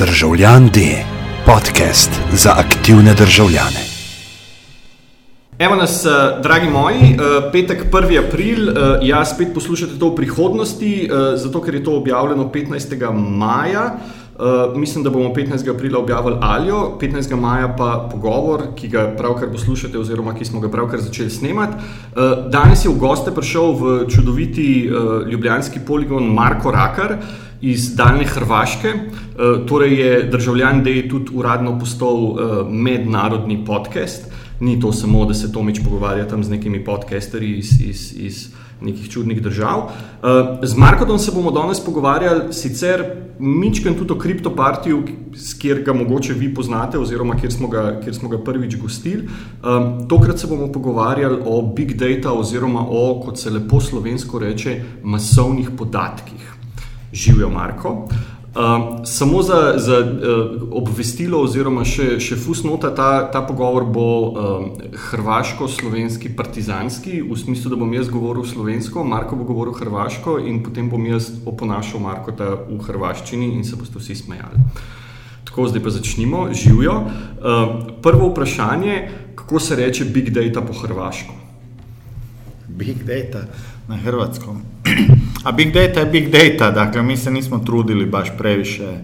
Državljan 0.00 0.68
D, 0.74 0.80
podcast 1.46 2.10
za 2.32 2.50
aktivne 2.56 3.14
državljane. 3.14 3.80
Evo 5.58 5.74
nas, 5.76 6.06
eh, 6.06 6.08
dragi 6.42 6.70
moji, 6.70 6.96
eh, 6.96 7.50
petek 7.52 7.84
1. 7.90 8.18
april, 8.18 8.68
eh, 8.68 8.98
ja 9.02 9.24
spet 9.24 9.48
poslušate 9.54 9.98
to 9.98 10.08
v 10.08 10.16
prihodnosti, 10.16 11.10
zato 11.34 11.60
ker 11.60 11.74
je 11.74 11.84
to 11.84 11.96
objavljeno 11.96 12.48
15. 12.48 13.12
maja. 13.12 13.96
Uh, 14.40 14.78
mislim, 14.78 15.04
da 15.04 15.10
bomo 15.10 15.34
15. 15.34 15.70
aprila 15.70 15.98
objavili 15.98 16.36
Aljo, 16.40 16.96
15. 17.00 17.36
maja 17.36 17.74
pa 17.78 18.08
pogovor, 18.12 18.62
ki 18.76 18.88
ga 18.88 19.14
pravkar 19.18 19.48
poslušate, 19.52 19.98
oziroma 19.98 20.34
ki 20.34 20.44
smo 20.44 20.60
ga 20.60 20.68
pravkar 20.68 21.00
začeli 21.00 21.30
snemati. 21.30 21.72
Uh, 21.76 22.50
danes 22.50 22.84
je 22.84 22.90
v 22.90 22.96
goste 22.98 23.30
prišel 23.30 23.72
v 23.72 24.08
čudoviti 24.08 24.88
uh, 24.88 25.28
ljubljanski 25.28 25.80
poligon 25.86 26.32
Marko 26.32 26.70
Rakar 26.70 27.16
iz 27.60 27.94
daljne 27.96 28.24
Hrvaške. 28.24 28.94
Uh, 28.94 29.66
torej 29.66 30.00
je 30.00 30.22
državljan, 30.30 30.84
da 30.84 30.90
je 30.90 31.08
tudi 31.08 31.30
uradno 31.34 31.78
postal 31.78 32.14
uh, 32.14 32.38
mednarodni 32.70 33.64
podcast. 33.64 34.32
Ni 34.60 34.80
to 34.80 34.92
samo, 34.92 35.24
da 35.24 35.34
se 35.34 35.52
Tomič 35.52 35.80
pogovarja 35.84 36.28
tam 36.28 36.44
z 36.44 36.50
nekimi 36.50 36.84
podcasterji 36.84 37.58
iz. 37.58 37.80
iz, 37.80 38.12
iz 38.16 38.48
nekih 38.80 39.10
čudnih 39.10 39.42
držav. 39.42 39.78
Uh, 39.78 40.64
z 40.64 40.76
Markom 40.76 41.18
se 41.18 41.32
bomo 41.34 41.50
danes 41.50 41.80
pogovarjali, 41.84 42.52
sicer 42.52 43.04
mičken 43.38 43.94
tudi 43.94 44.12
o 44.12 44.18
kriptopartiju, 44.18 45.02
kjer 45.60 45.82
ga 45.84 45.92
mogoče 45.92 46.34
vi 46.34 46.54
poznate, 46.54 46.98
oziroma 46.98 47.36
kjer 47.36 47.52
smo 47.52 47.68
ga, 47.68 48.00
kjer 48.04 48.14
smo 48.14 48.28
ga 48.28 48.38
prvič 48.44 48.76
gostili. 48.76 49.28
Tokrat 50.08 50.38
se 50.38 50.46
bomo 50.46 50.72
pogovarjali 50.72 51.38
o 51.44 51.62
big 51.76 51.94
data, 51.96 52.32
oziroma 52.32 52.84
o, 52.88 53.20
kot 53.24 53.38
se 53.38 53.50
lepo 53.50 53.80
slovensko 53.80 54.38
reče, 54.38 54.80
masovnih 55.02 55.70
podatkih. 55.78 56.49
Živijo, 57.12 57.50
Marko. 57.50 58.08
Um, 58.50 59.06
samo 59.06 59.42
za, 59.42 59.74
za 59.76 59.98
uh, 59.98 60.62
obvestilo, 60.70 61.38
oziroma 61.38 61.84
še, 61.86 62.16
še 62.18 62.34
fusnota, 62.34 62.90
ta, 62.90 63.28
ta 63.30 63.44
pogovor 63.46 63.84
bo 63.86 64.06
um, 64.26 64.64
hrvaško-slovenski, 65.10 66.32
partizanski, 66.34 67.20
v 67.22 67.38
smislu, 67.38 67.70
da 67.70 67.78
bom 67.78 67.94
jaz 67.94 68.10
govoril 68.10 68.42
slovensko, 68.42 69.04
Marko 69.06 69.38
bo 69.38 69.46
govoril 69.46 69.76
hrvaško 69.78 70.40
in 70.42 70.64
potem 70.66 70.90
bom 70.90 71.06
jaz 71.06 71.30
oponašal 71.46 72.02
Marko 72.02 72.34
v 72.34 72.80
hrvaščini 72.88 73.52
in 73.54 73.62
se 73.62 73.78
boste 73.78 74.02
vsi 74.02 74.18
smejali. 74.24 74.66
Tako, 75.46 75.70
zdaj 75.70 75.86
pa 75.86 75.94
začnimo, 75.94 76.48
živijo. 76.50 76.96
Uh, 76.98 77.76
prvo 78.02 78.32
vprašanje, 78.32 78.98
kako 79.38 79.62
se 79.62 79.78
reče 79.78 80.10
big 80.10 80.34
data 80.34 80.58
po 80.66 80.74
hrvaško? 80.74 81.38
Big 82.66 83.06
data 83.06 83.46
na 83.90 83.96
hrvatskom. 83.96 84.62
A 85.46 85.52
big 85.52 85.72
data 85.72 86.00
je 86.00 86.06
big 86.06 86.30
data, 86.30 86.70
dakle 86.70 87.02
mi 87.02 87.16
se 87.16 87.30
nismo 87.30 87.58
trudili 87.58 88.06
baš 88.06 88.28
previše 88.38 88.84
e, 88.84 89.00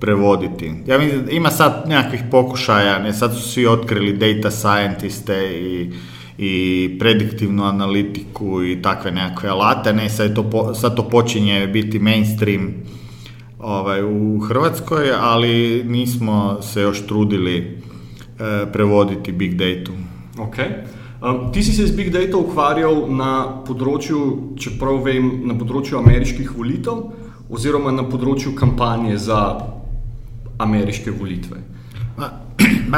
prevoditi. 0.00 0.72
Ja 0.86 0.98
mislim, 0.98 1.24
ima 1.30 1.50
sad 1.50 1.84
nekakvih 1.86 2.22
pokušaja, 2.30 2.98
ne, 2.98 3.12
sad 3.12 3.34
su 3.34 3.48
svi 3.48 3.66
otkrili 3.66 4.12
data 4.12 4.50
scientiste 4.50 5.60
i, 5.60 5.90
i 6.38 6.96
prediktivnu 6.98 7.64
analitiku 7.64 8.64
i 8.64 8.82
takve 8.82 9.10
nekakve 9.10 9.48
alate, 9.48 9.92
ne, 9.92 10.08
sad, 10.08 10.34
to, 10.34 10.74
sad 10.74 10.96
to 10.96 11.08
počinje 11.08 11.66
biti 11.66 11.98
mainstream 11.98 12.74
ovaj, 13.58 14.02
u 14.04 14.40
Hrvatskoj, 14.40 15.10
ali 15.20 15.84
nismo 15.84 16.58
se 16.62 16.80
još 16.80 17.06
trudili 17.06 17.56
e, 17.56 18.72
prevoditi 18.72 19.32
big 19.32 19.54
data. 19.54 19.92
Okay. 20.36 20.70
Um, 21.26 21.50
ti 21.52 21.62
si 21.62 21.72
se 21.72 21.86
z 21.86 21.90
Big 21.90 22.10
Data 22.10 22.36
ukvarjal 22.38 23.10
na 23.10 23.46
področju, 23.66 24.54
čeprav 24.62 25.02
vem, 25.02 25.42
na 25.48 25.54
področju 25.58 25.98
ameriških 25.98 26.52
volitev, 26.54 27.10
oziroma 27.50 27.90
na 27.90 28.06
področju 28.06 28.54
kampanje 28.54 29.18
za 29.24 29.58
ameriške 30.62 31.10
volitve. 31.10 31.58
Ma 32.16 32.30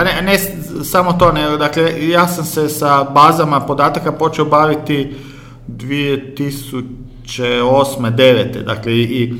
ne, 0.08 0.22
ne 0.26 0.36
samo 0.84 1.12
to, 1.16 1.32
ne, 1.32 1.56
dakle, 1.56 2.04
ja 2.04 2.28
sam 2.28 2.44
se 2.44 2.68
sa 2.68 3.04
bazama 3.04 3.60
podataka 3.64 4.12
počeo 4.12 4.44
baviti 4.44 5.16
2008-2009. 5.72 8.62
Dakle, 8.69 8.92
i, 8.92 9.32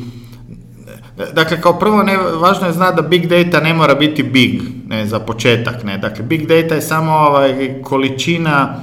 Dakle, 1.33 1.61
kao 1.61 1.79
prvo, 1.79 2.03
ne, 2.03 2.17
važno 2.17 2.67
je 2.67 2.73
znati 2.73 2.97
da 2.97 3.09
big 3.09 3.27
data 3.27 3.61
ne 3.61 3.75
mora 3.75 3.95
biti 3.95 4.23
big, 4.23 4.63
ne, 4.87 5.07
za 5.07 5.21
početak, 5.21 5.85
ne. 5.85 5.99
Dakle, 5.99 6.25
big 6.25 6.47
data 6.47 6.75
je 6.75 6.83
samo 6.83 7.13
ovaj, 7.13 7.83
količina 7.83 8.81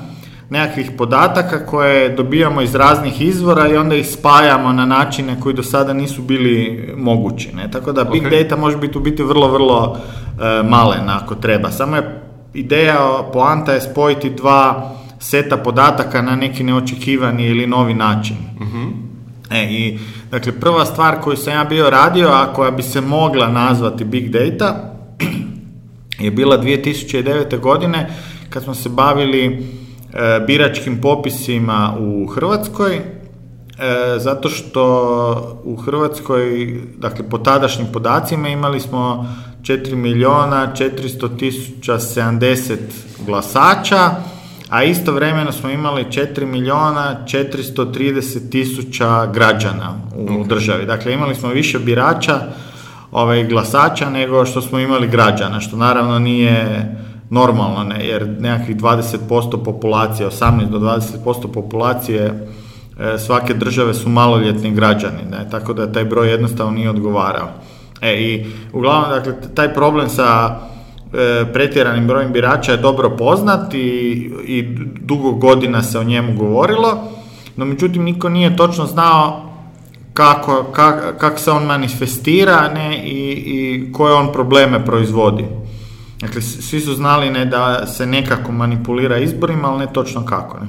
nekakvih 0.50 0.92
podataka 0.98 1.66
koje 1.66 2.10
dobijamo 2.10 2.62
iz 2.62 2.76
raznih 2.76 3.22
izvora 3.22 3.68
i 3.68 3.78
onda 3.78 3.96
ih 3.96 4.08
spajamo 4.08 4.74
na 4.74 4.86
načine 4.86 5.40
koji 5.40 5.56
do 5.56 5.64
sada 5.64 5.94
nisu 5.94 6.22
bili 6.22 6.94
mogući, 6.98 7.56
ne. 7.56 7.72
Tako 7.72 7.92
da 7.92 8.04
big 8.04 8.30
data 8.30 8.56
može 8.56 8.78
biti 8.78 8.98
u 8.98 9.02
biti 9.02 9.24
vrlo, 9.24 9.48
vrlo 9.48 9.98
e, 9.98 10.64
malen 10.64 11.10
ako 11.10 11.36
treba. 11.36 11.72
Samo 11.72 11.96
je 11.96 12.22
ideja, 12.54 12.98
poanta 13.34 13.74
je 13.74 13.82
spojiti 13.82 14.30
dva 14.30 14.92
seta 15.20 15.58
podataka 15.58 16.22
na 16.22 16.36
neki 16.36 16.64
neočekivani 16.64 17.46
ili 17.46 17.68
novi 17.68 17.94
način. 17.94 18.38
uh 18.62 19.06
E, 19.52 19.64
i, 19.64 20.00
dakle, 20.36 20.52
prva 20.60 20.86
stvar 20.86 21.22
koju 21.22 21.38
sam 21.38 21.54
ja 21.54 21.64
bio 21.64 21.90
radio, 21.90 22.28
a 22.28 22.54
koja 22.54 22.72
bi 22.72 22.84
se 22.84 23.02
mogla 23.02 23.48
nazvati 23.48 24.04
Big 24.04 24.30
Data, 24.30 24.94
je 26.26 26.32
bila 26.32 26.58
2009. 26.58 27.60
godine 27.60 28.10
kad 28.50 28.64
smo 28.64 28.74
se 28.76 28.90
bavili 28.90 29.46
e, 29.46 30.40
biračkim 30.48 31.02
popisima 31.02 31.96
u 32.00 32.28
Hrvatskoj, 32.28 32.96
e, 32.96 33.02
zato 34.18 34.50
što 34.50 35.62
u 35.64 35.76
Hrvatskoj, 35.76 36.74
dakle 36.98 37.30
po 37.30 37.38
tadašnjim 37.38 37.88
podacima 37.94 38.50
imali 38.50 38.80
smo 38.80 39.36
4 39.62 39.96
milijuna 39.96 40.74
400 40.78 41.40
tisuća 41.40 41.94
70 41.94 42.78
glasača, 43.26 44.12
a 44.70 44.84
istovremeno 44.84 45.52
smo 45.52 45.70
imali 45.70 46.04
4 46.04 46.46
milijuna 46.46 47.18
430 47.26 48.50
tisuća 48.50 49.26
građana 49.26 49.94
u 50.16 50.44
državi. 50.44 50.86
Dakle, 50.86 51.14
imali 51.14 51.36
smo 51.36 51.50
više 51.50 51.80
birača, 51.80 52.40
ovaj, 53.12 53.44
glasača 53.44 54.10
nego 54.10 54.46
što 54.46 54.62
smo 54.62 54.80
imali 54.80 55.08
građana, 55.08 55.60
što 55.60 55.78
naravno 55.78 56.20
nije 56.20 56.96
normalno, 57.30 57.84
ne, 57.84 58.08
jer 58.08 58.28
nekakvih 58.40 58.78
20% 58.78 59.64
populacije, 59.64 60.30
18 60.30 60.70
do 60.70 60.80
20% 60.80 61.52
populacije 61.54 62.48
e, 63.00 63.18
svake 63.18 63.54
države 63.54 63.94
su 63.94 64.10
maloljetni 64.10 64.72
građani, 64.72 65.24
ne, 65.32 65.50
tako 65.52 65.74
da 65.74 65.92
taj 65.92 66.06
broj 66.06 66.30
jednostavno 66.30 66.72
nije 66.72 66.90
odgovarao. 66.90 67.48
E, 68.02 68.14
i 68.14 68.46
uglavnom, 68.74 69.10
dakle, 69.10 69.34
taj 69.56 69.74
problem 69.74 70.10
sa 70.10 70.60
pretjeranim 71.54 72.08
brojem 72.08 72.34
birača 72.34 72.72
je 72.72 72.78
dobro 72.78 73.10
poznat 73.18 73.74
i, 73.74 73.78
i 74.46 74.62
dugo 75.02 75.32
godina 75.32 75.84
se 75.84 76.00
o 76.00 76.04
njemu 76.04 76.34
govorilo, 76.34 77.04
no 77.56 77.66
međutim 77.66 78.04
niko 78.04 78.30
nije 78.30 78.56
točno 78.56 78.86
znao 78.86 79.52
kako, 80.14 80.66
kako 81.18 81.40
se 81.40 81.52
on 81.52 81.64
manifestira 81.66 82.72
ne, 82.74 82.98
i, 83.06 83.32
i 83.32 83.92
koje 83.92 84.14
on 84.14 84.34
probleme 84.34 84.86
proizvodi. 84.86 85.46
Dakle, 86.22 86.42
svi 86.42 86.82
su 86.82 86.94
znali 86.94 87.30
ne, 87.30 87.46
da 87.46 87.88
se 87.88 88.06
nekako 88.06 88.52
manipulira 88.52 89.18
izborima, 89.18 89.68
ali 89.72 89.80
ne 89.80 89.94
točno 89.94 90.26
kako. 90.26 90.60
Ne. 90.60 90.68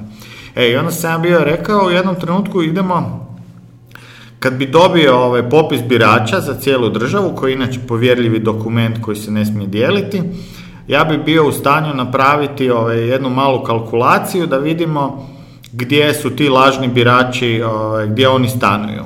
E, 0.55 0.69
i 0.71 0.75
onda 0.75 0.91
sam 0.91 1.11
ja 1.11 1.17
bio 1.17 1.43
rekao, 1.43 1.85
u 1.85 1.89
jednom 1.89 2.15
trenutku 2.15 2.63
idemo 2.63 3.26
kad 4.39 4.53
bi 4.53 4.65
dobio 4.65 5.17
ovaj 5.17 5.49
popis 5.49 5.81
birača 5.81 6.39
za 6.39 6.53
cijelu 6.53 6.89
državu, 6.89 7.35
koji 7.35 7.51
je 7.51 7.55
inače 7.55 7.79
povjerljivi 7.87 8.39
dokument 8.39 9.01
koji 9.01 9.17
se 9.17 9.31
ne 9.31 9.45
smije 9.45 9.67
dijeliti, 9.67 10.21
ja 10.87 11.03
bi 11.03 11.17
bio 11.17 11.47
u 11.47 11.51
stanju 11.51 11.93
napraviti 11.93 12.69
ovaj, 12.69 12.97
jednu 12.97 13.29
malu 13.29 13.63
kalkulaciju 13.63 14.47
da 14.47 14.57
vidimo 14.57 15.27
gdje 15.71 16.13
su 16.13 16.29
ti 16.29 16.49
lažni 16.49 16.87
birači, 16.87 17.61
ovaj, 17.61 18.07
gdje 18.07 18.29
oni 18.29 18.49
stanuju. 18.49 19.03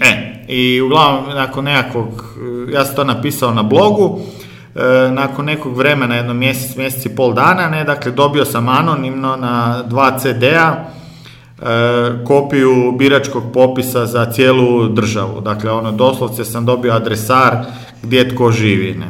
E, 0.00 0.44
i 0.48 0.80
uglavnom, 0.80 1.24
nakon 1.34 1.64
nekakvog, 1.64 2.24
ja 2.72 2.84
sam 2.84 2.96
to 2.96 3.04
napisao 3.04 3.54
na 3.54 3.62
blogu, 3.62 4.20
e, 4.74 5.10
nakon 5.10 5.44
nekog 5.44 5.76
vremena, 5.76 6.14
jedno 6.14 6.34
mjesec, 6.34 6.76
mjesec 6.76 7.06
i 7.06 7.16
pol 7.16 7.34
dana, 7.34 7.68
ne, 7.68 7.84
dakle, 7.84 8.12
dobio 8.12 8.44
sam 8.44 8.68
anonimno 8.68 9.36
na 9.36 9.82
dva 9.82 10.18
CD-a, 10.18 10.84
kopiju 12.26 12.92
biračkog 12.98 13.42
popisa 13.52 14.06
za 14.06 14.32
cijelu 14.32 14.88
državu. 14.88 15.40
Dakle, 15.40 15.70
ono, 15.72 15.92
doslovce 15.92 16.44
sam 16.44 16.66
dobio 16.66 16.92
adresar 16.92 17.56
gdje 18.02 18.34
tko 18.34 18.52
živi. 18.52 18.94
Ne? 18.94 19.06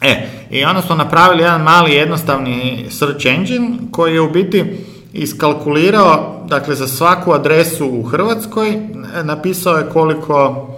E, 0.00 0.28
i 0.50 0.64
onda 0.64 0.82
smo 0.82 0.94
napravili 0.94 1.42
jedan 1.42 1.62
mali 1.62 1.92
jednostavni 1.92 2.86
search 2.90 3.26
engine 3.26 3.68
koji 3.90 4.14
je 4.14 4.20
u 4.20 4.30
biti 4.30 4.64
iskalkulirao, 5.12 6.44
dakle, 6.48 6.74
za 6.74 6.88
svaku 6.88 7.32
adresu 7.32 7.86
u 7.86 8.02
Hrvatskoj 8.02 8.80
napisao 9.22 9.76
je 9.76 9.88
koliko 9.92 10.68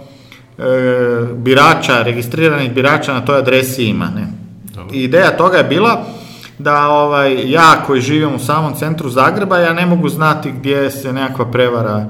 e, 0.57 0.63
birača, 1.35 2.01
registriranih 2.01 2.73
birača 2.73 3.13
na 3.13 3.25
toj 3.25 3.37
adresi 3.37 3.83
ima. 3.83 4.11
Ne? 4.15 4.43
ideja 4.91 5.37
toga 5.37 5.57
je 5.57 5.63
bila 5.63 6.05
da 6.59 6.89
ovaj, 6.89 7.51
ja 7.51 7.83
koji 7.87 8.01
živim 8.01 8.35
u 8.35 8.39
samom 8.39 8.73
centru 8.75 9.09
Zagreba, 9.09 9.57
ja 9.57 9.73
ne 9.73 9.85
mogu 9.85 10.09
znati 10.09 10.51
gdje 10.51 10.91
se 10.91 11.13
nekakva 11.13 11.51
prevara 11.51 12.05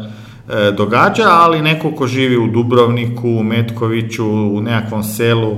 e, 0.49 0.71
događa, 0.71 1.23
ali 1.29 1.61
neko 1.61 1.91
ko 1.91 2.07
živi 2.07 2.37
u 2.37 2.47
Dubrovniku, 2.47 3.29
u 3.29 3.43
Metkoviću, 3.43 4.25
u 4.27 4.61
nekakvom 4.61 5.03
selu, 5.03 5.55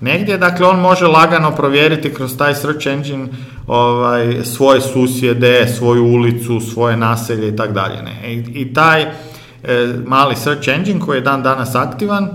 negdje, 0.00 0.38
dakle 0.38 0.66
on 0.66 0.80
može 0.80 1.06
lagano 1.06 1.50
provjeriti 1.50 2.14
kroz 2.14 2.36
taj 2.36 2.54
search 2.54 2.86
engine 2.86 3.26
ovaj, 3.66 4.44
svoje 4.44 4.80
susjede, 4.80 5.68
svoju 5.78 6.04
ulicu, 6.04 6.60
svoje 6.60 6.96
naselje 6.96 7.48
i 7.48 7.56
tako 7.56 7.72
dalje. 7.72 7.98
I 8.54 8.74
taj 8.74 9.02
e, 9.02 9.08
mali 10.06 10.36
search 10.36 10.68
engine 10.68 11.00
koji 11.00 11.16
je 11.16 11.20
dan 11.20 11.42
danas 11.42 11.74
aktivan, 11.74 12.28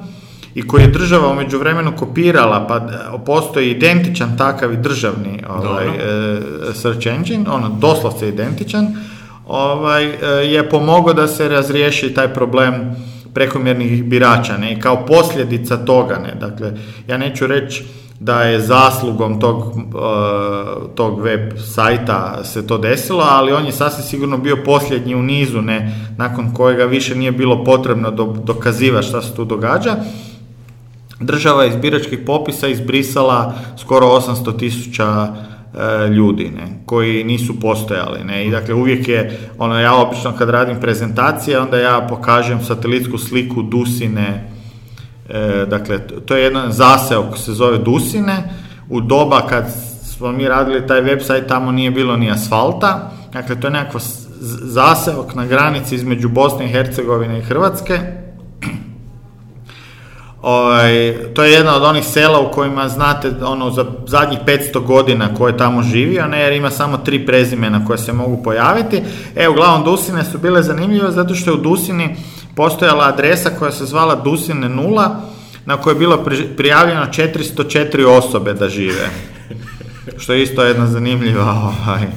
i 0.60 0.68
koji 0.68 0.82
je 0.82 0.88
država 0.88 1.32
u 1.32 1.36
međuvremenu 1.36 1.92
kopirala, 1.98 2.68
pa 2.68 2.88
postoji 3.26 3.72
identičan 3.72 4.38
takav 4.38 4.74
i 4.74 4.78
državni 4.78 5.44
ovaj, 5.50 5.88
e, 5.88 5.94
search 6.74 7.08
engine, 7.08 7.50
ono 7.50 7.70
doslovce 7.70 8.30
identičan, 8.30 8.88
ovaj, 9.48 10.06
e, 10.06 10.18
je 10.46 10.70
pomogao 10.70 11.14
da 11.14 11.28
se 11.28 11.48
razriješi 11.50 12.14
taj 12.14 12.34
problem 12.34 12.96
prekomjernih 13.34 14.04
birača, 14.04 14.58
ne, 14.58 14.74
i 14.74 14.80
kao 14.80 15.06
posljedica 15.06 15.78
toga, 15.78 16.18
ne, 16.18 16.36
dakle, 16.40 16.74
ja 17.08 17.18
neću 17.18 17.48
reći 17.48 17.84
da 18.20 18.42
je 18.42 18.60
zaslugom 18.60 19.40
tog, 19.40 19.58
uh, 19.58 20.96
tog 20.96 21.22
web 21.22 21.52
sajta 21.58 22.44
se 22.44 22.68
to 22.68 22.78
desilo, 22.78 23.24
ali 23.30 23.52
on 23.52 23.66
je 23.66 23.72
sasvim 23.72 24.04
sigurno 24.04 24.38
bio 24.38 24.58
posljednji 24.66 25.16
u 25.16 25.22
nizu, 25.22 25.62
ne, 25.62 25.96
nakon 26.18 26.54
kojega 26.54 26.86
više 26.86 27.16
nije 27.16 27.32
bilo 27.32 27.64
potrebno 27.64 28.12
do, 28.12 28.36
dokazivati 28.44 29.08
šta 29.08 29.22
se 29.22 29.36
tu 29.36 29.46
događa 29.46 29.96
država 31.20 31.66
iz 31.66 31.76
biračkih 31.76 32.20
popisa 32.26 32.68
izbrisala 32.68 33.54
skoro 33.78 34.08
800 34.08 34.60
tisuća 34.60 35.28
e, 35.28 36.08
ljudi 36.08 36.52
ne, 36.56 36.82
koji 36.86 37.24
nisu 37.24 37.60
postojali. 37.60 38.24
Ne. 38.24 38.46
I 38.46 38.52
dakle 38.52 38.74
uvijek 38.74 39.08
je, 39.08 39.40
ono 39.58 39.80
ja 39.80 39.96
obično 39.96 40.34
kad 40.38 40.50
radim 40.50 40.80
prezentacije, 40.80 41.60
onda 41.60 41.78
ja 41.78 42.08
pokažem 42.10 42.64
satelitsku 42.64 43.18
sliku 43.18 43.62
Dusine, 43.62 44.50
e, 45.30 45.66
dakle 45.70 46.00
to 46.26 46.36
je 46.36 46.44
jedan 46.44 46.72
zaseo 46.72 47.24
koji 47.24 47.40
se 47.40 47.54
zove 47.54 47.78
Dusine, 47.78 48.44
u 48.90 49.02
doba 49.02 49.42
kad 49.50 49.66
smo 50.04 50.32
mi 50.32 50.48
radili 50.48 50.88
taj 50.88 51.02
website, 51.02 51.48
tamo 51.48 51.72
nije 51.72 51.92
bilo 51.92 52.18
ni 52.18 52.32
asfalta, 52.32 53.12
dakle 53.34 53.60
to 53.60 53.68
je 53.68 53.72
nekako 53.72 54.00
zaseok 54.62 55.36
na 55.36 55.46
granici 55.46 55.96
između 55.96 56.30
Bosne 56.30 56.66
i 56.66 56.72
Hercegovine 56.72 57.40
i 57.40 57.42
Hrvatske, 57.42 58.00
Ovaj, 60.42 61.16
to 61.34 61.44
je 61.44 61.52
jedna 61.52 61.76
od 61.76 61.84
onih 61.84 62.06
sela 62.06 62.40
u 62.40 62.52
kojima 62.52 62.90
znate 62.90 63.32
ono 63.42 63.72
za 63.72 63.86
zadnjih 64.06 64.40
500 64.46 64.86
godina 64.86 65.34
koje 65.36 65.58
tamo 65.58 65.84
živio, 65.84 66.28
ne, 66.28 66.40
jer 66.40 66.54
ima 66.54 66.72
samo 66.72 66.98
tri 66.98 67.26
prezimena 67.26 67.86
koje 67.86 67.98
se 67.98 68.14
mogu 68.14 68.44
pojaviti. 68.44 69.02
E, 69.36 69.48
uglavnom 69.48 69.84
Dusine 69.84 70.24
su 70.24 70.38
bile 70.38 70.64
zanimljive 70.64 71.12
zato 71.12 71.36
što 71.36 71.50
je 71.50 71.54
u 71.54 71.62
Dusini 71.62 72.16
postojala 72.56 73.08
adresa 73.08 73.50
koja 73.60 73.72
se 73.72 73.86
zvala 73.86 74.16
Dusine 74.16 74.70
nula, 74.70 75.22
na 75.66 75.78
kojoj 75.78 75.96
je 75.96 76.00
bilo 76.00 76.26
prijavljeno 76.58 77.06
404 77.06 78.06
osobe 78.06 78.54
da 78.54 78.70
žive. 78.70 79.10
Što 80.18 80.34
je 80.34 80.44
isto 80.44 80.64
jedna 80.64 80.88
zanimljiva 80.88 81.44
ovaj, 81.44 82.08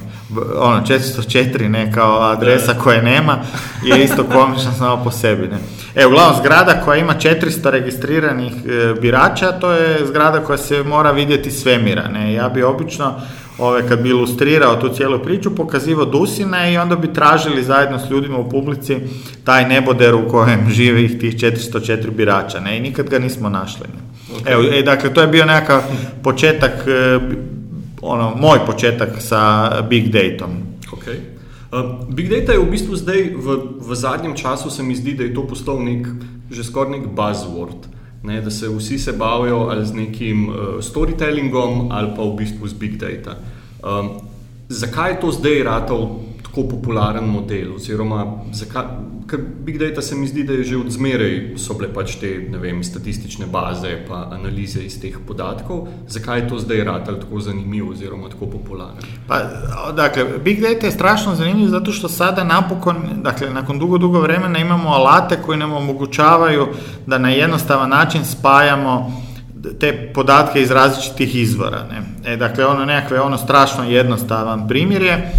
ono, 0.59 0.81
404 0.81 1.69
ne 1.69 1.93
kao 1.93 2.21
adresa 2.21 2.75
koje 2.75 3.03
nema 3.03 3.39
je 3.85 4.05
isto 4.05 4.25
komična 4.25 4.73
samo 4.73 5.05
po 5.05 5.11
sebi. 5.11 5.49
Ne. 5.49 5.59
E, 5.95 6.07
uglavnom, 6.07 6.37
zgrada 6.39 6.81
koja 6.85 6.99
ima 6.99 7.15
400 7.15 7.71
registriranih 7.71 8.53
e, 8.53 8.95
birača, 9.01 9.53
to 9.53 9.73
je 9.73 10.07
zgrada 10.07 10.41
koja 10.41 10.59
se 10.59 10.83
mora 10.83 11.11
vidjeti 11.11 11.51
svemira. 11.51 12.09
Ne. 12.09 12.33
Ja 12.33 12.49
bi 12.49 12.63
obično, 12.63 13.15
ove, 13.59 13.89
kad 13.89 14.03
bi 14.03 14.09
ilustrirao 14.09 14.77
tu 14.77 14.89
cijelu 14.89 15.19
priču, 15.19 15.55
pokazivao 15.55 16.05
Dusine 16.05 16.73
i 16.73 16.79
onda 16.79 16.97
bi 16.97 17.13
tražili 17.13 17.63
zajedno 17.63 17.99
s 17.99 18.11
ljudima 18.11 18.39
u 18.39 18.51
publici 18.51 18.97
taj 19.45 19.69
neboder 19.69 20.15
u 20.15 20.29
kojem 20.29 20.71
žive 20.77 21.05
ih 21.05 21.21
tih 21.21 21.35
404 21.35 22.11
birača. 22.11 22.61
Ne. 22.61 22.79
I 22.79 22.81
nikad 22.81 23.09
ga 23.09 23.19
nismo 23.19 23.49
našli. 23.49 23.87
Ne. 23.87 24.53
Evo, 24.53 24.63
e, 24.63 24.83
dakle, 24.83 25.15
to 25.15 25.21
je 25.21 25.27
bio 25.27 25.45
nekakav 25.45 25.83
početak 26.23 26.73
e, 26.87 27.19
ono, 28.03 28.35
moj 28.37 28.59
početak 28.67 29.09
sa 29.19 29.71
big 29.89 30.09
datom. 30.09 30.51
Okay. 30.93 31.32
Uh, 31.73 32.05
big 32.15 32.29
data 32.29 32.53
je 32.53 32.61
v 32.61 32.69
bistvu 32.69 32.97
zdaj, 32.97 33.33
v, 33.33 33.47
v 33.81 33.95
zadnjem 33.97 34.37
času 34.37 34.71
se 34.71 34.83
mi 34.83 34.93
zdi, 34.93 35.15
da 35.17 35.25
je 35.25 35.33
to 35.33 35.47
postal 35.49 35.81
nek, 35.81 36.05
že 36.53 36.65
skoraj 36.69 36.99
nek 36.99 37.07
buzzword. 37.17 37.89
Ne, 38.23 38.41
da 38.45 38.51
se 38.51 38.69
vsi 38.69 38.99
se 38.99 39.13
bavijo 39.13 39.73
ali 39.73 39.87
z 39.87 39.95
nekim 39.95 40.49
uh, 40.49 40.55
storytellingom 40.85 41.89
ali 41.91 42.13
pa 42.17 42.23
v 42.23 42.37
bistvu 42.39 42.69
z 42.69 42.77
big 42.77 43.01
data. 43.01 43.41
Um, 43.83 44.21
zakaj 44.69 45.11
je 45.11 45.21
to 45.21 45.33
zdaj 45.33 45.63
ratal 45.65 46.21
tako 46.53 46.69
popularen 46.69 47.25
model? 47.25 47.75
Oziroma, 47.77 48.27
zakaj, 48.53 48.85
ker 49.27 49.41
Big 49.65 49.79
Data 49.79 50.03
se 50.03 50.15
mi 50.15 50.27
zdi, 50.29 50.45
da 50.45 50.53
je 50.53 50.65
že 50.65 50.77
od 50.77 50.91
zmeraj 50.91 51.55
so 51.57 51.75
bile 51.75 51.89
pač 51.95 52.19
te 52.21 52.29
vem, 52.61 52.83
statistične 52.85 53.47
baze 53.47 53.89
in 53.89 54.13
analize 54.13 54.83
iz 54.85 54.99
teh 55.01 55.17
podatkov. 55.27 55.89
Zakaj 56.09 56.41
je 56.41 56.49
to 56.49 56.59
zdaj 56.59 56.85
ratal 56.85 57.17
tako 57.21 57.41
zanimivo 57.41 57.91
oziroma 57.91 58.29
tako 58.29 58.47
popularen? 58.47 59.01
Pa, 59.29 59.41
dakle, 59.97 60.27
Big 60.45 60.61
Data 60.61 60.87
je 60.87 60.93
strašno 60.93 61.35
zanimljiv 61.35 61.69
zato 61.69 61.93
što 61.93 62.09
sada 62.09 62.45
napokon, 62.45 62.97
dakle, 63.23 63.51
nakon 63.51 63.79
dugo, 63.79 63.99
dugo 63.99 64.21
vremena 64.21 64.59
imamo 64.59 64.91
alate 64.91 65.39
koji 65.47 65.59
nam 65.59 65.73
omogućavaju 65.73 66.69
da 67.07 67.19
na 67.19 67.31
jednostavan 67.31 67.91
način 67.91 68.25
spajamo 68.25 69.23
te 69.81 70.11
podatke 70.15 70.63
iz 70.63 70.71
različitih 70.71 71.37
izvora. 71.37 71.87
Ne? 71.91 72.33
E, 72.33 72.37
dakle, 72.37 72.67
ono 72.67 72.85
nekakve 72.85 73.21
ono 73.21 73.39
strašno 73.39 73.85
jednostavan 73.85 74.69
primjer 74.69 75.03
je 75.03 75.33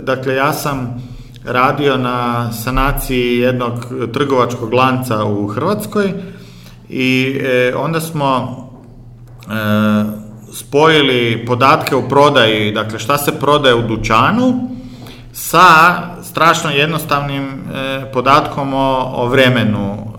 dakle, 0.00 0.34
ja 0.34 0.52
sam 0.52 1.02
radio 1.44 1.96
na 1.96 2.52
sanaciji 2.52 3.38
jednog 3.38 3.72
trgovačkog 4.12 4.72
lanca 4.72 5.24
u 5.24 5.46
Hrvatskoj 5.46 6.12
i 6.88 7.40
e, 7.42 7.74
onda 7.76 8.00
smo 8.00 8.56
e, 9.40 9.52
spojili 10.52 11.44
podatke 11.46 11.96
u 11.96 12.08
prodaji, 12.08 12.72
dakle 12.72 12.98
šta 12.98 13.18
se 13.18 13.40
prodaje 13.40 13.74
u 13.74 13.82
dućanu 13.82 14.68
sa 15.32 15.62
strašno 16.22 16.70
jednostavnim 16.70 17.48
podatkom 18.12 18.74
o, 18.74 19.12
o 19.14 19.26
vremenu 19.26 20.12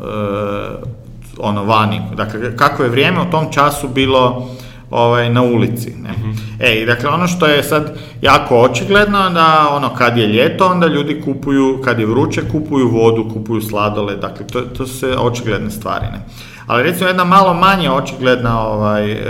ono 1.39 1.63
vani. 1.63 2.01
Dakle, 2.15 2.57
kako 2.57 2.83
je 2.83 2.89
vrijeme 2.89 3.21
u 3.21 3.31
tom 3.31 3.51
času 3.51 3.87
bilo 3.87 4.49
ovaj, 4.93 5.29
na 5.29 5.41
ulici. 5.41 5.93
Ne? 6.03 6.09
uh 6.09 6.43
E, 6.59 6.81
i 6.81 6.85
dakle, 6.85 7.09
ono 7.09 7.27
što 7.27 7.45
je 7.45 7.63
sad 7.63 7.97
jako 8.21 8.61
očigledno, 8.61 9.29
da 9.29 9.67
ono, 9.71 9.95
kad 9.95 10.17
je 10.17 10.27
ljeto, 10.27 10.67
onda 10.67 10.87
ljudi 10.87 11.21
kupuju, 11.21 11.81
kad 11.83 11.99
je 11.99 12.05
vruće, 12.05 12.41
kupuju 12.51 12.89
vodu, 12.89 13.29
kupuju 13.33 13.61
sladole, 13.61 14.15
dakle, 14.15 14.47
to, 14.47 14.61
to 14.61 14.87
su 14.87 15.07
očigledne 15.17 15.71
stvari. 15.71 16.05
Ne? 16.05 16.21
Ali 16.67 16.83
recimo 16.83 17.09
jedna 17.09 17.23
malo 17.23 17.53
manje 17.53 17.91
očigledna 17.91 18.67
ovaj, 18.67 19.11
e, 19.11 19.21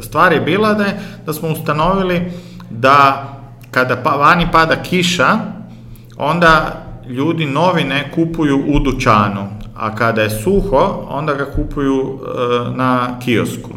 stvar 0.00 0.32
je 0.32 0.40
bila 0.40 0.74
da, 0.74 0.84
je, 0.84 1.00
da 1.26 1.32
smo 1.32 1.48
ustanovili 1.48 2.32
da 2.70 3.28
kada 3.70 3.96
pa, 3.96 4.10
vani 4.10 4.46
pada 4.52 4.82
kiša, 4.82 5.38
onda 6.16 6.82
ljudi 7.08 7.46
novine 7.46 8.10
kupuju 8.14 8.64
u 8.68 8.78
dućanu, 8.78 9.48
a 9.76 9.94
kada 9.94 10.22
je 10.22 10.30
suho, 10.30 11.06
onda 11.08 11.34
ga 11.34 11.44
kupuju 11.44 12.00
e, 12.02 12.76
na 12.76 13.18
kiosku. 13.24 13.70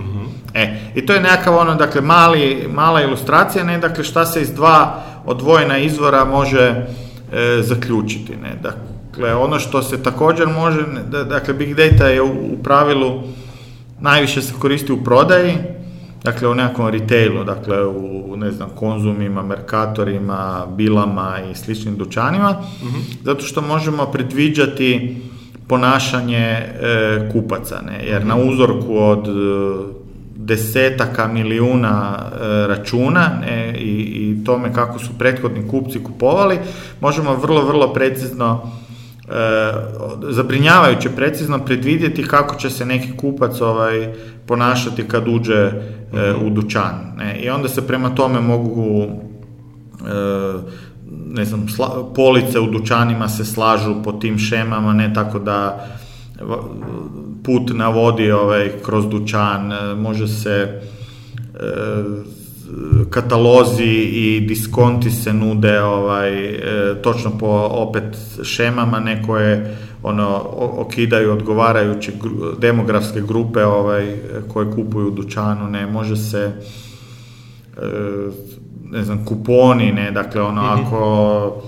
E, 0.55 0.77
i 0.95 1.05
to 1.05 1.13
je 1.13 1.21
nekakav 1.21 1.57
ono, 1.57 1.75
dakle, 1.75 2.01
mali, 2.01 2.67
mala 2.73 3.01
ilustracija, 3.01 3.63
ne, 3.63 3.77
dakle, 3.77 4.03
šta 4.03 4.25
se 4.25 4.41
iz 4.41 4.51
dva 4.51 5.03
odvojena 5.25 5.77
izvora 5.77 6.25
može 6.25 6.61
e, 6.61 6.85
zaključiti, 7.61 8.35
ne, 8.35 8.55
dakle, 8.61 9.35
ono 9.35 9.59
što 9.59 9.81
se 9.83 10.03
također 10.03 10.47
može, 10.47 10.81
dakle, 11.29 11.53
big 11.53 11.75
data 11.75 12.07
je 12.07 12.21
u, 12.21 12.57
pravilu 12.63 13.23
najviše 13.99 14.41
se 14.41 14.53
koristi 14.59 14.91
u 14.91 15.03
prodaji, 15.03 15.57
dakle, 16.23 16.47
u 16.47 16.55
nekakvom 16.55 16.87
retailu, 16.87 17.43
dakle, 17.43 17.85
u, 17.85 18.37
ne 18.37 18.51
znam, 18.51 18.69
konzumima, 18.75 19.43
merkatorima, 19.43 20.65
bilama 20.77 21.35
i 21.51 21.55
sličnim 21.55 21.97
dućanima, 21.97 22.61
mhm. 22.83 22.99
zato 23.23 23.45
što 23.45 23.61
možemo 23.61 24.05
predviđati 24.05 25.17
ponašanje 25.67 26.37
e, 26.37 27.29
kupaca, 27.31 27.81
ne, 27.85 28.05
jer 28.07 28.25
na 28.25 28.35
mhm. 28.35 28.49
uzorku 28.49 28.97
od 28.97 29.27
desetaka 30.35 31.27
milijuna 31.27 32.17
e, 32.17 32.67
računa 32.67 33.29
ne, 33.41 33.75
i, 33.79 33.91
i 33.91 34.43
tome 34.45 34.73
kako 34.73 34.99
su 34.99 35.17
prethodni 35.17 35.67
kupci 35.67 36.03
kupovali, 36.03 36.59
možemo 37.01 37.35
vrlo, 37.35 37.65
vrlo 37.65 37.93
precizno 37.93 38.71
e, 39.27 39.71
zabrinjavajuće 40.29 41.09
precizno 41.09 41.59
predvidjeti 41.59 42.27
kako 42.27 42.55
će 42.55 42.69
se 42.69 42.85
neki 42.85 43.17
kupac 43.17 43.61
ovaj 43.61 44.13
ponašati 44.45 45.07
kad 45.07 45.27
uđe 45.27 45.53
e, 45.53 45.71
u 46.45 46.49
dućan. 46.49 47.13
Ne. 47.17 47.39
I 47.39 47.49
onda 47.49 47.67
se 47.67 47.87
prema 47.87 48.15
tome 48.15 48.39
mogu 48.39 49.03
e, 49.03 50.75
ne 51.27 51.45
znam, 51.45 51.65
police 52.15 52.59
u 52.59 52.71
dućanima 52.71 53.29
se 53.29 53.45
slažu 53.45 53.95
po 54.03 54.11
tim 54.11 54.37
šemama, 54.37 54.93
ne 54.93 55.13
tako 55.13 55.39
da 55.39 55.87
put 57.43 57.71
na 57.73 57.89
vodi 57.89 58.31
ovaj, 58.31 58.71
kroz 58.85 59.07
dućan, 59.09 59.71
e, 59.71 59.95
može 59.95 60.27
se 60.27 60.51
e, 60.51 60.81
katalozi 63.09 64.09
i 64.13 64.45
diskonti 64.47 65.11
se 65.11 65.33
nude 65.33 65.81
ovaj, 65.81 66.45
e, 66.45 66.61
točno 67.01 67.37
po 67.37 67.69
opet 67.71 68.03
šemama, 68.43 68.99
neko 68.99 69.37
je 69.37 69.77
ono, 70.03 70.41
okidaju 70.77 71.31
odgovarajuće 71.31 72.11
demografske 72.59 73.21
grupe 73.21 73.65
ovaj, 73.65 74.15
koje 74.53 74.71
kupuju 74.71 75.07
u 75.07 75.11
dućanu, 75.11 75.69
ne, 75.69 75.87
može 75.87 76.15
se 76.17 76.51
ne 78.91 79.03
znam, 79.03 79.25
kuponi, 79.25 79.91
ne, 79.91 80.11
dakle 80.11 80.41
ono, 80.41 80.61
mhm. 80.61 80.85
ako 80.85 81.61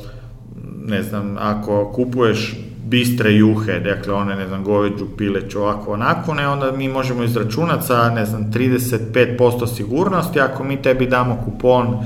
ne 0.85 1.03
znam, 1.03 1.35
ako 1.39 1.91
kupuješ 1.95 2.66
bistre 2.89 3.33
juhe, 3.33 3.79
dakle 3.79 4.13
one, 4.13 4.35
ne 4.35 4.47
znam, 4.47 4.63
goveđu, 4.63 5.05
pileću, 5.17 5.61
ovako, 5.61 5.93
onako, 5.93 6.33
ne, 6.33 6.47
onda 6.47 6.71
mi 6.71 6.87
možemo 6.87 7.23
izračunati 7.23 7.85
sa, 7.87 8.09
ne 8.09 8.25
znam, 8.25 8.51
35% 8.51 9.75
sigurnosti, 9.75 10.39
ako 10.39 10.63
mi 10.63 10.81
tebi 10.81 11.07
damo 11.07 11.41
kupon 11.45 11.97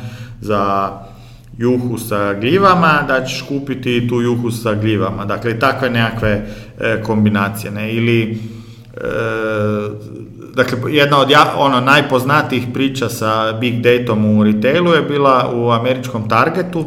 za 0.41 0.91
juhu 1.57 1.97
sa 1.97 2.33
gljivama, 2.33 3.03
da 3.07 3.25
ćeš 3.25 3.41
kupiti 3.41 4.07
tu 4.09 4.21
juhu 4.21 4.51
sa 4.51 4.73
gljivama. 4.73 5.25
Dakle, 5.25 5.59
takve 5.59 5.89
nekakve 5.89 6.45
e, 6.79 7.01
kombinacije, 7.03 7.71
ne, 7.71 7.93
ili 7.93 8.39
e, 8.97 9.07
dakle, 10.55 10.93
jedna 10.93 11.19
od 11.19 11.29
ja, 11.29 11.53
ono, 11.57 11.81
najpoznatijih 11.81 12.63
priča 12.73 13.09
sa 13.09 13.57
big 13.59 13.81
datom 13.81 14.37
u 14.37 14.43
retailu 14.43 14.93
je 14.93 15.01
bila 15.01 15.51
u 15.55 15.71
američkom 15.71 16.29
Targetu 16.29 16.85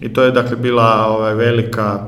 i 0.00 0.12
to 0.12 0.22
je 0.22 0.30
dakle 0.30 0.56
bila 0.56 1.06
ovaj, 1.06 1.34
velika 1.34 2.00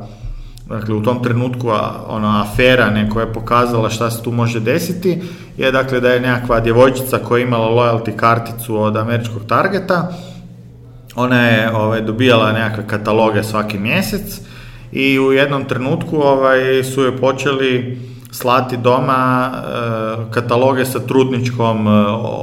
dakle 0.69 0.95
u 0.95 1.03
tom 1.03 1.23
trenutku 1.23 1.69
ona 2.09 2.43
afera 2.43 2.91
ne, 2.91 3.11
koja 3.11 3.27
je 3.27 3.33
pokazala 3.33 3.91
šta 3.91 4.11
se 4.11 4.23
tu 4.23 4.33
može 4.33 4.61
desiti 4.61 5.23
je 5.57 5.73
dakle 5.73 6.01
da 6.01 6.13
je 6.13 6.21
nekakva 6.21 6.61
djevojčica 6.61 7.19
koja 7.19 7.39
je 7.39 7.45
imala 7.47 7.69
loyalty 7.69 8.17
karticu 8.17 8.77
od 8.77 8.97
američkog 8.97 9.43
targeta 9.49 10.13
ona 11.17 11.47
je 11.47 11.71
ovaj, 11.77 12.01
dobijala 12.01 12.53
nekakve 12.53 12.87
kataloge 12.87 13.43
svaki 13.43 13.79
mjesec 13.79 14.41
i 14.93 15.19
u 15.19 15.33
jednom 15.33 15.65
trenutku 15.65 16.17
ovaj, 16.17 16.85
su 16.85 17.03
joj 17.03 17.17
počeli 17.17 17.99
slati 18.31 18.77
doma 18.77 19.53
e, 19.53 20.31
kataloge 20.31 20.85
sa 20.85 21.01
trudničkom 21.01 21.89
e, 21.89 21.91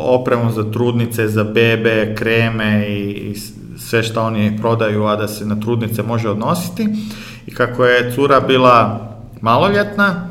opremom 0.05 0.51
za 0.51 0.71
trudnice, 0.71 1.27
za 1.27 1.43
bebe, 1.43 2.15
kreme 2.17 2.85
i, 2.87 3.11
i 3.11 3.35
sve 3.77 4.03
što 4.03 4.23
oni 4.23 4.57
prodaju, 4.61 5.05
a 5.05 5.15
da 5.15 5.27
se 5.27 5.45
na 5.45 5.59
trudnice 5.59 6.03
može 6.03 6.29
odnositi 6.29 6.87
kako 7.57 7.85
je 7.85 8.11
cura 8.15 8.39
bila 8.39 8.99
maloljetna, 9.41 10.27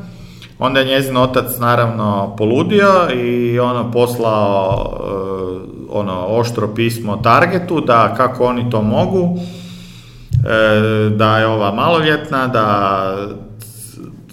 onda 0.59 0.79
je 0.79 0.85
njezin 0.85 1.17
otac 1.17 1.59
naravno 1.59 2.35
poludio 2.37 3.09
i 3.13 3.59
ono 3.59 3.91
poslao 3.91 4.85
e, 4.85 5.13
ono 5.89 6.25
oštro 6.27 6.67
pismo 6.75 7.17
Targetu 7.17 7.81
da 7.81 8.13
kako 8.17 8.45
oni 8.45 8.69
to 8.69 8.81
mogu, 8.81 9.37
e, 10.45 11.09
da 11.09 11.37
je 11.37 11.47
ova 11.47 11.73
maloljetna, 11.73 12.47
da 12.47 13.17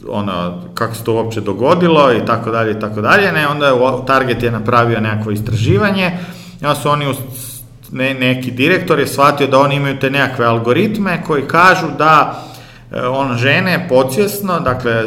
ono, 0.09 0.62
kako 0.75 0.94
se 0.94 1.04
to 1.04 1.14
uopće 1.14 1.40
dogodilo 1.40 2.12
i 2.12 2.26
tako 2.26 2.50
dalje 2.50 2.73
i 2.73 2.80
tako 2.80 3.00
dalje, 3.00 3.32
ne, 3.32 3.49
onda 3.49 3.66
je 3.66 3.73
Target 4.06 4.42
je 4.42 4.50
napravio 4.50 5.00
nekakvo 5.00 5.32
istraživanje. 5.32 6.18
Onda 6.62 6.75
su 6.75 6.88
oni 6.88 7.14
ne, 7.92 8.14
neki 8.14 8.50
direktor 8.50 8.99
je 8.99 9.06
shvatio 9.06 9.47
da 9.47 9.59
oni 9.59 9.75
imaju 9.75 9.99
te 9.99 10.11
nekakve 10.11 10.47
algoritme 10.47 11.23
koji 11.26 11.42
kažu 11.42 11.87
da 11.99 12.42
on 12.92 13.37
žene 13.37 13.87
podsvjesno, 13.88 14.61
dakle 14.61 15.04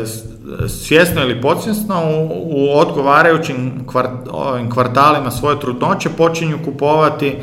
svjesno 0.68 1.22
ili 1.22 1.42
podsvjesno 1.42 2.04
u, 2.06 2.42
u 2.44 2.78
odgovarajućim 2.78 3.86
ovim 4.32 4.72
kvartalima 4.72 5.32
svoje 5.32 5.60
trudnoće 5.60 6.10
počinju 6.10 6.60
kupovati 6.66 7.28
e, 7.28 7.36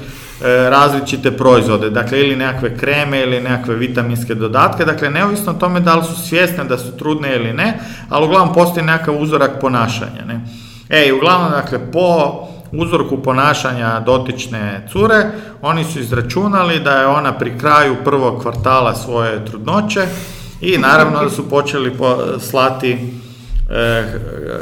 različite 0.71 1.31
proizvode, 1.37 1.91
dakle 1.91 2.21
ili 2.21 2.37
nekakve 2.37 2.77
kreme 2.77 3.23
ili 3.23 3.41
nekakve 3.41 3.75
vitaminske 3.75 4.35
dodatke, 4.35 4.85
dakle 4.85 5.11
neovisno 5.11 5.53
o 5.53 5.55
tome 5.55 5.81
da 5.81 5.95
li 5.95 6.05
su 6.05 6.29
svjesne 6.29 6.65
da 6.65 6.79
su 6.79 6.97
trudne 6.97 7.37
ili 7.37 7.53
ne, 7.53 7.79
ali 8.09 8.27
uglavnom 8.27 8.55
postoji 8.55 8.87
nekakav 8.87 9.23
uzorak 9.23 9.61
ponašanja. 9.61 10.25
Ne? 10.27 10.41
E, 10.89 11.13
uglavnom, 11.13 11.51
dakle, 11.51 11.79
po 11.93 12.41
uzorku 12.73 13.23
ponašanja 13.23 14.01
dotične 14.01 14.87
cure, 14.93 15.27
oni 15.63 15.85
su 15.85 16.01
izračunali 16.01 16.81
da 16.81 16.91
je 16.91 17.07
ona 17.07 17.33
pri 17.33 17.59
kraju 17.59 17.97
prvog 18.05 18.43
kvartala 18.43 18.95
svoje 18.95 19.45
trudnoće 19.45 20.07
i 20.61 20.79
naravno 20.79 21.25
da 21.25 21.31
su 21.31 21.51
počeli 21.51 21.97
slati 22.41 22.99
e, 23.71 24.05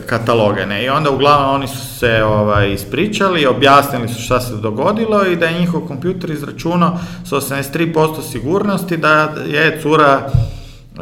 kataloge. 0.07 0.67
Ne? 0.67 0.85
I 0.85 0.89
onda 0.89 1.11
uglavnom 1.11 1.55
oni 1.55 1.69
su 1.69 1.99
se 1.99 2.25
ovaj, 2.25 2.73
ispričali, 2.73 3.47
objasnili 3.47 4.09
su 4.09 4.23
šta 4.23 4.41
se 4.41 4.57
dogodilo 4.57 5.25
i 5.27 5.37
da 5.37 5.47
je 5.47 5.61
njihov 5.61 5.81
kompjuter 5.81 6.31
izračunao 6.31 6.99
s 7.25 7.31
83% 7.31 8.31
sigurnosti 8.31 8.97
da 8.97 9.33
je 9.47 9.81
cura 9.83 10.31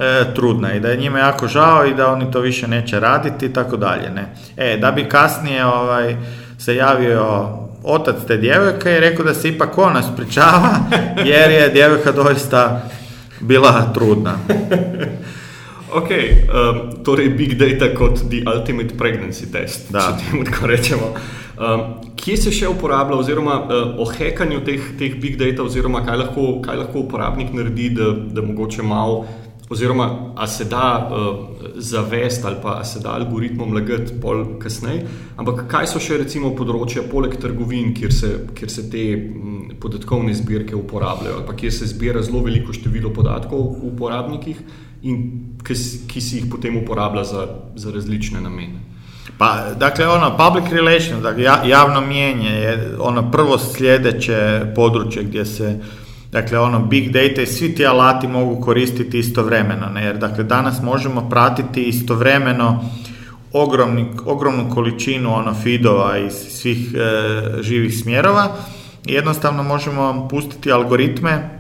e, 0.01 0.35
trudna 0.35 0.75
i 0.75 0.81
da 0.81 0.89
je 0.89 0.97
njima 0.97 1.19
jako 1.19 1.49
žao 1.49 1.87
i 1.87 1.95
da 1.95 2.13
oni 2.13 2.31
to 2.31 2.41
više 2.41 2.69
neće 2.69 3.01
raditi 3.01 3.47
i 3.47 3.53
tako 3.53 3.77
dalje. 3.77 4.11
Ne? 4.11 4.35
E, 4.57 4.77
da 4.77 4.91
bi 4.93 5.09
kasnije 5.09 5.67
ovaj, 5.67 6.17
se 6.67 6.75
javio 6.77 7.49
otac 7.85 8.17
te 8.27 8.37
djevojke 8.37 8.97
i 8.97 9.01
rekao 9.01 9.25
da 9.25 9.35
se 9.35 9.49
ipak 9.49 9.79
ona 9.79 10.03
spričava 10.03 10.69
jer 11.25 11.51
je 11.51 11.69
djevojka 11.69 12.13
doista 12.13 12.83
bila 13.41 13.93
trudna. 13.95 14.33
ok, 15.99 16.09
um, 16.09 17.05
torej 17.05 17.29
big 17.29 17.55
data 17.55 17.95
kot 17.95 18.15
the 18.15 18.43
ultimate 18.57 18.95
pregnancy 18.99 19.53
test, 19.53 19.93
da. 19.93 20.01
če 20.01 20.31
temu 20.31 20.45
tako 20.45 20.67
rečemo. 20.67 21.15
Um, 21.15 21.85
kje 22.17 22.37
se 22.37 22.51
še 22.51 22.69
uporablja, 22.69 23.17
oziroma 23.17 23.61
uh, 23.61 24.01
o 24.03 24.11
hekanju 24.11 24.65
teh, 24.65 24.91
teh 24.99 25.15
big 25.23 25.39
data, 25.39 25.63
oziroma 25.63 26.03
kaj 26.07 26.17
lahko, 26.17 26.49
kaj 26.67 26.83
lahko 26.83 27.05
uporabnik 27.07 27.55
naredi, 27.55 27.93
da, 27.95 28.11
da 28.11 28.43
mogoče 28.43 28.83
malo 28.83 29.27
oziroma 29.71 30.33
a 30.37 30.47
se 30.47 30.65
da 30.65 31.11
uh, 31.11 31.56
zavest 31.79 32.45
ali 32.45 32.57
pa 32.63 32.85
se 32.85 33.01
da 33.01 33.15
algoritmom 33.15 33.75
lagati 33.75 34.13
pol 34.23 34.59
kasneje. 34.59 35.07
Ampak 35.37 35.67
kaj 35.71 35.87
so 35.93 36.01
še 36.01 36.19
recimo 36.23 36.55
področja 36.57 37.05
poleg 37.11 37.37
trgovin, 37.41 37.93
kjer 37.95 38.13
se, 38.13 38.33
kjer 38.57 38.73
se 38.73 38.87
te 38.91 39.05
m, 39.17 39.77
podatkovne 39.81 40.35
zbirke 40.35 40.77
uporabljajo, 40.77 41.37
ali 41.39 41.47
pa 41.47 41.57
kjer 41.57 41.73
se 41.73 41.91
zbira 41.93 42.23
zelo 42.25 42.43
veliko 42.47 42.73
število 42.73 43.13
podatkov 43.15 43.63
v 43.77 43.93
uporabnikih 43.93 44.63
in 45.07 45.23
ki, 45.65 45.77
ki 46.09 46.21
si 46.21 46.41
jih 46.41 46.51
potem 46.51 46.77
uporablja 46.81 47.25
za, 47.29 47.47
za 47.77 47.93
različne 47.95 48.41
namene. 48.41 48.83
Pa, 49.39 49.75
dakle, 49.77 50.07
ono, 50.09 50.31
public 50.39 50.73
relations, 50.73 51.23
dakle, 51.23 51.45
javno 51.69 52.01
mjenje 52.01 52.51
je 52.51 52.97
ono 52.99 53.31
prvo 53.31 53.59
sljedeće 53.59 54.73
područje 54.75 55.25
gdje 55.25 55.45
se 55.45 55.79
Dakle, 56.37 56.59
ono, 56.59 56.81
big 56.81 57.13
data 57.13 57.43
i 57.43 57.47
svi 57.47 57.75
ti 57.75 57.87
alati 57.87 58.29
mogu 58.29 58.61
koristiti 58.61 59.19
istovremeno, 59.19 59.87
ne? 59.87 60.05
jer 60.05 60.19
dakle, 60.19 60.45
danas 60.45 60.83
možemo 60.83 61.29
pratiti 61.31 61.83
istovremeno 61.83 62.85
ogromni, 63.53 64.07
ogromnu 64.25 64.71
količinu 64.75 65.35
ono, 65.35 65.55
feedova 65.55 66.19
iz 66.19 66.33
svih 66.33 66.95
e, 66.95 67.63
živih 67.63 67.99
smjerova 67.99 68.57
i 69.07 69.13
jednostavno 69.13 69.63
možemo 69.63 70.29
pustiti 70.31 70.73
algoritme 70.73 71.51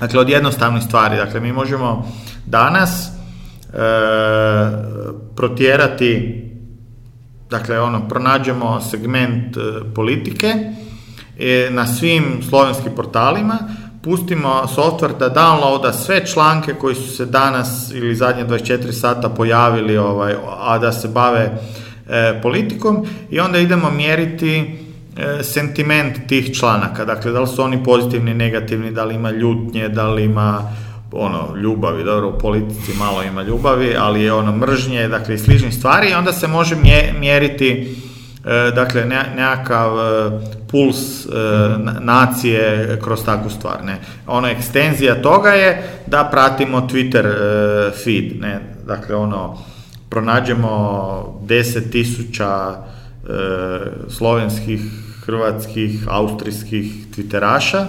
dakle, 0.00 0.20
od 0.20 0.28
jednostavnih 0.28 0.82
stvari. 0.82 1.16
Dakle, 1.16 1.40
mi 1.40 1.52
možemo 1.52 2.08
danas 2.46 3.06
e, 3.06 3.10
protjerati 5.36 6.44
dakle, 7.50 7.80
ono, 7.80 8.08
pronađemo 8.08 8.80
segment 8.80 9.56
e, 9.56 9.60
politike 9.94 10.54
na 11.70 11.86
svim 11.86 12.42
slovenskim 12.48 12.92
portalima, 12.96 13.58
pustimo 14.04 14.66
software 14.76 15.18
da 15.18 15.30
downloada 15.30 15.92
sve 15.92 16.26
članke 16.26 16.74
koji 16.74 16.94
su 16.94 17.16
se 17.16 17.26
danas 17.26 17.90
ili 17.94 18.14
zadnje 18.14 18.44
24 18.44 18.92
sata 18.92 19.28
pojavili, 19.28 19.96
ovaj, 19.96 20.34
a 20.60 20.78
da 20.78 20.92
se 20.92 21.08
bave 21.08 21.50
e, 22.08 22.40
politikom 22.42 23.06
i 23.30 23.40
onda 23.40 23.58
idemo 23.58 23.90
mjeriti 23.90 24.78
e, 25.16 25.42
sentiment 25.42 26.16
tih 26.28 26.54
članaka. 26.56 27.04
Dakle, 27.04 27.32
da 27.32 27.40
li 27.40 27.46
su 27.46 27.62
oni 27.62 27.84
pozitivni, 27.84 28.34
negativni, 28.34 28.90
da 28.90 29.04
li 29.04 29.14
ima 29.14 29.30
ljutnje, 29.30 29.88
da 29.88 30.08
li 30.08 30.24
ima 30.24 30.72
ono, 31.12 31.56
ljubavi, 31.56 32.04
dobro, 32.04 32.28
u 32.28 32.38
politici 32.38 32.92
malo 32.98 33.22
ima 33.22 33.42
ljubavi, 33.42 33.96
ali 33.98 34.22
je 34.22 34.32
ono 34.32 34.56
mržnje, 34.56 35.08
dakle, 35.08 35.34
i 35.34 35.38
sličnih 35.38 35.74
stvari 35.74 36.10
i 36.10 36.14
onda 36.14 36.32
se 36.32 36.48
može 36.48 36.76
mjeriti 37.18 37.96
dakle 38.74 39.04
nekakav 39.36 39.98
e, 39.98 40.30
puls 40.70 41.26
e, 41.26 41.28
nacije 42.00 42.88
kroz 43.04 43.24
takvu 43.24 43.50
stvar. 43.50 43.84
Ne. 43.84 43.98
Ono 44.26 44.48
ekstenzija 44.48 45.22
toga 45.22 45.50
je 45.50 45.82
da 46.06 46.28
pratimo 46.30 46.88
Twitter 46.92 47.32
feed. 48.04 48.40
Ne. 48.40 48.60
Dakle, 48.86 49.16
ono, 49.16 49.58
pronađemo 50.10 51.40
deset 51.46 51.90
tisuća 51.90 52.74
slovenskih, 54.08 54.80
hrvatskih, 55.26 56.04
austrijskih 56.08 56.92
twitteraša, 57.16 57.84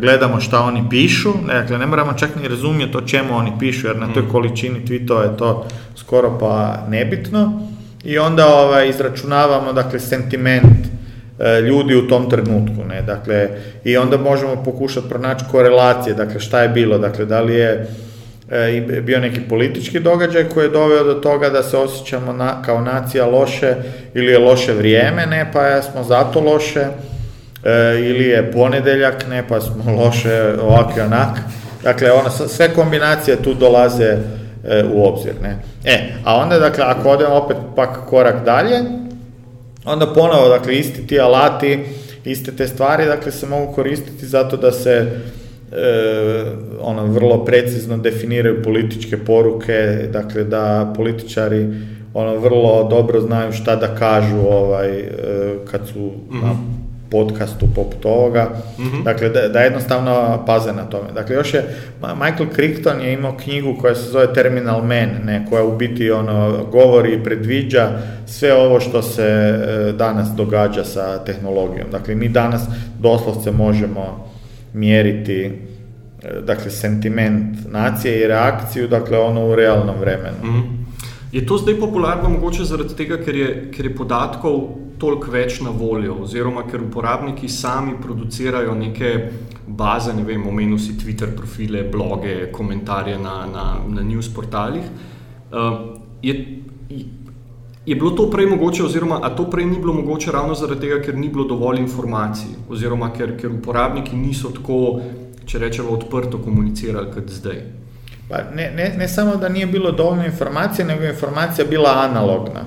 gledamo 0.00 0.40
šta 0.40 0.60
oni 0.60 0.84
pišu, 0.90 1.32
dakle 1.46 1.78
ne 1.78 1.86
moramo 1.86 2.12
čak 2.12 2.30
ni 2.42 2.48
razumjeti 2.48 2.96
o 2.96 3.00
čemu 3.00 3.36
oni 3.36 3.52
pišu, 3.58 3.86
jer 3.86 3.96
na 3.98 4.12
toj 4.14 4.22
mm. 4.22 4.28
količini 4.28 4.86
tweetova 4.86 5.22
je 5.22 5.36
to 5.36 5.66
skoro 5.96 6.38
pa 6.38 6.84
nebitno 6.88 7.68
i 8.04 8.18
onda 8.18 8.46
ovaj, 8.46 8.88
izračunavamo 8.88 9.72
dakle 9.72 10.00
sentiment 10.00 10.86
e, 11.38 11.60
ljudi 11.60 11.96
u 11.96 12.08
tom 12.08 12.30
trenutku, 12.30 12.84
ne, 12.88 13.02
dakle, 13.02 13.48
i 13.84 13.96
onda 13.96 14.16
možemo 14.16 14.62
pokušati 14.64 15.08
pronaći 15.08 15.44
korelacije, 15.50 16.14
dakle, 16.14 16.40
šta 16.40 16.62
je 16.62 16.68
bilo, 16.68 16.98
dakle, 16.98 17.24
da 17.24 17.40
li 17.40 17.54
je 17.54 17.86
e, 18.50 18.80
bio 18.80 19.20
neki 19.20 19.40
politički 19.40 20.00
događaj 20.00 20.48
koji 20.48 20.64
je 20.64 20.70
doveo 20.70 21.04
do 21.04 21.14
toga 21.14 21.50
da 21.50 21.62
se 21.62 21.76
osjećamo 21.76 22.32
na, 22.32 22.62
kao 22.62 22.80
nacija 22.80 23.26
loše 23.26 23.74
ili 24.14 24.32
je 24.32 24.38
loše 24.38 24.72
vrijeme, 24.72 25.26
ne, 25.26 25.50
pa 25.52 25.82
smo 25.82 26.04
zato 26.04 26.40
loše, 26.40 26.86
e, 27.64 27.94
ili 27.98 28.24
je 28.24 28.52
ponedeljak, 28.52 29.28
ne, 29.30 29.48
pa 29.48 29.60
smo 29.60 29.92
loše 30.04 30.54
ovak 30.62 30.96
i 30.96 31.00
onak, 31.00 31.38
dakle, 31.82 32.12
ono, 32.12 32.30
sve 32.30 32.74
kombinacije 32.74 33.36
tu 33.36 33.54
dolaze 33.54 34.16
E, 34.70 34.84
u 34.94 35.04
obzir. 35.04 35.32
Ne? 35.42 35.58
E, 35.84 36.12
a 36.24 36.36
onda, 36.36 36.58
dakle, 36.58 36.84
ako 36.86 37.08
odemo 37.08 37.34
opet 37.34 37.56
pak 37.76 37.98
korak 38.06 38.44
dalje, 38.44 38.76
onda 39.84 40.06
ponovo, 40.06 40.48
dakle, 40.48 40.74
isti 40.74 41.06
ti 41.06 41.20
alati, 41.20 41.78
iste 42.24 42.56
te 42.56 42.68
stvari, 42.68 43.06
dakle, 43.06 43.32
se 43.32 43.46
mogu 43.46 43.72
koristiti 43.72 44.26
zato 44.26 44.56
da 44.56 44.72
se 44.72 45.06
e, 45.72 46.44
ono, 46.80 47.06
vrlo 47.06 47.44
precizno 47.44 47.96
definiraju 47.96 48.62
političke 48.62 49.16
poruke, 49.16 50.08
dakle, 50.12 50.44
da 50.44 50.92
političari 50.96 51.66
ono, 52.14 52.36
vrlo 52.36 52.88
dobro 52.90 53.20
znaju 53.20 53.52
šta 53.52 53.76
da 53.76 53.94
kažu 53.94 54.36
ovaj, 54.36 55.00
e, 55.00 55.10
kad 55.70 55.86
su 55.86 56.10
na 56.30 56.52
mhm 56.52 56.77
podcastu 57.10 57.66
poput 57.74 58.04
ovoga, 58.04 58.50
mm 58.78 59.04
dakle 59.04 59.28
da, 59.28 59.48
da 59.48 59.60
jednostavno 59.60 60.42
paze 60.46 60.72
na 60.72 60.84
tome. 60.84 61.12
Dakle, 61.14 61.34
još 61.36 61.54
je, 61.54 61.64
Michael 62.00 62.48
Crichton 62.54 63.00
je 63.00 63.12
imao 63.12 63.36
knjigu 63.36 63.76
koja 63.80 63.94
se 63.94 64.10
zove 64.10 64.32
Terminal 64.34 64.80
Man, 64.80 65.08
ne, 65.24 65.46
koja 65.50 65.64
u 65.64 65.76
biti 65.76 66.10
ono, 66.10 66.64
govori 66.72 67.14
i 67.14 67.24
predviđa 67.24 67.90
sve 68.26 68.54
ovo 68.54 68.80
što 68.80 69.02
se 69.02 69.22
e, 69.22 69.92
danas 69.92 70.28
događa 70.36 70.84
sa 70.84 71.24
tehnologijom. 71.24 71.90
Dakle, 71.92 72.14
mi 72.14 72.28
danas 72.28 72.62
doslovce 73.00 73.50
možemo 73.50 74.30
mjeriti 74.72 75.42
e, 75.42 76.40
dakle, 76.40 76.70
sentiment 76.70 77.56
nacije 77.70 78.20
i 78.20 78.28
reakciju, 78.28 78.88
dakle, 78.88 79.18
ono 79.18 79.46
u 79.46 79.54
realnom 79.54 79.96
vremenu. 80.00 80.36
mm 80.44 80.78
Je 81.32 81.46
to 81.46 81.58
zdaj 81.58 81.74
popularno 81.80 82.28
mogoče 82.28 82.64
zaradi 82.64 82.96
tega, 82.96 83.18
ker 83.24 83.36
je, 83.36 83.70
ker 83.76 83.86
je 83.86 83.94
podatkov 83.96 84.60
toliko 84.98 85.30
več 85.30 85.60
na 85.60 85.70
voljo, 85.70 86.16
oziroma 86.22 86.64
ker 86.70 86.82
uporabniki 86.82 87.48
sami 87.48 87.94
producirajo 88.02 88.74
neke 88.74 89.12
baze, 89.66 90.14
ne 90.14 90.24
vem, 90.24 90.46
omenil 90.48 90.78
si 90.78 90.96
Twitter 90.98 91.34
profile, 91.36 91.82
bloge, 91.92 92.50
komentarje 92.52 93.18
na, 93.18 93.46
na, 93.46 93.66
na 93.88 94.02
news 94.02 94.28
portalih. 94.34 94.84
Uh, 95.52 95.98
je, 96.22 96.34
je 97.86 97.94
bilo 97.94 98.10
to 98.10 98.30
prej 98.30 98.46
mogoče, 98.46 98.84
oziroma 98.84 99.20
a 99.22 99.30
to 99.36 99.46
prej 99.50 99.66
ni 99.66 99.78
bilo 99.78 99.92
mogoče 99.92 100.32
ravno 100.32 100.54
zaradi 100.54 100.80
tega, 100.80 101.00
ker 101.04 101.16
ni 101.16 101.28
bilo 101.28 101.44
dovolj 101.48 101.80
informacij, 101.80 102.56
oziroma 102.68 103.12
ker, 103.12 103.36
ker 103.40 103.52
uporabniki 103.52 104.16
niso 104.16 104.52
tako, 104.52 105.00
če 105.48 105.58
rečemo, 105.58 105.94
odprto 105.96 106.40
komunicirali 106.44 107.12
kot 107.14 107.30
zdaj. 107.32 107.62
Pa 108.28 108.42
ne, 108.54 108.70
ne, 108.76 108.90
ne 108.98 109.08
samo 109.08 109.36
da 109.36 109.48
nije 109.48 109.66
bilo 109.66 109.92
dovoljno 109.92 110.26
informacije, 110.26 110.84
nego 110.84 111.02
je 111.02 111.10
informacija 111.10 111.66
bila 111.66 111.94
analogna. 112.04 112.64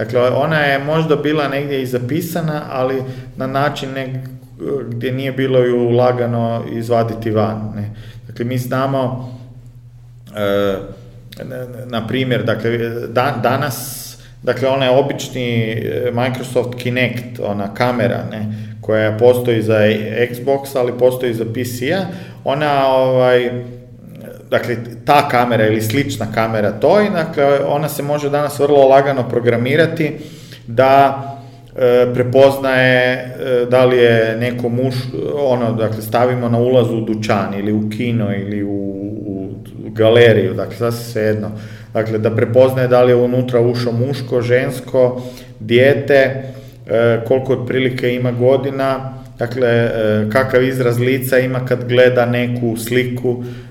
Dakle, 0.00 0.20
ona 0.20 0.60
je 0.60 0.78
možda 0.78 1.16
bila 1.16 1.48
negdje 1.48 1.82
i 1.82 1.86
zapisana, 1.86 2.62
ali 2.70 3.02
na 3.36 3.46
način 3.46 3.88
ne, 3.92 4.24
gdje 4.88 5.12
nije 5.12 5.32
bilo 5.32 5.58
ju 5.58 5.90
lagano 5.90 6.64
izvaditi 6.72 7.30
van. 7.30 7.72
Ne. 7.76 7.90
Dakle, 8.26 8.44
mi 8.44 8.58
znamo, 8.58 9.32
e, 10.36 10.76
na 11.86 12.06
primjer, 12.06 12.44
dakle, 12.44 12.78
danas, 13.42 14.08
dakle, 14.42 14.68
onaj 14.68 14.88
obični 14.88 15.70
e, 15.70 16.10
Microsoft 16.14 16.74
Kinect, 16.78 17.40
ona 17.42 17.74
kamera, 17.74 18.24
ne, 18.30 18.46
koja 18.80 19.16
postoji 19.16 19.62
za 19.62 19.78
Xbox, 20.32 20.76
ali 20.76 20.98
postoji 20.98 21.34
za 21.34 21.44
PC-a, 21.44 22.06
ona, 22.44 22.86
ovaj, 22.86 23.50
dakle, 24.50 24.76
ta 25.04 25.28
kamera 25.28 25.66
ili 25.66 25.82
slična 25.82 26.26
kamera 26.34 26.70
toj, 26.70 27.10
dakle, 27.10 27.44
ona 27.66 27.88
se 27.88 28.02
može 28.02 28.30
danas 28.30 28.58
vrlo 28.58 28.88
lagano 28.88 29.28
programirati 29.28 30.12
da 30.66 31.22
e, 31.76 32.06
prepoznaje 32.14 33.12
e, 33.12 33.66
da 33.70 33.84
li 33.84 33.96
je 33.96 34.36
neko 34.40 34.68
muš, 34.68 34.94
ono, 35.36 35.72
dakle, 35.72 36.02
stavimo 36.02 36.48
na 36.48 36.58
ulazu 36.58 36.96
u 36.96 37.00
dućan 37.00 37.54
ili 37.58 37.72
u 37.72 37.90
kino 37.90 38.36
ili 38.36 38.62
u, 38.62 38.68
u 39.26 39.54
galeriju, 39.90 40.54
dakle, 40.54 40.76
sasvim 40.76 41.12
svejedno. 41.12 41.50
Dakle, 41.92 42.18
da 42.18 42.30
prepoznaje 42.30 42.88
da 42.88 43.02
li 43.02 43.12
je 43.12 43.16
unutra 43.16 43.60
ušao 43.60 43.92
muško, 43.92 44.42
žensko, 44.42 45.22
dijete, 45.60 46.42
e, 46.86 47.20
koliko 47.28 47.52
otprilike 47.52 48.14
ima 48.14 48.32
godina, 48.32 49.14
dakle, 49.38 49.90
kakav 50.32 50.64
izraz 50.64 50.98
lica 50.98 51.38
ima 51.38 51.66
kad 51.66 51.88
gleda 51.88 52.26
neku 52.26 52.76
sliku, 52.76 53.44
E, 53.44 53.69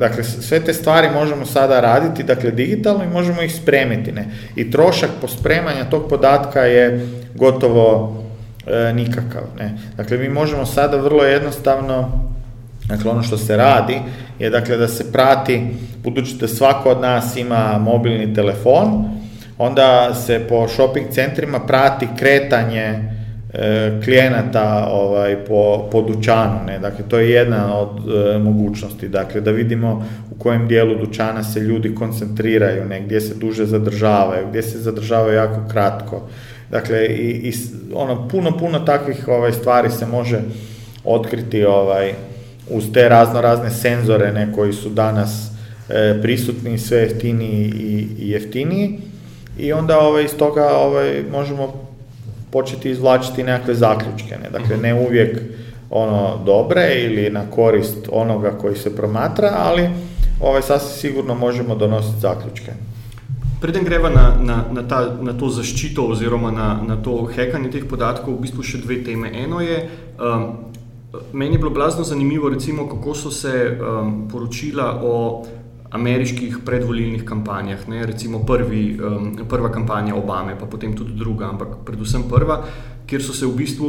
dakle, 0.00 0.24
sve 0.24 0.60
te 0.60 0.74
stvari 0.74 1.08
možemo 1.14 1.46
sada 1.46 1.80
raditi, 1.80 2.22
dakle, 2.22 2.50
digitalno 2.50 3.04
i 3.04 3.12
možemo 3.12 3.42
ih 3.42 3.54
spremiti. 3.54 4.12
Ne? 4.12 4.26
I 4.56 4.70
trošak 4.70 5.10
pospremanja 5.20 5.84
tog 5.90 6.08
podatka 6.08 6.60
je 6.60 7.08
gotovo 7.34 8.16
e, 8.66 8.92
nikakav. 8.92 9.42
Ne? 9.58 9.78
Dakle, 9.96 10.18
mi 10.18 10.28
možemo 10.28 10.66
sada 10.66 10.96
vrlo 10.96 11.24
jednostavno, 11.24 12.22
dakle, 12.84 13.10
ono 13.10 13.22
što 13.22 13.36
se 13.36 13.56
radi 13.56 13.98
je 14.38 14.50
dakle, 14.50 14.76
da 14.76 14.88
se 14.88 15.12
prati, 15.12 15.66
budući 16.02 16.36
da 16.36 16.48
svako 16.48 16.90
od 16.90 17.00
nas 17.00 17.36
ima 17.36 17.78
mobilni 17.78 18.34
telefon, 18.34 19.04
onda 19.58 20.14
se 20.14 20.46
po 20.48 20.68
shopping 20.68 21.06
centrima 21.10 21.60
prati 21.60 22.08
kretanje 22.18 23.12
E, 23.12 23.21
klijenata 24.04 24.88
ovaj, 24.90 25.36
po, 25.44 25.88
po 25.92 26.02
dućanu. 26.02 26.64
Ne? 26.66 26.78
Dakle, 26.78 27.04
to 27.08 27.18
je 27.18 27.30
jedna 27.30 27.78
od 27.78 27.88
e, 27.88 28.38
mogućnosti. 28.38 29.08
Dakle, 29.08 29.40
da 29.40 29.50
vidimo 29.50 30.04
u 30.30 30.38
kojem 30.38 30.68
dijelu 30.68 30.94
dućana 30.94 31.44
se 31.44 31.60
ljudi 31.60 31.94
koncentriraju, 31.94 32.84
ne? 32.84 33.00
gdje 33.00 33.20
se 33.20 33.34
duže 33.34 33.66
zadržavaju, 33.66 34.48
gdje 34.48 34.62
se 34.62 34.78
zadržavaju 34.78 35.34
jako 35.34 35.60
kratko. 35.70 36.22
Dakle, 36.70 37.06
i, 37.06 37.48
i 37.48 37.52
ono, 37.94 38.28
puno, 38.28 38.58
puno 38.58 38.78
takvih 38.78 39.28
ovaj, 39.28 39.52
stvari 39.52 39.90
se 39.90 40.06
može 40.06 40.40
otkriti 41.04 41.64
ovaj, 41.64 42.12
uz 42.70 42.84
te 42.94 43.08
razno 43.08 43.40
razne 43.40 43.70
senzore 43.70 44.32
ne, 44.32 44.52
koji 44.52 44.72
su 44.72 44.88
danas 44.88 45.50
e, 45.88 46.18
prisutni, 46.22 46.78
sve 46.78 46.98
jeftiniji 46.98 47.72
i, 47.76 48.06
i 48.18 48.30
jeftiniji. 48.30 48.98
I 49.58 49.72
onda 49.72 49.98
ovaj, 49.98 50.24
iz 50.24 50.36
toga 50.38 50.68
ovaj, 50.76 51.22
možemo 51.32 51.91
početi 52.52 52.90
izvlačiti 52.90 53.42
nekakve 53.42 53.74
zaključke. 53.74 54.36
Ne? 54.42 54.50
Dakle, 54.52 54.76
ne 54.76 54.94
uvijek 54.94 55.38
ono 55.90 56.38
dobre 56.46 56.94
ili 57.04 57.30
na 57.30 57.50
korist 57.50 58.08
onoga 58.12 58.50
koji 58.50 58.76
se 58.76 58.96
promatra, 58.96 59.52
ali 59.56 59.88
ovaj, 60.40 60.62
sasvim 60.62 60.98
sigurno 61.00 61.34
možemo 61.34 61.74
donositi 61.74 62.20
zaključke. 62.20 62.72
Preden 63.60 63.84
greva 63.84 64.10
na, 64.10 64.34
na, 64.40 64.64
na, 64.72 64.88
ta, 64.88 65.16
na 65.20 65.32
to 65.38 65.48
zaščito 65.48 66.02
oziroma 66.02 66.50
na, 66.50 66.80
na 66.88 66.96
to 67.02 67.28
hekanje 67.34 67.70
teh 67.70 67.84
podatkov, 67.88 68.34
v 68.34 68.46
bistvu 68.46 68.64
še 68.66 68.80
dve 68.82 69.04
teme. 69.04 69.30
Eno 69.44 69.60
je, 69.60 69.76
um, 70.18 70.48
meni 71.32 71.54
je 71.54 71.58
bilo 71.62 71.70
blazno 71.70 72.04
zanimivo, 72.04 72.50
recimo, 72.50 72.88
kako 72.88 73.14
so 73.14 73.30
se 73.30 73.52
um, 73.78 74.28
poročila 74.32 74.98
o 75.04 75.44
ameriških 75.92 76.58
predvolilnih 76.64 77.24
kampanjah. 77.24 77.88
Ne? 77.88 78.06
Recimo 78.06 78.42
prvi, 78.46 78.98
um, 78.98 79.36
prva 79.48 79.72
kampanja 79.72 80.14
Obame, 80.16 80.56
pa 80.58 80.66
potem 80.66 80.96
tudi 80.96 81.12
druga, 81.12 81.50
ampak 81.52 81.82
predvsem 81.84 82.24
prva, 82.30 82.62
kjer 83.06 83.22
so 83.22 83.34
se 83.36 83.46
v 83.46 83.52
bistvu 83.56 83.88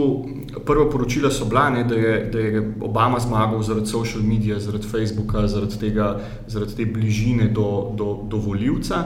prva 0.67 0.89
poročila 0.91 1.31
so 1.31 1.45
bila, 1.45 1.69
ne, 1.69 1.83
da, 1.87 1.95
je, 1.95 2.15
da 2.33 2.39
je 2.39 2.63
Obama 2.81 3.19
zmagal 3.19 3.63
zaradi 3.63 3.87
social 3.87 4.23
medija, 4.23 4.59
zaradi 4.59 4.87
Facebooka, 4.87 5.47
zaradi, 5.47 5.79
tega, 5.79 6.17
zaradi 6.47 6.75
te 6.75 6.85
bližine 6.85 7.47
do, 7.47 7.93
do, 7.95 8.17
do 8.27 8.37
voljivca. 8.37 9.03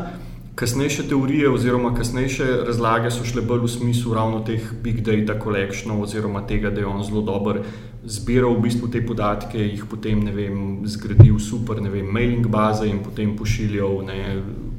Kasnejše 0.58 1.04
teorije 1.10 1.50
oziroma 1.50 1.94
kasnejše 1.94 2.46
razlage 2.66 3.12
so 3.14 3.22
šle 3.24 3.44
bolj 3.46 3.60
v 3.62 3.68
smislu 3.70 4.14
ravno 4.18 4.40
teh 4.42 4.72
big 4.84 5.04
data 5.06 5.36
collectionov 5.44 6.02
oziroma 6.02 6.42
tega, 6.50 6.72
da 6.74 6.82
je 6.82 6.88
on 6.90 7.04
zelo 7.06 7.22
dober 7.22 7.60
zbiral 8.04 8.56
v 8.56 8.64
bistvu 8.66 8.90
te 8.90 9.04
podatke, 9.06 9.60
jih 9.62 9.84
potem 9.86 10.24
ne 10.26 10.34
vem, 10.34 10.58
zgradil 10.90 11.38
super 11.40 11.82
ne 11.82 11.94
vem, 11.94 12.10
mailing 12.10 12.48
baze 12.50 12.90
in 12.90 13.04
potem 13.06 13.36
pošiljal 13.38 14.02
ne, 14.08 14.18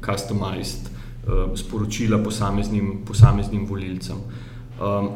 customized 0.03 0.89
uh, 0.89 1.55
sporočila 1.55 2.19
posameznim, 2.23 3.05
posameznim 3.07 3.65
volilcem. 3.65 4.19
Um, 4.83 5.09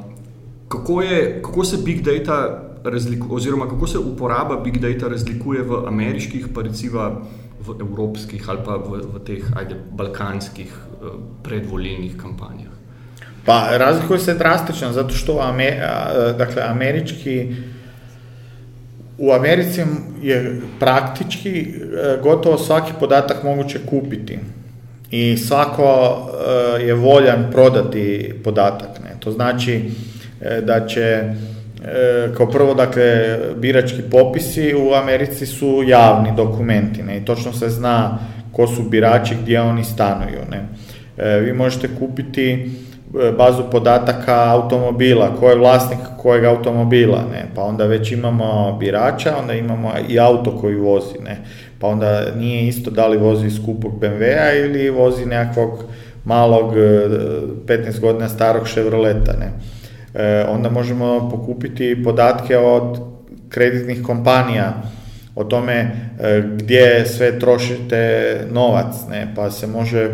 kako, 0.71 1.02
je, 1.02 1.41
kako 1.43 1.65
se 1.65 1.84
big 1.84 2.02
data 2.08 2.39
razlikuje, 2.84 3.36
oziroma 3.36 3.67
kako 3.67 3.88
se 3.88 3.99
uporaba 3.99 4.62
big 4.63 4.80
data 4.80 5.12
razlikuje 5.12 5.62
v 5.62 5.88
ameriških, 5.88 6.47
pa 6.56 6.62
recimo 6.62 7.12
v 7.67 7.76
evropskih 7.82 8.49
ali 8.49 8.60
pa 8.65 8.78
v, 8.78 9.02
v 9.13 9.19
teh 9.26 9.43
ajde, 9.56 9.76
balkanskih 9.91 10.71
uh, 10.71 11.19
predvolilnih 11.43 12.17
kampanjah? 12.17 12.71
Pa 13.45 13.78
razlikuje 13.78 14.19
se 14.19 14.34
drastično, 14.34 14.91
zato 14.91 15.13
što 15.13 15.39
Amer, 15.41 15.73
dakle, 16.38 16.63
američki 16.63 17.56
u 19.17 19.32
Americi 19.32 19.82
je 20.21 20.62
praktički 20.80 21.60
e, 21.60 22.17
gotovo 22.23 22.58
svaki 22.58 22.93
podatak 22.99 23.43
moguće 23.43 23.80
kupiti 23.89 24.39
i 25.12 25.38
svako 25.38 26.17
e, 26.78 26.84
je 26.84 26.93
voljan 26.93 27.52
prodati 27.52 28.34
podatak. 28.43 28.89
Ne? 29.04 29.15
To 29.19 29.32
znači 29.32 29.91
da 30.63 30.88
će 30.88 31.34
kao 32.38 32.48
prvo, 32.48 32.74
dakle, 32.74 33.38
birački 33.56 34.02
popisi 34.12 34.76
u 34.76 34.93
Americi 34.93 35.46
su 35.46 35.84
javni 35.88 36.30
dokumenti, 36.38 37.04
ne, 37.04 37.17
i 37.17 37.26
točno 37.26 37.54
se 37.54 37.69
zna 37.69 38.19
ko 38.52 38.67
su 38.67 38.84
birači, 38.84 39.36
gdje 39.41 39.62
oni 39.62 39.84
stanuju, 39.84 40.39
ne. 40.52 40.67
Vi 41.39 41.54
možete 41.54 41.88
kupiti 42.00 42.72
bazu 43.38 43.63
podataka 43.72 44.52
automobila, 44.52 45.36
ko 45.39 45.50
je 45.50 45.56
vlasnik 45.56 46.00
kojeg 46.17 46.46
automobila, 46.46 47.24
ne, 47.32 47.46
pa 47.56 47.62
onda 47.62 47.86
već 47.86 48.12
imamo 48.12 48.78
birača, 48.80 49.38
onda 49.38 49.54
imamo 49.54 49.91
i 50.10 50.19
auto 50.19 50.58
koji 50.62 50.76
vozi, 50.76 51.19
ne, 51.24 51.38
pa 51.80 51.88
onda 51.88 52.26
nije 52.36 52.67
isto 52.67 52.91
da 52.91 53.08
li 53.08 53.17
vozi 53.17 53.50
skupog 53.50 54.00
BMW-a 54.00 54.54
ili 54.54 54.89
vozi 54.89 55.26
nekakvog 55.26 55.84
malog 56.26 56.74
15 56.74 57.98
e, 57.98 58.00
godina 58.02 58.30
starog 58.30 58.67
Chevroleta, 58.67 59.34
ne. 59.39 59.52
E, 60.13 60.45
onda 60.49 60.69
možemo 60.69 61.30
pokupiti 61.30 62.04
podatke 62.04 62.58
od 62.58 62.99
kreditnih 63.49 64.04
kompanija, 64.04 64.73
o 65.36 65.43
tome 65.43 65.73
e, 65.73 66.43
gdje 66.56 67.06
sve 67.06 67.39
trošite 67.39 68.38
novac, 68.52 68.95
ne, 69.10 69.34
pa 69.36 69.52
se 69.52 69.67
može 69.67 70.10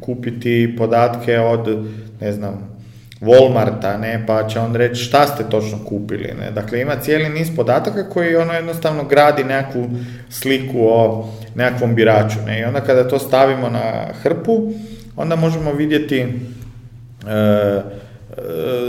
kupiti 0.00 0.74
podatke 0.78 1.38
od 1.38 1.86
ne 2.20 2.32
znam, 2.32 2.76
Walmarta, 3.20 4.00
ne, 4.00 4.24
pa 4.26 4.48
će 4.48 4.60
on 4.60 4.74
reći 4.74 5.02
šta 5.02 5.26
ste 5.26 5.44
točno 5.50 5.78
kupili, 5.84 6.34
ne. 6.40 6.50
Dakle, 6.50 6.80
ima 6.80 6.96
cijeli 6.96 7.28
niz 7.28 7.56
podataka 7.56 8.08
koji 8.08 8.36
ono 8.36 8.52
jednostavno 8.52 9.04
gradi 9.04 9.44
nekakvu 9.44 9.90
sliku 10.30 10.78
o 10.80 11.28
nekakvom 11.54 11.94
biraču, 11.94 12.38
ne. 12.46 12.60
I 12.60 12.64
onda 12.64 12.80
kada 12.80 13.08
to 13.08 13.18
stavimo 13.18 13.68
na 13.68 14.06
hrpu, 14.22 14.72
onda 15.16 15.36
možemo 15.36 15.72
vidjeti 15.72 16.20
e, 16.20 16.26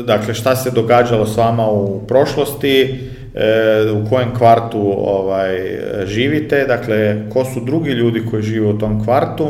dakle 0.06 0.34
šta 0.34 0.56
se 0.56 0.72
događalo 0.72 1.26
s 1.26 1.38
vama 1.38 1.70
u 1.70 2.08
prošlosti, 2.08 3.00
e, 3.36 3.92
u 3.92 4.10
kojem 4.10 4.36
kvartu 4.38 4.94
ovaj, 4.98 5.80
živite, 6.06 6.66
dakle 6.66 7.30
ko 7.30 7.46
su 7.46 7.66
drugi 7.66 7.92
ljudi 7.92 8.24
koji 8.32 8.44
žive 8.44 8.68
u 8.68 8.78
tom 8.78 9.04
kvartu, 9.04 9.50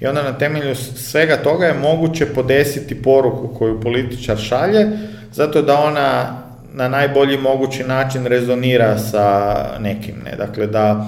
i 0.00 0.06
onda 0.06 0.22
na 0.22 0.38
temelju 0.38 0.74
svega 0.74 1.36
toga 1.36 1.66
je 1.66 1.74
moguće 1.74 2.26
podesiti 2.26 3.02
poruku 3.02 3.48
koju 3.58 3.80
političar 3.80 4.38
šalje, 4.38 4.86
zato 5.32 5.62
da 5.62 5.80
ona 5.80 6.42
na 6.72 6.88
najbolji 6.88 7.36
mogući 7.36 7.84
način 7.84 8.26
rezonira 8.26 8.98
sa 8.98 9.56
nekim, 9.80 10.14
ne? 10.24 10.36
Dakle, 10.36 10.66
da 10.66 11.06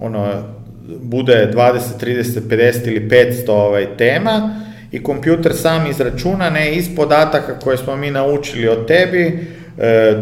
ono, 0.00 0.26
bude 1.02 1.50
20, 1.54 1.78
30, 2.00 2.40
50 2.48 2.88
ili 2.88 3.08
500 3.08 3.50
ovaj, 3.50 3.86
tema 3.96 4.63
i 4.94 5.02
kompjuter 5.02 5.54
sam 5.54 5.86
izračuna 5.86 6.50
ne 6.50 6.74
iz 6.74 6.96
podataka 6.96 7.58
koje 7.58 7.76
smo 7.76 7.96
mi 7.96 8.10
naučili 8.10 8.68
o 8.68 8.74
tebi, 8.74 9.46
E, 9.78 10.14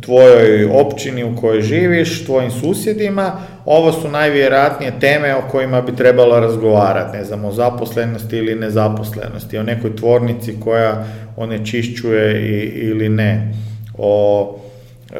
tvojoj 0.00 0.64
općini 0.64 1.24
u 1.24 1.36
kojoj 1.36 1.62
živiš, 1.62 2.24
tvojim 2.24 2.50
susjedima, 2.50 3.32
ovo 3.64 3.92
su 3.92 4.08
najvjerojatnije 4.08 4.92
teme 5.00 5.34
o 5.34 5.42
kojima 5.50 5.80
bi 5.80 5.96
trebalo 5.96 6.40
razgovarati, 6.40 7.16
ne 7.16 7.24
znam, 7.24 7.44
o 7.44 7.52
zaposlenosti 7.52 8.36
ili 8.36 8.54
nezaposlenosti, 8.54 9.58
o 9.58 9.62
nekoj 9.62 9.96
tvornici 9.96 10.54
koja 10.60 11.04
onečišćuje 11.36 12.40
ili 12.74 13.08
ne, 13.08 13.52
o 13.98 14.56
e, 15.12 15.18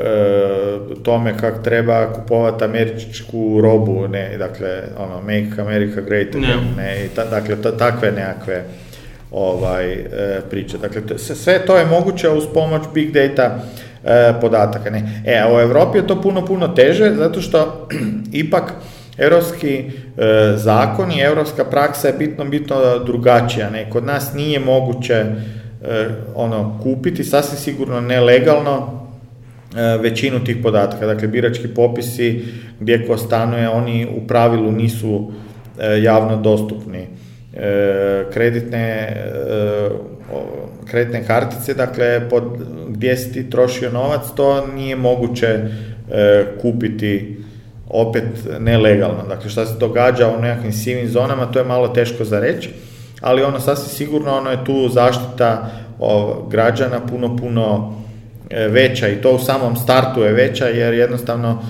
tome 1.03 1.39
kako 1.41 1.63
treba 1.63 2.13
kupovati 2.13 2.65
američku 2.65 3.61
robu, 3.63 4.09
ne, 4.09 4.39
dakle, 4.39 4.83
ono, 4.99 5.21
make 5.21 5.63
America 5.63 6.01
great 6.01 6.35
again, 6.35 6.75
ne, 6.77 7.05
i 7.05 7.09
dakle, 7.31 7.57
takve 7.79 8.13
nekakve 8.13 8.65
ovaj, 9.31 9.93
e, 9.93 10.07
priče. 10.51 10.79
Dakle, 10.79 11.19
sve 11.19 11.67
to 11.67 11.77
je 11.77 11.87
moguće 11.87 12.29
uz 12.29 12.45
pomoć 12.55 12.83
big 12.95 13.13
data 13.13 13.59
e, 14.05 14.33
podataka. 14.41 14.91
Ne? 14.91 15.23
E, 15.27 15.39
a 15.39 15.55
u 15.55 15.61
Europi 15.61 15.99
je 15.99 16.07
to 16.07 16.23
puno, 16.23 16.47
puno 16.47 16.69
teže, 16.69 17.15
zato 17.15 17.41
što 17.41 17.89
ipak 18.33 18.73
europski 19.19 19.77
e, 19.77 20.53
zakon 20.57 21.13
i 21.13 21.21
europska 21.21 21.65
praksa 21.65 22.09
je 22.09 22.15
bitno, 22.15 22.45
bitno 22.45 22.77
drugačija. 23.07 23.71
Ne? 23.71 23.91
Kod 23.91 24.05
nas 24.05 24.35
nije 24.35 24.61
moguće 24.61 25.25
ono 26.35 26.81
kupiti, 26.83 27.25
sasvim 27.25 27.59
sigurno 27.59 28.01
nelegalno, 28.01 29.01
većinu 30.01 30.45
tih 30.45 30.57
podataka. 30.63 31.07
Dakle, 31.07 31.29
birački 31.29 31.69
popisi 31.69 32.45
gdje 32.81 33.07
ko 33.07 33.17
stanuje, 33.17 33.69
oni 33.69 34.07
u 34.17 34.27
pravilu 34.27 34.73
nisu 34.73 35.33
javno 36.03 36.37
dostupni. 36.37 37.07
E, 37.55 38.25
kreditne, 38.33 38.79
e, 38.79 39.89
kreditne 40.91 41.27
kartice, 41.27 41.75
dakle 41.75 42.29
pod, 42.29 42.45
gdje 42.89 43.17
si 43.17 43.33
ti 43.33 43.51
trošio 43.51 43.91
novac, 43.91 44.21
to 44.37 44.67
nije 44.67 44.97
moguće 44.97 45.47
e, 45.47 46.45
kupiti 46.63 47.37
opet 47.89 48.25
nelegalno. 48.61 49.25
Dakle, 49.29 49.51
šta 49.51 49.67
se 49.67 49.79
događa 49.79 50.29
u 50.29 50.43
nekakvim 50.43 50.73
sivim 50.73 51.09
zonama, 51.09 51.47
to 51.47 51.59
je 51.59 51.65
malo 51.65 51.89
teško 51.89 52.25
za 52.25 52.41
reći, 52.41 52.71
ali 53.21 53.43
ono 53.43 53.61
sasvim 53.61 53.89
sigurno 53.89 54.37
ono 54.37 54.51
je 54.51 54.65
tu 54.65 54.89
zaštita 54.89 55.71
građana 56.51 57.07
puno, 57.07 57.37
puno 57.37 57.95
veća 58.71 59.09
i 59.09 59.21
to 59.21 59.35
u 59.35 59.39
samom 59.39 59.77
startu 59.77 60.23
je 60.23 60.33
veća 60.33 60.67
jer 60.67 60.95
jednostavno 60.95 61.63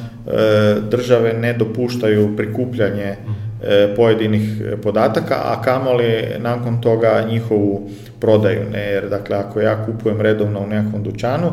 države 0.91 1.33
ne 1.33 1.53
dopuštaju 1.53 2.37
prikupljanje 2.37 3.05
E, 3.05 3.50
pojedinih 3.97 4.43
podataka, 4.83 5.35
a 5.35 5.63
kamoli 5.63 6.25
nakon 6.39 6.81
toga 6.81 7.25
njihovu 7.29 7.91
prodaju. 8.21 8.71
Ne? 8.73 8.81
Jer 8.81 9.09
dakle, 9.09 9.37
ako 9.37 9.61
ja 9.61 9.87
kupujem 9.87 10.21
redovno 10.21 10.61
u 10.61 10.67
nekom 10.67 11.03
dućanu, 11.03 11.53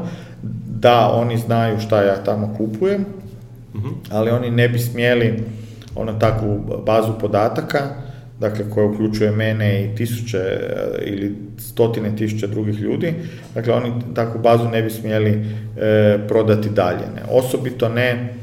da 0.80 1.10
oni 1.14 1.38
znaju 1.38 1.80
šta 1.80 2.04
ja 2.04 2.16
tamo 2.24 2.56
kupujem, 2.58 3.06
mhm. 3.76 3.90
ali 4.10 4.30
oni 4.30 4.52
ne 4.52 4.70
bi 4.70 4.80
smjeli 4.80 5.44
ono 5.96 6.14
takvu 6.14 6.82
bazu 6.86 7.14
podataka, 7.20 7.80
dakle 8.40 8.70
koja 8.70 8.86
uključuje 8.86 9.32
mene 9.32 9.84
i 9.84 9.96
tisuće 9.96 10.38
e, 10.38 10.60
ili 11.06 11.36
stotine 11.58 12.16
tisuća 12.16 12.48
drugih 12.48 12.80
ljudi, 12.80 13.14
dakle 13.56 13.74
oni 13.74 13.94
takvu 14.16 14.42
bazu 14.42 14.70
ne 14.70 14.82
bi 14.82 14.90
smjeli 14.90 15.46
e, 15.78 16.20
prodati 16.28 16.70
dalje. 16.70 17.06
Ne? 17.16 17.22
Osobito 17.32 17.90
ne 17.90 18.34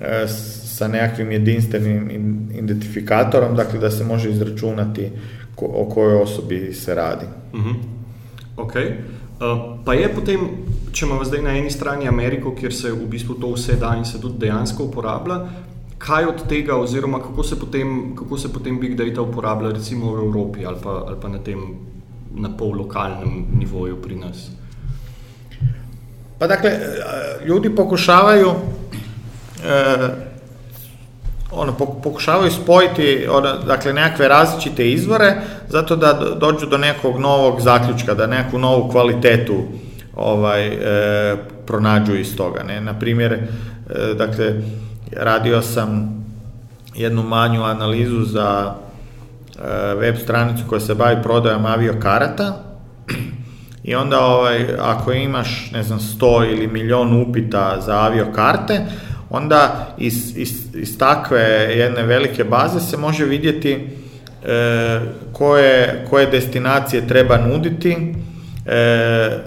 e, 0.00 0.26
sa 0.74 0.88
nekakvim 0.88 1.30
jedinstvenim 1.32 2.08
identifikatorom, 2.54 3.56
dakle 3.56 3.78
da 3.78 3.90
se 3.90 4.04
može 4.04 4.30
izračunati 4.30 5.10
o 5.56 5.88
kojoj 5.88 6.22
osobi 6.22 6.72
se 6.74 6.94
radi. 6.94 7.26
Uh-huh. 7.52 7.74
Ok. 8.56 8.74
Uh, 8.74 9.78
pa 9.84 9.94
je 9.94 10.08
potem, 10.14 10.40
če 10.92 11.06
imamo 11.06 11.24
zdaj 11.24 11.42
na 11.42 11.54
eni 11.58 11.70
strani 11.70 12.08
Ameriko, 12.08 12.54
kjer 12.54 12.74
se 12.74 12.92
v 12.92 13.06
bistvu 13.10 13.34
to 13.38 13.52
vse 13.54 13.78
da 13.78 13.94
in 13.98 14.04
se 14.04 14.20
tudi 14.20 14.46
dejansko 14.46 14.88
uporablja, 14.90 15.38
kaj 15.98 16.26
od 16.32 16.44
tega, 16.48 16.76
oziroma 16.76 17.22
kako 17.22 17.42
se 17.42 17.60
potem, 17.60 18.16
kako 18.18 18.38
se 18.38 18.52
potem 18.52 18.80
big 18.80 18.98
data 18.98 19.22
uporablja 19.22 19.70
recimo 19.78 20.12
v 20.14 20.26
Evropi 20.26 20.66
ali 20.66 20.78
pa, 20.82 20.98
ali 21.06 21.16
pa 21.22 21.28
na 21.28 21.38
tem 21.38 21.64
na 22.34 22.50
pol 22.50 22.74
lokalnem 22.74 23.46
nivoju 23.58 24.02
pri 24.02 24.16
nas? 24.16 24.48
Pa 26.38 26.46
dakle, 26.46 26.70
uh, 26.70 27.46
ljudi 27.46 27.70
pokušavaju 27.70 28.48
uh, 28.48 30.33
ono, 31.56 31.72
pokušavaju 32.02 32.50
spojiti 32.50 33.26
ono, 33.30 33.52
dakle, 33.66 33.92
nekakve 33.92 34.28
različite 34.28 34.90
izvore 34.90 35.34
zato 35.68 35.96
da 35.96 36.12
dođu 36.40 36.66
do 36.66 36.78
nekog 36.78 37.18
novog 37.18 37.60
zaključka, 37.60 38.14
da 38.14 38.26
nekakvu 38.26 38.58
novu 38.58 38.88
kvalitetu 38.90 39.62
ovaj, 40.16 40.66
e, 40.66 41.36
pronađu 41.66 42.14
iz 42.16 42.36
toga. 42.36 42.62
Ne? 42.62 42.80
Na 42.80 42.98
primjer, 42.98 43.32
e, 43.32 44.14
dakle, 44.14 44.54
radio 45.16 45.62
sam 45.62 46.14
jednu 46.94 47.22
manju 47.22 47.62
analizu 47.62 48.24
za 48.24 48.74
e, 48.74 49.94
web 49.94 50.16
stranicu 50.16 50.64
koja 50.68 50.80
se 50.80 50.94
bavi 50.94 51.22
prodajom 51.22 51.66
aviokarata 51.66 52.62
i 53.84 53.94
onda 53.94 54.20
ovaj, 54.20 54.66
ako 54.80 55.12
imaš 55.12 55.70
ne 55.72 55.82
znam 55.82 55.98
100 55.98 56.52
ili 56.52 56.66
milion 56.66 57.22
upita 57.22 57.80
za 57.80 58.00
aviokarte, 58.00 58.80
onda 59.30 59.94
iz, 59.98 60.36
iz, 60.36 60.74
iz 60.74 60.98
takve 60.98 61.40
jedne 61.76 62.02
velike 62.02 62.44
baze 62.44 62.80
se 62.80 62.96
može 62.96 63.24
vidjeti 63.24 63.72
e, 64.44 65.00
koje, 65.32 66.06
koje 66.10 66.26
destinacije 66.26 67.08
treba 67.08 67.36
nuditi, 67.36 68.14
e, 68.66 69.38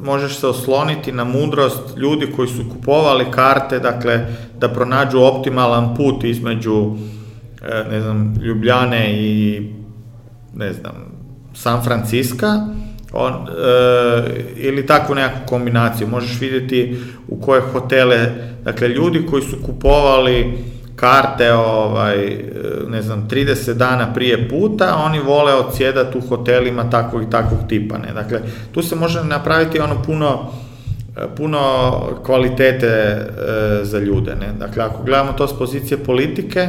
možeš 0.00 0.36
se 0.36 0.46
osloniti 0.46 1.12
na 1.12 1.24
mudrost 1.24 1.96
ljudi 1.96 2.32
koji 2.36 2.48
su 2.48 2.64
kupovali 2.72 3.30
karte, 3.30 3.78
dakle 3.78 4.26
da 4.58 4.68
pronađu 4.68 5.18
optimalan 5.18 5.96
put 5.96 6.24
između 6.24 6.96
e, 7.62 7.84
ne 7.90 8.00
znam, 8.00 8.34
Ljubljane 8.42 9.12
i 9.12 9.62
ne 10.54 10.72
znam, 10.72 10.92
San 11.54 11.82
Francisco 11.82 12.46
on, 13.14 13.32
e, 13.32 13.46
ili 14.56 14.86
takvu 14.86 15.14
nekakvu 15.14 15.46
kombinaciju. 15.48 16.08
Možeš 16.08 16.40
vidjeti 16.40 16.96
u 17.28 17.40
koje 17.40 17.60
hotele, 17.60 18.28
dakle 18.64 18.88
ljudi 18.88 19.26
koji 19.30 19.42
su 19.42 19.56
kupovali 19.66 20.58
karte 20.96 21.52
ovaj, 21.52 22.16
ne 22.88 23.02
znam, 23.02 23.28
30 23.28 23.72
dana 23.72 24.14
prije 24.14 24.48
puta, 24.48 24.96
oni 25.04 25.18
vole 25.18 25.54
odsjedati 25.54 26.18
u 26.18 26.28
hotelima 26.28 26.90
takvog 26.90 27.22
i 27.22 27.30
takvog 27.30 27.58
tipa. 27.68 27.98
Ne? 27.98 28.12
Dakle, 28.12 28.40
tu 28.72 28.82
se 28.82 28.96
može 28.96 29.24
napraviti 29.24 29.80
ono 29.80 30.02
puno, 30.02 30.50
puno 31.36 31.92
kvalitete 32.26 32.86
e, 32.86 33.24
za 33.82 33.98
ljude. 33.98 34.36
Ne? 34.36 34.52
Dakle, 34.58 34.84
ako 34.84 35.02
gledamo 35.02 35.32
to 35.32 35.48
s 35.48 35.58
pozicije 35.58 35.98
politike 35.98 36.68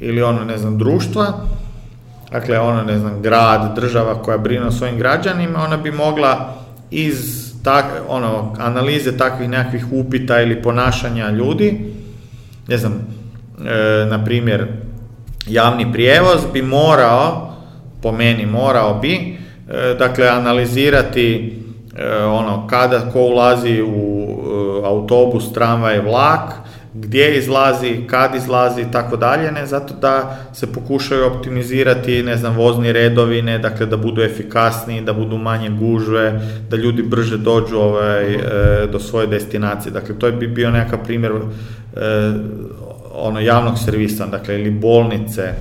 ili 0.00 0.22
ono, 0.22 0.44
ne 0.44 0.58
znam, 0.58 0.78
društva, 0.78 1.32
dakle, 2.32 2.58
ono, 2.58 2.82
ne 2.82 2.98
znam, 2.98 3.22
grad, 3.22 3.74
država 3.74 4.22
koja 4.22 4.38
brine 4.38 4.66
o 4.66 4.70
svojim 4.70 4.98
građanima, 4.98 5.64
ona 5.64 5.76
bi 5.76 5.90
mogla 5.90 6.54
iz 6.90 7.50
tak, 7.64 7.84
ono, 8.08 8.54
analize 8.58 9.16
takvih 9.16 9.48
nekakvih 9.48 9.86
upita 9.92 10.42
ili 10.42 10.62
ponašanja 10.62 11.30
ljudi, 11.30 11.94
ne 12.68 12.76
znam, 12.76 12.92
e, 12.92 14.06
na 14.06 14.24
primjer, 14.24 14.66
javni 15.46 15.92
prijevoz 15.92 16.40
bi 16.52 16.62
morao, 16.62 17.52
po 18.02 18.12
meni 18.12 18.46
morao 18.46 18.94
bi, 18.94 19.38
e, 19.68 19.94
dakle, 19.98 20.28
analizirati 20.28 21.56
e, 21.96 22.24
ono, 22.24 22.66
kada 22.66 23.00
ko 23.12 23.20
ulazi 23.20 23.82
u 23.82 24.28
e, 24.82 24.86
autobus, 24.86 25.52
tramvaj, 25.52 26.00
vlak, 26.00 26.52
gdje 26.94 27.38
izlazi, 27.38 28.00
kad 28.06 28.34
izlazi 28.34 28.80
i 28.82 28.92
tako 28.92 29.16
dalje, 29.16 29.52
ne, 29.52 29.66
zato 29.66 29.94
da 29.94 30.38
se 30.54 30.72
pokušaju 30.72 31.26
optimizirati, 31.26 32.22
ne 32.22 32.36
znam, 32.36 32.56
vozni 32.56 32.92
redovi, 32.92 33.42
ne, 33.42 33.58
dakle 33.58 33.86
da 33.86 33.96
budu 33.96 34.22
efikasniji, 34.22 35.00
da 35.00 35.12
budu 35.12 35.38
manje 35.38 35.70
gužve, 35.70 36.40
da 36.70 36.76
ljudi 36.76 37.02
brže 37.02 37.36
dođu 37.36 37.76
ovaj, 37.76 38.34
e, 38.34 38.40
do 38.92 38.98
svoje 38.98 39.26
destinacije. 39.26 39.92
Dakle, 39.92 40.18
to 40.18 40.32
bi 40.32 40.46
bio 40.46 40.70
nekakav 40.70 41.04
primjer 41.04 41.32
e, 41.32 41.38
ono 43.14 43.40
javnog 43.40 43.78
servisa, 43.78 44.26
dakle, 44.26 44.60
ili 44.60 44.70
bolnice, 44.70 45.42
e, 45.42 45.54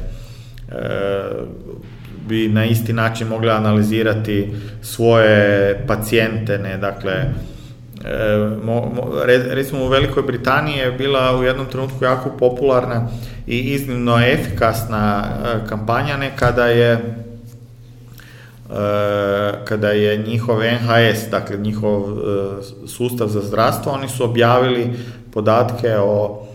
bi 2.27 2.47
na 2.47 2.65
isti 2.65 2.93
način 2.93 3.27
mogli 3.27 3.49
analizirati 3.49 4.47
svoje 4.81 5.83
pacijente, 5.87 6.57
ne, 6.57 6.77
dakle, 6.77 7.13
E, 8.09 9.53
recimo 9.53 9.85
u 9.85 9.87
Velikoj 9.87 10.23
Britaniji 10.23 10.77
je 10.77 10.91
bila 10.91 11.37
u 11.37 11.43
jednom 11.43 11.65
trenutku 11.65 12.03
jako 12.03 12.29
popularna 12.29 13.07
i 13.47 13.59
iznimno 13.59 14.19
efikasna 14.19 15.23
e, 15.25 15.67
kampanja 15.67 16.17
nekada 16.17 16.65
je 16.65 16.91
e, 16.91 16.99
kada 19.65 19.89
je 19.89 20.17
njihov 20.17 20.59
NHS, 20.59 21.29
dakle 21.31 21.57
njihov 21.57 22.03
sustav 22.87 23.27
za 23.27 23.41
zdravstvo, 23.41 23.91
oni 23.91 24.09
su 24.09 24.23
objavili 24.23 24.89
podatke 25.33 25.97
o 25.97 26.45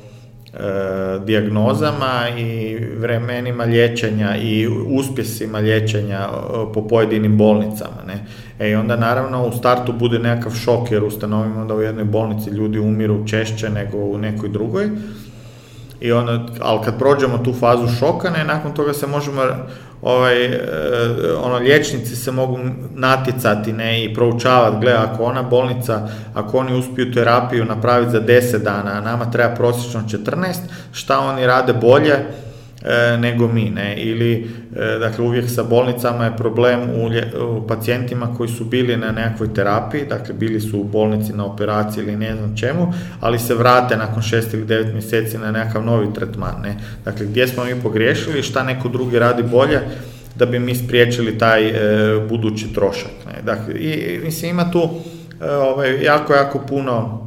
dijagnozama 1.25 2.29
i 2.39 2.79
vremenima 2.99 3.65
liječenja 3.65 4.37
i 4.37 4.69
uspjesima 4.69 5.59
liječenja 5.59 6.29
po 6.75 6.89
pojedinim 6.89 7.39
bolnicama. 7.39 8.03
Ne? 8.07 8.25
E 8.59 8.77
onda 8.77 8.97
naravno 8.97 9.47
u 9.47 9.53
startu 9.53 9.93
bude 9.93 10.19
nekakav 10.19 10.53
šok 10.53 10.91
jer 10.91 11.05
ustanovimo 11.05 11.65
da 11.65 11.75
u 11.75 11.83
jednoj 11.83 12.05
bolnici 12.05 12.51
ljudi 12.51 12.79
umiru 12.79 13.27
češće 13.27 13.71
nego 13.71 13.99
u 13.99 14.19
nekoj 14.19 14.49
drugoj. 14.49 14.91
I 16.01 16.13
onda, 16.13 16.47
ali 16.61 16.81
kad 16.85 16.99
prođemo 16.99 17.39
tu 17.39 17.53
fazu 17.53 17.89
šoka, 17.99 18.31
ne, 18.31 18.45
nakon 18.45 18.75
toga 18.75 18.93
se 18.93 19.07
možemo 19.07 19.43
ovaj, 20.03 20.45
e, 20.45 20.61
ono, 21.43 21.57
liječnici 21.57 22.17
se 22.17 22.33
mogu 22.33 22.59
natjecati 22.95 23.73
ne, 23.73 24.05
i 24.05 24.15
proučavati, 24.15 24.77
gle, 24.81 24.93
ako 24.93 25.25
ona 25.25 25.43
bolnica, 25.43 26.09
ako 26.35 26.59
oni 26.59 26.79
uspiju 26.79 27.13
terapiju 27.13 27.65
napraviti 27.65 28.11
za 28.11 28.21
10 28.21 28.59
dana, 28.59 28.91
a 28.91 29.01
nama 29.01 29.31
treba 29.31 29.55
prosječno 29.55 30.01
14, 30.01 30.55
šta 30.93 31.19
oni 31.19 31.47
rade 31.47 31.73
bolje, 31.73 32.17
nego 33.19 33.49
mi, 33.49 33.71
ne, 33.71 33.97
ili, 33.97 34.51
e, 34.77 34.99
dakle, 34.99 35.25
uvijek 35.25 35.51
sa 35.51 35.63
bolnicama 35.63 36.25
je 36.25 36.37
problem 36.37 36.81
u, 36.81 37.11
u 37.57 37.67
pacijentima 37.67 38.35
koji 38.37 38.49
su 38.49 38.65
bili 38.65 38.97
na 38.97 39.13
nekakvoj 39.13 39.55
terapiji, 39.55 40.07
dakle, 40.09 40.35
bili 40.35 40.61
su 40.61 40.81
u 40.81 40.85
bolnici 40.85 41.33
na 41.33 41.47
operaciji 41.47 42.03
ili 42.03 42.17
ne 42.17 42.37
znam 42.37 42.57
čemu, 42.57 42.93
ali 43.21 43.39
se 43.39 43.55
vrate 43.55 43.97
nakon 43.97 44.23
šest 44.23 44.55
ili 44.55 44.65
devet 44.65 44.93
mjeseci 44.93 45.39
na 45.39 45.51
nekakav 45.51 45.85
novi 45.85 46.15
tretman, 46.15 46.61
ne, 46.63 46.77
dakle, 47.05 47.27
gdje 47.27 47.49
smo 47.49 47.65
mi 47.65 47.83
pogriješili, 47.83 48.43
šta 48.43 48.63
neko 48.63 48.89
drugi 48.89 49.19
radi 49.19 49.43
bolje, 49.43 49.81
da 50.37 50.47
bi 50.47 50.59
mi 50.59 50.75
spriječili 50.75 51.39
taj 51.39 51.69
e, 51.69 51.75
budući 52.29 52.73
trošak, 52.75 53.13
ne, 53.27 53.43
dakle, 53.43 53.75
i, 53.75 54.21
mislim, 54.25 54.51
ima 54.51 54.71
tu 54.71 54.91
ovaj, 55.41 56.03
jako, 56.03 56.35
jako 56.35 56.59
puno 56.59 57.25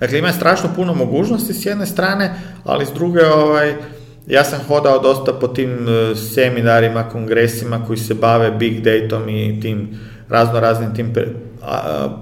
Dakle, 0.00 0.18
ima 0.18 0.32
strašno 0.32 0.68
puno 0.76 0.94
mogućnosti 0.94 1.54
s 1.54 1.66
jedne 1.66 1.86
strane, 1.86 2.34
ali 2.64 2.86
s 2.86 2.92
druge, 2.92 3.26
ovaj, 3.26 3.74
ja 4.26 4.44
sam 4.44 4.60
hodao 4.68 4.98
dosta 4.98 5.32
po 5.32 5.48
tim 5.48 5.88
e, 5.88 6.14
seminarima, 6.16 7.08
kongresima 7.08 7.86
koji 7.86 7.98
se 7.98 8.14
bave 8.14 8.50
big 8.50 8.80
datom 8.80 9.28
i 9.28 9.60
tim 9.60 9.98
razno 10.28 10.60
raznim 10.60 10.94
tim 10.94 11.12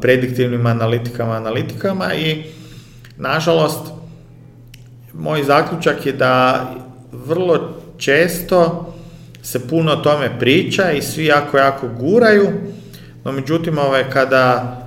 prediktivnim 0.01 0.67
analitikama, 0.67 1.33
analitikama 1.33 2.15
i 2.15 2.43
nažalost 3.17 3.87
moj 5.13 5.43
zaključak 5.45 6.07
je 6.07 6.13
da 6.13 6.65
vrlo 7.13 7.75
često 7.99 8.93
se 9.43 9.69
puno 9.69 9.93
o 9.93 9.97
tome 9.97 10.39
priča 10.39 10.91
i 10.91 11.03
svi 11.03 11.25
jako, 11.25 11.59
jako 11.59 11.89
guraju, 11.89 12.49
no 13.25 13.33
međutim 13.33 13.79
ovaj, 13.79 14.11
kada 14.11 14.79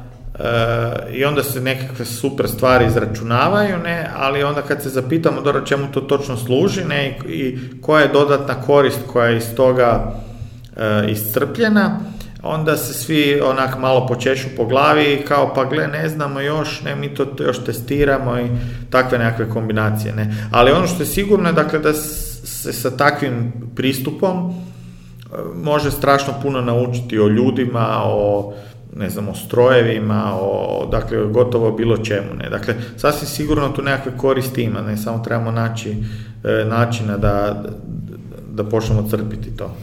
i 1.11 1.25
onda 1.25 1.43
se 1.43 1.61
nekakve 1.61 2.05
super 2.05 2.47
stvari 2.47 2.85
izračunavaju, 2.85 3.77
ne, 3.77 4.09
ali 4.15 4.43
onda 4.43 4.61
kad 4.61 4.83
se 4.83 4.89
zapitamo 4.89 5.41
dobro 5.41 5.61
čemu 5.61 5.87
to 5.91 6.01
točno 6.01 6.37
služi 6.37 6.83
ne, 6.83 7.19
i 7.27 7.57
koja 7.81 8.01
je 8.01 8.07
dodatna 8.13 8.61
korist 8.61 8.99
koja 9.07 9.27
je 9.27 9.37
iz 9.37 9.55
toga 9.55 10.13
e, 10.77 11.11
iscrpljena, 11.11 11.99
onda 12.43 12.77
se 12.77 12.93
svi 12.93 13.41
onak 13.43 13.79
malo 13.79 14.07
počešu 14.07 14.47
po 14.57 14.65
glavi 14.65 15.13
i 15.13 15.25
kao 15.25 15.53
pa 15.53 15.65
gle 15.65 15.87
ne 15.87 16.09
znamo 16.09 16.39
još, 16.39 16.81
ne 16.81 16.95
mi 16.95 17.13
to 17.13 17.25
još 17.39 17.65
testiramo 17.65 18.39
i 18.39 18.47
takve 18.89 19.17
nekakve 19.17 19.49
kombinacije. 19.49 20.13
Ne. 20.13 20.35
Ali 20.51 20.71
ono 20.71 20.87
što 20.87 21.03
je 21.03 21.07
sigurno 21.07 21.49
je 21.49 21.53
dakle 21.53 21.79
da 21.79 21.93
se 21.93 22.73
sa 22.73 22.97
takvim 22.97 23.53
pristupom 23.75 24.49
e, 24.49 24.53
može 25.63 25.91
strašno 25.91 26.33
puno 26.41 26.61
naučiti 26.61 27.19
o 27.19 27.27
ljudima, 27.27 28.01
o 28.03 28.53
ne 28.95 29.09
znam, 29.09 29.27
o 29.29 29.35
strojevima, 29.35 30.37
o, 30.41 30.87
dakle, 30.91 31.17
gotovo 31.17 31.71
bilo 31.71 31.97
čemu, 31.97 32.33
ne. 32.39 32.49
Dakle, 32.49 32.75
sasvim 32.97 33.27
sigurno 33.27 33.69
tu 33.69 33.81
nekakve 33.81 34.17
koristi 34.17 34.63
ima, 34.63 34.81
ne, 34.81 34.97
samo 34.97 35.19
trebamo 35.19 35.51
naći 35.51 35.91
e, 35.91 36.65
načina 36.65 37.17
da, 37.17 37.63
da 38.51 38.63
počnemo 38.63 39.09
crpiti 39.09 39.57
to. 39.57 39.75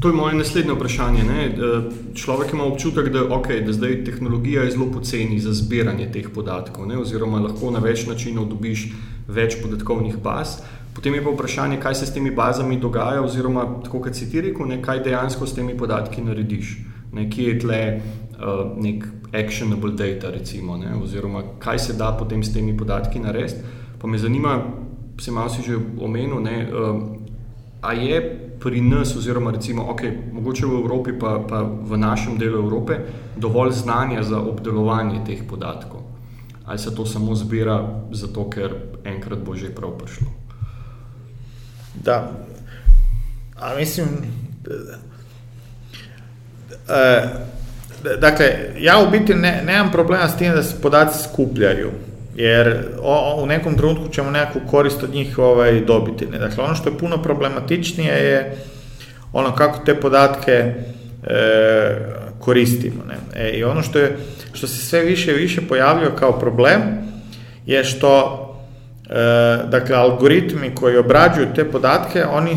To 0.00 0.08
je 0.08 0.14
moje 0.14 0.34
naslednje 0.34 0.72
vprašanje. 0.72 1.22
Ne? 1.24 1.46
E, 1.46 1.52
človek 2.14 2.52
ima 2.52 2.64
občutek, 2.64 3.08
da, 3.08 3.18
okay, 3.20 3.64
da 3.64 3.72
zdaj 3.72 4.04
tehnologija 4.04 4.62
je 4.62 4.70
zelo 4.70 4.86
poceni 4.92 5.40
za 5.40 5.52
zbiranje 5.52 6.10
teh 6.12 6.28
podatkov, 6.34 6.86
ne? 6.86 6.98
oziroma 6.98 7.40
lahko 7.40 7.70
na 7.70 7.80
več 7.80 8.06
načinov 8.06 8.48
dobiš 8.52 8.90
več 9.28 9.56
podatkovnih 9.62 10.18
baz. 10.22 10.58
Potem 10.94 11.14
je 11.14 11.24
pa 11.24 11.32
vprašanje, 11.32 11.80
kaj 11.80 11.94
se 11.94 12.06
s 12.06 12.12
temi 12.12 12.30
bazami 12.30 12.76
dogaja, 12.80 13.22
oziroma 13.22 13.64
tako 13.84 14.00
kot 14.04 14.14
si 14.14 14.30
ti 14.30 14.40
rekel, 14.40 14.68
ne? 14.68 14.82
kaj 14.82 15.00
dejansko 15.04 15.46
s 15.46 15.56
temi 15.56 15.76
podatki 15.76 16.24
narediš. 16.24 16.76
Nekje 17.16 17.48
je 17.48 17.58
tle 17.58 17.80
uh, 18.38 18.82
nek 18.82 19.04
actionable 19.32 19.92
data, 19.92 20.30
recimo, 20.30 20.76
ne, 20.76 20.94
oziroma 21.02 21.42
kaj 21.58 21.78
se 21.78 21.92
da 21.92 22.12
potem 22.18 22.44
s 22.44 22.52
temi 22.52 22.76
podatki 22.76 23.18
narediti. 23.18 23.60
Pa 23.98 24.06
me 24.08 24.18
zanima, 24.18 24.62
se 25.20 25.30
malo 25.30 25.48
si 25.48 25.62
že 25.62 25.76
omenil, 26.00 26.40
ne, 26.40 26.68
uh, 26.72 27.02
a 27.80 27.92
je 27.92 28.20
pri 28.60 28.80
nas, 28.80 29.16
oziroma 29.16 29.50
recimo, 29.50 29.82
okay, 29.92 30.12
mogoče 30.32 30.66
v 30.66 30.80
Evropi, 30.80 31.12
pa, 31.18 31.38
pa 31.48 31.62
v 31.62 31.96
našem 31.96 32.38
delu 32.38 32.58
Evrope, 32.58 32.98
dovolj 33.36 33.72
znanja 33.72 34.22
za 34.22 34.40
obdelovanje 34.40 35.24
teh 35.26 35.42
podatkov. 35.48 36.00
Ali 36.66 36.78
se 36.78 36.94
to 36.94 37.06
samo 37.06 37.34
zbira 37.34 38.02
zato, 38.12 38.50
ker 38.50 38.74
enkrat 39.04 39.38
bo 39.38 39.54
že 39.54 39.74
prav 39.74 39.98
prišlo? 39.98 40.26
Da, 41.94 42.32
a 43.56 43.74
mislim, 43.78 44.08
uh, 46.88 47.55
Dakle, 48.20 48.46
ja 48.78 48.98
u 49.08 49.10
biti 49.10 49.34
ne, 49.34 49.62
nemam 49.66 49.92
problema 49.92 50.28
s 50.28 50.38
tim 50.38 50.52
da 50.52 50.62
se 50.62 50.80
podaci 50.82 51.28
skupljaju, 51.28 51.90
jer 52.36 52.78
o, 53.02 53.42
u 53.42 53.46
nekom 53.46 53.76
trenutku 53.76 54.08
ćemo 54.08 54.30
nekakvu 54.30 54.60
korist 54.70 55.02
od 55.02 55.14
njih 55.14 55.38
ovaj, 55.38 55.80
dobiti. 55.80 56.26
Ne? 56.26 56.38
Dakle, 56.38 56.64
ono 56.64 56.74
što 56.74 56.88
je 56.88 56.98
puno 56.98 57.22
problematičnije 57.22 58.12
je 58.12 58.56
ono 59.32 59.54
kako 59.54 59.84
te 59.84 59.94
podatke 59.94 60.52
e, 60.52 60.74
koristimo. 62.38 63.04
Ne? 63.08 63.44
E, 63.44 63.50
I 63.50 63.64
ono 63.64 63.82
što, 63.82 63.98
je, 63.98 64.16
što 64.52 64.66
se 64.66 64.86
sve 64.86 65.00
više 65.00 65.30
i 65.30 65.38
više 65.38 65.60
pojavljuje 65.68 66.10
kao 66.18 66.38
problem 66.38 66.80
je 67.66 67.84
što 67.84 68.42
e, 69.10 69.14
dakle, 69.68 69.96
algoritmi 69.96 70.74
koji 70.74 70.96
obrađuju 70.96 71.46
te 71.54 71.64
podatke, 71.64 72.24
oni, 72.24 72.56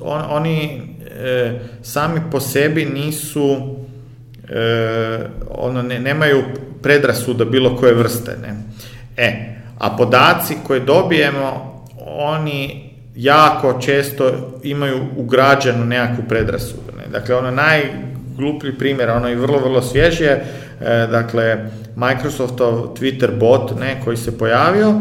on, 0.00 0.22
oni 0.28 0.82
e, 1.24 1.60
sami 1.82 2.20
po 2.30 2.40
sebi 2.40 2.84
nisu 2.84 3.76
e, 4.48 5.18
ono 5.50 5.82
ne, 5.82 5.98
nemaju 5.98 6.42
predrasuda 6.82 7.44
bilo 7.44 7.76
koje 7.76 7.94
vrste. 7.94 8.36
Ne? 8.42 8.54
E, 9.16 9.54
a 9.78 9.96
podaci 9.96 10.56
koje 10.66 10.80
dobijemo 10.80 11.84
oni 12.06 12.90
jako 13.16 13.80
često 13.80 14.32
imaju 14.62 15.00
ugrađenu 15.16 15.84
nekakvu 15.84 16.24
predrasudu. 16.28 16.92
Ne? 16.98 17.04
Dakle, 17.12 17.34
ono 17.34 17.50
najgluplji 17.50 18.78
primjer, 18.78 19.10
ono 19.10 19.28
i 19.28 19.34
vrlo, 19.34 19.58
vrlo 19.58 19.82
svježije, 19.82 20.30
e, 20.30 21.06
dakle, 21.10 21.70
Microsoftov 21.96 22.94
Twitter 22.94 23.38
bot 23.38 23.80
ne, 23.80 24.00
koji 24.04 24.16
se 24.16 24.38
pojavio, 24.38 24.94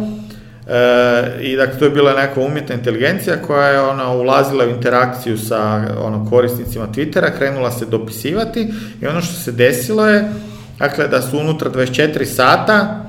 E, 0.68 1.42
I 1.42 1.56
dakle, 1.56 1.80
to 1.80 1.86
je 1.86 1.92
bila 1.92 2.14
neka 2.14 2.42
umjetna 2.42 2.76
inteligencija 2.76 3.42
koja 3.48 3.68
je 3.68 3.82
ona 3.82 4.12
ulazila 4.12 4.66
u 4.66 4.70
interakciju 4.70 5.38
sa 5.38 5.86
ono, 5.98 6.30
korisnicima 6.30 6.88
Twittera, 6.88 7.38
krenula 7.38 7.72
se 7.72 7.86
dopisivati 7.86 8.74
i 9.02 9.08
ono 9.08 9.22
što 9.22 9.34
se 9.34 9.52
desilo 9.52 10.08
je 10.08 10.30
dakle, 10.80 11.08
da 11.08 11.22
su 11.22 11.38
unutra 11.38 11.72
24 11.72 12.26
sata 12.26 13.06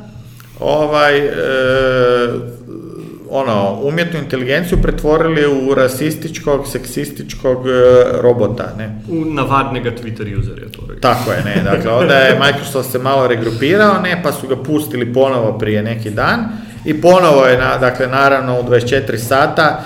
ovaj, 0.60 1.18
e, 1.18 1.30
ono, 3.30 3.80
umjetnu 3.82 4.18
inteligenciju 4.18 4.82
pretvorili 4.82 5.46
u 5.46 5.74
rasističkog, 5.74 6.66
seksističkog 6.68 7.68
e, 7.68 7.72
robota, 8.20 8.72
ne? 8.78 9.00
U 9.08 9.24
navadnega 9.24 9.90
Twitter 9.90 10.40
usera, 10.40 10.68
torej. 10.68 11.00
Tako 11.00 11.32
je, 11.32 11.44
ne, 11.44 11.62
dakle, 11.64 11.92
onda 11.92 12.14
je 12.14 12.38
Microsoft 12.38 12.90
se 12.90 12.98
malo 12.98 13.26
regrupirao, 13.26 14.00
ne, 14.02 14.20
pa 14.22 14.32
su 14.32 14.48
ga 14.48 14.56
pustili 14.56 15.12
ponovo 15.12 15.58
prije 15.58 15.82
neki 15.82 16.10
dan 16.10 16.48
i 16.84 17.00
ponovo 17.00 17.46
je, 17.46 17.58
na, 17.58 17.78
dakle, 17.78 18.06
naravno 18.06 18.60
u 18.60 18.62
24 18.62 19.16
sata, 19.16 19.80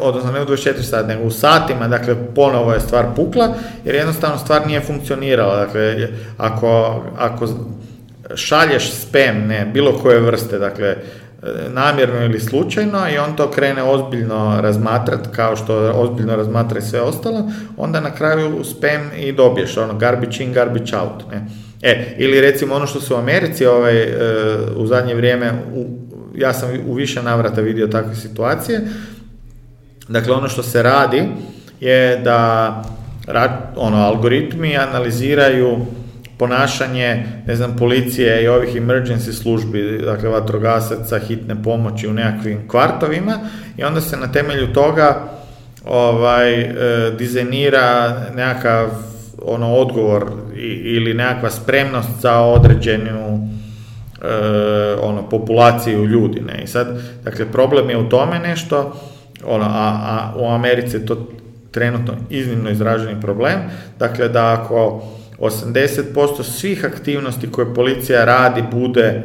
odnosno 0.00 0.32
ne 0.32 0.42
u 0.42 0.46
24 0.46 0.82
sata, 0.82 1.06
nego 1.06 1.22
u 1.22 1.30
satima, 1.30 1.88
dakle, 1.88 2.14
ponovo 2.34 2.72
je 2.72 2.80
stvar 2.80 3.04
pukla, 3.16 3.54
jer 3.84 3.94
jednostavno 3.94 4.38
stvar 4.38 4.66
nije 4.66 4.80
funkcionirala, 4.80 5.56
dakle, 5.56 6.08
ako, 6.38 7.02
ako 7.18 7.48
šalješ 8.34 8.92
spam, 8.92 9.46
ne, 9.46 9.70
bilo 9.72 9.98
koje 9.98 10.20
vrste, 10.20 10.58
dakle, 10.58 10.96
namjerno 11.68 12.24
ili 12.24 12.40
slučajno 12.40 12.98
i 13.14 13.18
on 13.18 13.36
to 13.36 13.50
krene 13.50 13.82
ozbiljno 13.82 14.60
razmatrati 14.60 15.28
kao 15.32 15.56
što 15.56 15.92
ozbiljno 15.94 16.36
razmatra 16.36 16.78
i 16.78 16.82
sve 16.82 17.00
ostalo, 17.00 17.50
onda 17.76 18.00
na 18.00 18.14
kraju 18.14 18.64
spam 18.64 19.10
i 19.18 19.32
dobiješ 19.32 19.76
ono 19.76 19.94
garbage 19.94 20.44
in, 20.44 20.52
garbage 20.52 20.96
out. 20.96 21.30
Ne? 21.30 21.46
E, 21.82 22.14
ili 22.18 22.40
recimo 22.40 22.74
ono 22.74 22.86
što 22.86 23.00
se 23.00 23.14
u 23.14 23.16
Americi 23.16 23.66
ovaj, 23.66 24.02
e, 24.02 24.16
u 24.76 24.86
zadnje 24.86 25.14
vrijeme, 25.14 25.52
ja 26.34 26.52
sam 26.52 26.68
u 26.86 26.94
više 26.94 27.22
navrata 27.22 27.60
vidio 27.60 27.86
takve 27.86 28.14
situacije, 28.14 28.80
dakle 30.08 30.32
ono 30.32 30.48
što 30.48 30.62
se 30.62 30.82
radi 30.82 31.28
je 31.80 32.16
da 32.16 32.82
ono, 33.76 33.96
algoritmi 33.96 34.76
analiziraju 34.76 35.86
ponašanje, 36.38 37.26
ne 37.46 37.56
znam, 37.56 37.76
policije 37.76 38.44
i 38.44 38.48
ovih 38.48 38.74
emergency 38.76 39.32
službi, 39.32 40.02
dakle 40.04 40.28
vatrogasaca, 40.28 41.18
hitne 41.18 41.62
pomoći 41.62 42.08
u 42.08 42.12
nekakvim 42.12 42.68
kvartovima 42.68 43.38
i 43.76 43.84
onda 43.84 44.00
se 44.00 44.16
na 44.16 44.32
temelju 44.32 44.72
toga 44.72 45.28
ovaj, 45.84 46.60
e, 46.60 46.74
dizajnira 47.18 48.16
nekakav 48.36 48.88
ono 49.42 49.74
odgovor 49.74 50.26
ili 50.84 51.14
nekakva 51.14 51.50
spremnost 51.50 52.08
za 52.20 52.40
određenu 52.40 53.49
e, 54.22 54.26
ono 55.02 55.28
populaciju 55.28 56.04
ljudi 56.04 56.40
ne 56.40 56.62
i 56.62 56.66
sad 56.66 57.00
dakle 57.24 57.52
problem 57.52 57.90
je 57.90 57.98
u 57.98 58.08
tome 58.08 58.38
nešto 58.38 59.00
ono 59.44 59.64
a, 59.64 59.98
a 60.02 60.32
u 60.36 60.48
Americi 60.48 60.96
je 60.96 61.06
to 61.06 61.28
trenutno 61.70 62.14
iznimno 62.30 62.70
izraženi 62.70 63.20
problem 63.20 63.58
dakle 63.98 64.28
da 64.28 64.52
ako 64.52 65.02
80% 65.38 66.42
svih 66.42 66.84
aktivnosti 66.84 67.50
koje 67.50 67.74
policija 67.74 68.24
radi 68.24 68.62
bude 68.72 69.22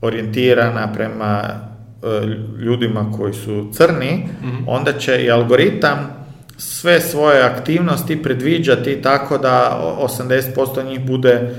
orijentirana 0.00 0.92
prema 0.92 1.42
e, 1.42 2.26
ljudima 2.58 3.12
koji 3.16 3.32
su 3.34 3.68
crni, 3.72 4.28
mhm. 4.42 4.68
onda 4.68 4.92
će 4.92 5.24
i 5.24 5.30
algoritam 5.30 6.26
sve 6.56 7.00
svoje 7.00 7.42
aktivnosti 7.42 8.22
predviđati 8.22 9.02
tako 9.02 9.38
da 9.38 9.80
80% 10.00 10.88
njih 10.88 11.06
bude 11.06 11.54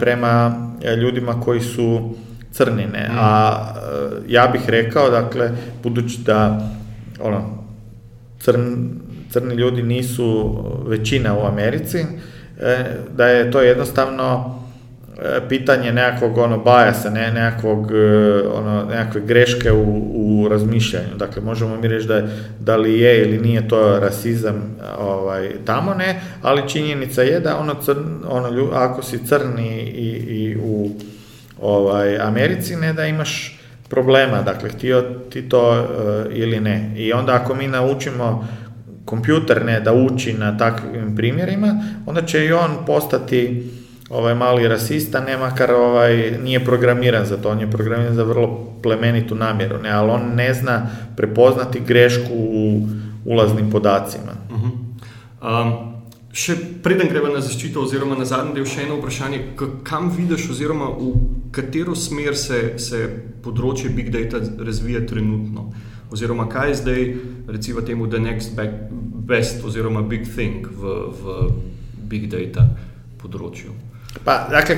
prema 0.00 0.54
e, 0.82 0.96
ljudima 0.96 1.40
koji 1.40 1.60
su 1.60 2.14
crnine. 2.52 3.08
Mhm. 3.08 3.18
A 3.18 3.56
ja 4.28 4.46
bih 4.46 4.68
rekao, 4.68 5.10
dakle, 5.10 5.50
budući 5.82 6.18
da 6.20 6.68
ono, 7.20 7.64
crni 9.30 9.54
ljudi 9.54 9.82
nisu 9.82 10.56
većina 10.86 11.38
u 11.38 11.46
Americi, 11.46 12.04
E, 12.62 12.84
da 13.16 13.26
je 13.26 13.50
to 13.50 13.60
jednostavno 13.60 14.54
e, 14.58 14.61
pitanje 15.48 15.92
nekakvog 15.92 16.38
ono 16.38 16.58
bajasa, 16.58 17.10
ne, 17.10 17.32
nekakvog, 17.32 17.92
e, 17.92 18.42
ono, 18.54 18.84
nekakve 18.84 19.20
greške 19.20 19.72
u, 19.72 19.84
u 20.14 20.48
razmišljanju. 20.48 21.16
Dakle, 21.16 21.42
možemo 21.42 21.76
mi 21.76 21.88
reći 21.88 22.08
da, 22.08 22.22
da 22.60 22.76
li 22.76 23.00
je 23.00 23.22
ili 23.22 23.38
nije 23.38 23.68
to 23.68 24.00
rasizam 24.00 24.76
ovaj, 24.98 25.50
tamo 25.64 25.94
ne, 25.94 26.20
ali 26.42 26.68
činjenica 26.68 27.22
je 27.22 27.40
da 27.40 27.58
ono, 27.58 27.74
crn, 27.74 28.04
ono 28.28 28.70
ako 28.72 29.02
si 29.02 29.26
crni 29.26 29.80
i, 29.80 30.08
i 30.08 30.56
u 30.56 30.90
ovaj, 31.60 32.18
Americi, 32.18 32.76
ne 32.76 32.92
da 32.92 33.06
imaš 33.06 33.58
problema, 33.88 34.42
dakle, 34.42 34.70
htio 34.70 35.02
ti 35.30 35.48
to 35.48 35.86
ili 36.32 36.60
ne. 36.60 36.94
I 36.96 37.12
onda 37.12 37.34
ako 37.34 37.54
mi 37.54 37.68
naučimo 37.68 38.48
kompjuter 39.04 39.64
ne 39.64 39.80
da 39.80 39.92
uči 39.92 40.32
na 40.32 40.58
takvim 40.58 41.16
primjerima, 41.16 41.82
onda 42.06 42.22
će 42.22 42.44
i 42.44 42.52
on 42.52 42.70
postati 42.86 43.70
ovaj 44.12 44.34
mali 44.34 44.68
rasista, 44.68 45.20
ne 45.20 45.36
makar 45.36 45.72
ovaj, 45.72 46.38
nije 46.42 46.64
programiran 46.64 47.26
za 47.26 47.36
to, 47.36 47.50
on 47.50 47.60
je 47.60 47.70
programiran 47.70 48.14
za 48.14 48.22
vrlo 48.22 48.48
plemenitu 48.82 49.34
namjeru, 49.34 49.78
ne, 49.82 49.90
ali 49.90 50.10
on 50.10 50.34
ne 50.34 50.54
zna 50.54 50.86
prepoznati 51.16 51.80
grešku 51.80 52.32
u 52.34 52.88
ulaznim 53.24 53.70
podacima. 53.70 54.32
Uh-huh. 54.50 54.72
Um, 55.42 55.72
še 56.32 56.56
preden 56.82 57.08
gremo 57.08 57.32
na 57.32 57.40
zaščito, 57.40 57.82
oziroma 57.82 58.18
na 58.18 58.24
zadnji 58.24 58.54
del, 58.54 58.66
še 58.66 58.84
eno 58.86 58.98
vprašanje, 59.00 59.40
kam 59.84 60.10
vidiš, 60.16 60.50
oziroma 60.50 60.90
v 60.98 61.14
katero 61.52 61.94
smer 61.96 62.36
se, 62.36 62.60
se 62.78 63.06
področje 63.42 63.90
big 63.96 64.12
data 64.12 64.42
razvija 64.60 65.06
trenutno? 65.06 65.70
oziroma 66.12 66.48
kaj 66.48 66.68
je 66.68 66.74
zdaj, 66.74 67.14
recimo, 67.48 67.80
temu, 67.80 68.06
the 68.06 68.18
next 68.18 68.52
best, 69.26 69.64
oziroma 69.64 70.02
big 70.02 70.28
thing 70.34 70.66
v, 70.68 71.08
v 71.22 71.24
big 72.08 72.28
data 72.28 72.66
področju. 73.22 73.72
Pa, 74.24 74.46
dakle, 74.50 74.76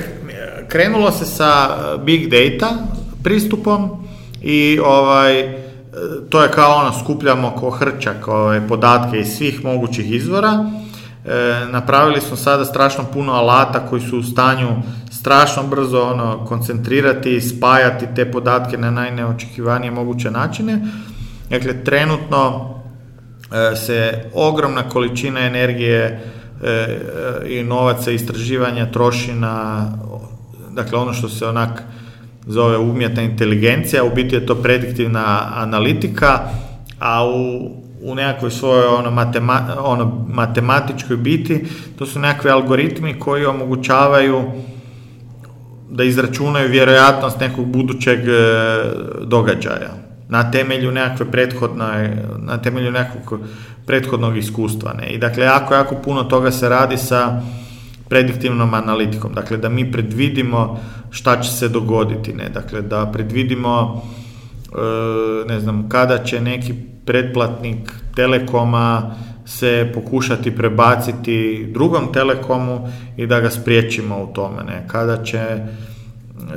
krenulo 0.67 1.11
se 1.11 1.25
sa 1.25 1.67
eh, 1.69 1.97
big 2.03 2.29
data 2.29 2.69
pristupom 3.23 4.07
i 4.41 4.79
ovaj, 4.85 5.39
eh, 5.39 5.55
to 6.29 6.43
je 6.43 6.51
kao 6.51 6.75
ono, 6.75 6.93
skupljamo 7.03 7.51
ko 7.51 7.69
hrčak 7.69 8.27
ovaj, 8.27 8.67
podatke 8.67 9.19
iz 9.19 9.27
svih 9.27 9.63
mogućih 9.63 10.11
izvora. 10.11 10.65
E, 11.25 11.65
napravili 11.71 12.21
smo 12.21 12.37
sada 12.37 12.65
strašno 12.65 13.03
puno 13.13 13.33
alata 13.33 13.79
koji 13.89 14.01
su 14.01 14.19
u 14.19 14.23
stanju 14.23 14.69
strašno 15.11 15.63
brzo 15.63 16.01
ono, 16.01 16.45
koncentrirati 16.45 17.35
i 17.35 17.41
spajati 17.41 18.05
te 18.15 18.31
podatke 18.31 18.77
na 18.77 18.91
najneočekivanije 18.91 19.91
moguće 19.91 20.31
načine. 20.31 20.81
Dakle, 21.49 21.83
trenutno 21.83 22.73
e, 23.71 23.75
se 23.75 24.23
ogromna 24.33 24.89
količina 24.89 25.39
energije 25.39 26.31
e, 26.63 26.69
e, 26.69 27.59
i 27.59 27.63
novaca 27.63 28.11
istraživanja 28.11 28.91
troši 28.91 29.33
na 29.33 29.85
dakle 30.71 30.99
ono 30.99 31.13
što 31.13 31.29
se 31.29 31.47
onak 31.47 31.83
zove 32.47 32.77
umjetna 32.77 33.21
inteligencija, 33.21 34.03
u 34.03 34.15
biti 34.15 34.35
je 34.35 34.45
to 34.45 34.55
prediktivna 34.55 35.51
analitika, 35.55 36.39
a 36.99 37.25
u, 37.25 37.71
u 38.01 38.15
nekakvoj 38.15 38.51
svojoj 38.51 38.85
ono, 38.85 39.11
matema, 39.11 39.75
ono, 39.79 40.25
matematičkoj 40.29 41.17
biti 41.17 41.65
to 41.97 42.05
su 42.05 42.19
nekakvi 42.19 42.51
algoritmi 42.51 43.19
koji 43.19 43.45
omogućavaju 43.45 44.43
da 45.89 46.03
izračunaju 46.03 46.69
vjerojatnost 46.69 47.39
nekog 47.39 47.65
budućeg 47.65 48.19
događaja 49.23 50.04
na 50.29 50.51
temelju 50.51 50.91
nekakve 50.91 51.31
prethodne, 51.31 52.23
na 52.37 52.57
temelju 52.57 52.91
nekakvog 52.91 53.39
prethodnog 53.85 54.37
iskustva. 54.37 54.93
Ne? 54.93 55.09
I 55.09 55.17
dakle, 55.17 55.45
jako, 55.45 55.73
jako 55.73 55.95
puno 55.95 56.23
toga 56.23 56.51
se 56.51 56.69
radi 56.69 56.97
sa 56.97 57.41
prediktivnom 58.09 58.73
analitikom. 58.73 59.33
Dakle, 59.33 59.57
da 59.57 59.69
mi 59.69 59.91
predvidimo 59.91 60.79
šta 61.09 61.41
će 61.41 61.51
se 61.51 61.69
dogoditi. 61.69 62.33
Ne? 62.33 62.49
Dakle, 62.49 62.81
da 62.81 63.05
predvidimo 63.05 64.01
e, 64.75 65.47
ne 65.47 65.59
znam, 65.59 65.89
kada 65.89 66.17
će 66.17 66.41
neki 66.41 66.73
pretplatnik 67.05 67.91
telekoma 68.15 69.15
se 69.45 69.91
pokušati 69.93 70.55
prebaciti 70.55 71.67
drugom 71.73 72.13
telekomu 72.13 72.89
i 73.17 73.27
da 73.27 73.39
ga 73.39 73.49
spriječimo 73.49 74.23
u 74.23 74.33
tome. 74.33 74.63
Ne? 74.63 74.87
Kada 74.87 75.23
će 75.23 75.41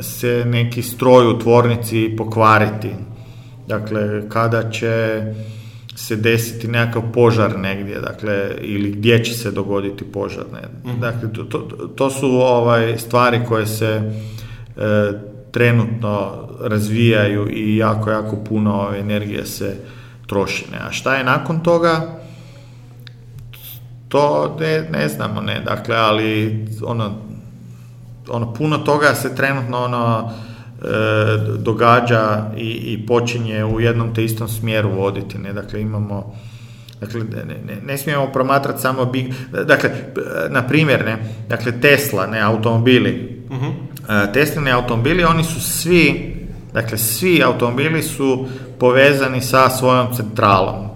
se 0.00 0.44
neki 0.46 0.82
stroj 0.82 1.26
u 1.26 1.38
tvornici 1.38 2.14
pokvariti 2.16 2.90
dakle 3.68 4.28
kada 4.28 4.70
će 4.70 5.22
se 5.96 6.16
desiti 6.16 6.68
nekakav 6.68 7.02
požar 7.12 7.58
negdje, 7.58 8.00
dakle, 8.00 8.50
ili 8.60 8.90
gdje 8.90 9.24
će 9.24 9.34
se 9.34 9.50
dogoditi 9.50 10.04
požar. 10.04 10.44
Ne? 10.52 10.90
Mhm. 10.90 11.00
Dakle, 11.00 11.32
to, 11.32 11.44
to, 11.44 11.58
to, 11.96 12.10
su 12.10 12.26
ovaj, 12.26 12.98
stvari 12.98 13.40
koje 13.48 13.66
se 13.66 14.12
e, 14.76 15.12
trenutno 15.50 16.48
razvijaju 16.60 17.48
i 17.50 17.76
jako, 17.76 18.10
jako 18.10 18.36
puno 18.48 18.74
ove 18.74 18.98
energije 18.98 19.46
se 19.46 19.76
troši. 20.26 20.64
Ne? 20.72 20.78
A 20.88 20.92
šta 20.92 21.16
je 21.16 21.24
nakon 21.24 21.60
toga? 21.60 22.18
To 24.08 24.56
ne, 24.60 24.88
ne 24.92 25.08
znamo, 25.08 25.40
ne, 25.40 25.60
dakle, 25.60 25.96
ali 25.96 26.64
ono, 26.84 27.14
ono, 28.28 28.54
puno 28.54 28.78
toga 28.78 29.14
se 29.14 29.34
trenutno 29.34 29.78
ono, 29.78 30.30
e, 30.30 30.57
događa 31.58 32.50
i, 32.56 32.68
i 32.68 33.06
počinje 33.06 33.64
u 33.64 33.80
jednom 33.80 34.14
te 34.14 34.24
istom 34.24 34.48
smjeru 34.48 34.90
voditi, 34.90 35.38
ne, 35.38 35.52
dakle, 35.52 35.80
imamo 35.80 36.34
Dakle, 37.00 37.20
ne, 37.66 37.76
ne, 37.86 37.98
smijemo 37.98 38.26
promatrati 38.32 38.80
samo 38.80 39.04
big, 39.04 39.26
dakle, 39.66 39.90
na 40.50 40.62
primjer, 40.62 41.04
ne, 41.04 41.18
dakle, 41.48 41.80
Tesla, 41.80 42.26
ne, 42.26 42.40
automobili, 42.40 43.42
uh-huh. 43.48 44.32
Teslini 44.32 44.72
automobili, 44.72 45.24
oni 45.24 45.44
su 45.44 45.60
svi, 45.60 46.36
dakle, 46.72 46.98
svi 46.98 47.42
automobili 47.42 48.02
su 48.02 48.46
povezani 48.78 49.40
sa 49.40 49.70
svojom 49.70 50.14
centralom. 50.14 50.87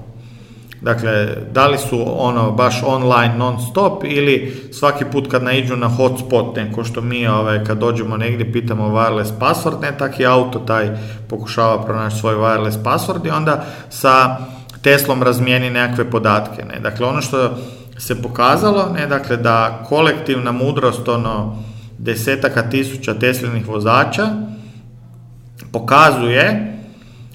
Dakle, 0.83 1.37
da 1.53 1.67
li 1.67 1.79
su 1.79 2.05
ono 2.17 2.51
baš 2.51 2.83
online 2.87 3.35
non 3.37 3.57
stop 3.71 4.05
ili 4.05 4.63
svaki 4.73 5.05
put 5.05 5.31
kad 5.31 5.43
naiđu 5.43 5.77
na 5.77 5.89
hotspot, 5.89 6.57
neko 6.57 6.85
što 6.85 7.01
mi 7.01 7.27
ovaj, 7.27 7.65
kad 7.65 7.79
dođemo 7.79 8.17
negdje 8.17 8.53
pitamo 8.53 8.89
wireless 8.89 9.31
password, 9.41 9.81
ne 9.83 9.99
taki 9.99 10.27
auto 10.27 10.59
taj 10.59 10.91
pokušava 11.29 11.85
pronaći 11.85 12.17
svoj 12.17 12.35
wireless 12.35 12.83
password 12.83 13.27
i 13.27 13.31
onda 13.31 13.65
sa 13.91 14.37
Teslom 14.83 15.23
razmijeni 15.23 15.71
nekakve 15.71 16.11
podatke. 16.11 16.65
Ne? 16.65 16.81
Dakle, 16.81 17.07
ono 17.07 17.21
što 17.21 17.51
se 17.99 18.23
pokazalo, 18.23 18.89
ne, 18.95 19.07
dakle, 19.07 19.37
da 19.37 19.85
kolektivna 19.89 20.53
mudrost 20.53 21.09
ono 21.09 21.57
desetaka 21.99 22.63
tisuća 22.63 23.15
Teslinih 23.15 23.69
vozača 23.69 24.27
pokazuje, 25.73 26.75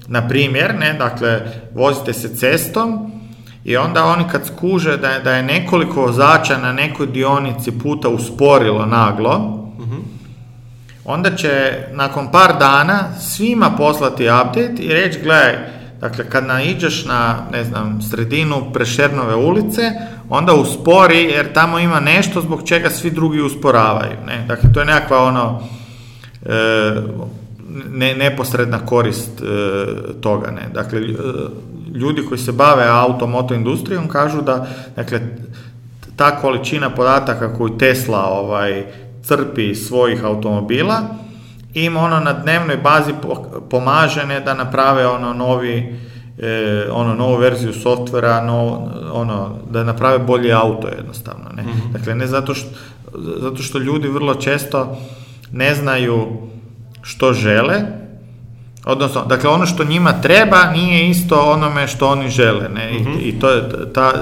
na 0.06 0.28
primjer, 0.28 0.74
ne, 0.74 0.92
dakle, 0.92 1.40
vozite 1.74 2.12
se 2.12 2.36
cestom 2.36 3.17
i 3.68 3.76
onda 3.76 4.04
oni 4.04 4.24
kad 4.32 4.46
skuže 4.46 4.96
da 4.96 5.08
je, 5.08 5.20
da 5.20 5.32
je 5.32 5.42
nekoliko 5.42 6.00
vozača 6.00 6.58
na 6.58 6.72
nekoj 6.72 7.06
dionici 7.06 7.78
puta 7.78 8.08
usporilo 8.08 8.86
naglo, 8.86 9.64
onda 11.04 11.36
će 11.36 11.84
nakon 11.92 12.30
par 12.30 12.58
dana 12.58 13.04
svima 13.20 13.70
poslati 13.70 14.24
update 14.24 14.74
i 14.78 14.92
reći, 14.92 15.20
gledaj, 15.22 15.56
dakle 16.00 16.30
kad 16.30 16.46
naiđeš 16.46 17.04
na, 17.04 17.36
ne 17.52 17.64
znam, 17.64 18.02
sredinu 18.02 18.72
Prešernove 18.72 19.34
ulice, 19.34 19.82
onda 20.28 20.54
uspori 20.54 21.22
jer 21.22 21.52
tamo 21.52 21.78
ima 21.78 22.00
nešto 22.00 22.40
zbog 22.40 22.68
čega 22.68 22.90
svi 22.90 23.10
drugi 23.10 23.40
usporavaju. 23.40 24.16
Ne? 24.26 24.44
Dakle, 24.48 24.72
to 24.72 24.80
je 24.80 24.86
nekakva 24.86 25.24
ono, 25.24 25.62
e, 26.46 26.94
ne, 27.90 28.14
neposredna 28.14 28.86
korist 28.86 29.40
e, 29.40 29.44
toga. 30.20 30.50
Ne? 30.50 30.68
Dakle, 30.74 31.00
ljudi 31.94 32.22
koji 32.28 32.38
se 32.38 32.52
bave 32.52 32.86
automoto 32.88 33.54
industrijom 33.54 34.08
kažu 34.08 34.42
da 34.42 34.66
dakle, 34.96 35.20
ta 36.16 36.40
količina 36.40 36.90
podataka 36.90 37.54
koju 37.54 37.78
Tesla 37.78 38.24
ovaj, 38.24 38.84
crpi 39.22 39.74
svojih 39.74 40.24
automobila 40.24 41.00
im 41.74 41.96
ono 41.96 42.20
na 42.20 42.32
dnevnoj 42.32 42.76
bazi 42.76 43.12
pomaže 43.70 44.26
ne, 44.26 44.40
da 44.40 44.54
naprave 44.54 45.06
ono 45.06 45.32
novi 45.32 45.98
e, 46.38 46.86
ono 46.90 47.14
novu 47.14 47.36
verziju 47.36 47.72
softvera, 47.72 48.44
no, 48.44 48.88
ono, 49.12 49.58
da 49.70 49.84
naprave 49.84 50.18
bolje 50.18 50.52
auto 50.52 50.88
jednostavno. 50.88 51.44
Ne? 51.56 51.62
Mhm. 51.62 51.92
Dakle, 51.92 52.14
ne 52.14 52.26
zato 52.26 52.54
što, 52.54 52.68
zato 53.40 53.62
što 53.62 53.78
ljudi 53.78 54.08
vrlo 54.08 54.34
često 54.34 54.96
ne 55.52 55.74
znaju 55.74 56.26
što 57.02 57.32
žele, 57.32 57.82
Odnosno, 58.88 59.24
dakle, 59.24 59.50
ono 59.50 59.66
što 59.66 59.84
njima 59.84 60.20
treba 60.20 60.70
nije 60.72 61.10
isto 61.10 61.40
onome 61.40 61.86
što 61.86 62.08
oni 62.08 62.28
žele, 62.28 62.68
ne, 62.68 62.96
I, 62.96 63.00
mhm. 63.00 63.12
i, 63.20 63.40
to 63.40 63.50
je 63.50 63.62
ta, 63.92 64.12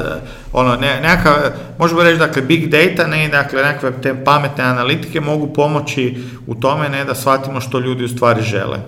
ono, 0.52 0.76
ne, 0.76 1.00
nekakav, 1.00 1.34
možemo 1.78 2.02
reći, 2.02 2.18
dakle, 2.18 2.42
big 2.42 2.68
data, 2.68 3.06
ne, 3.06 3.28
dakle, 3.28 3.62
nekakve 3.62 3.92
te 4.02 4.24
pametne 4.24 4.64
analitike 4.64 5.20
mogu 5.20 5.52
pomoći 5.52 6.16
u 6.46 6.54
tome, 6.54 6.88
ne, 6.88 7.04
da 7.04 7.14
shvatimo 7.14 7.60
što 7.60 7.78
ljudi 7.78 8.04
u 8.04 8.08
stvari 8.08 8.42
žele. 8.42 8.78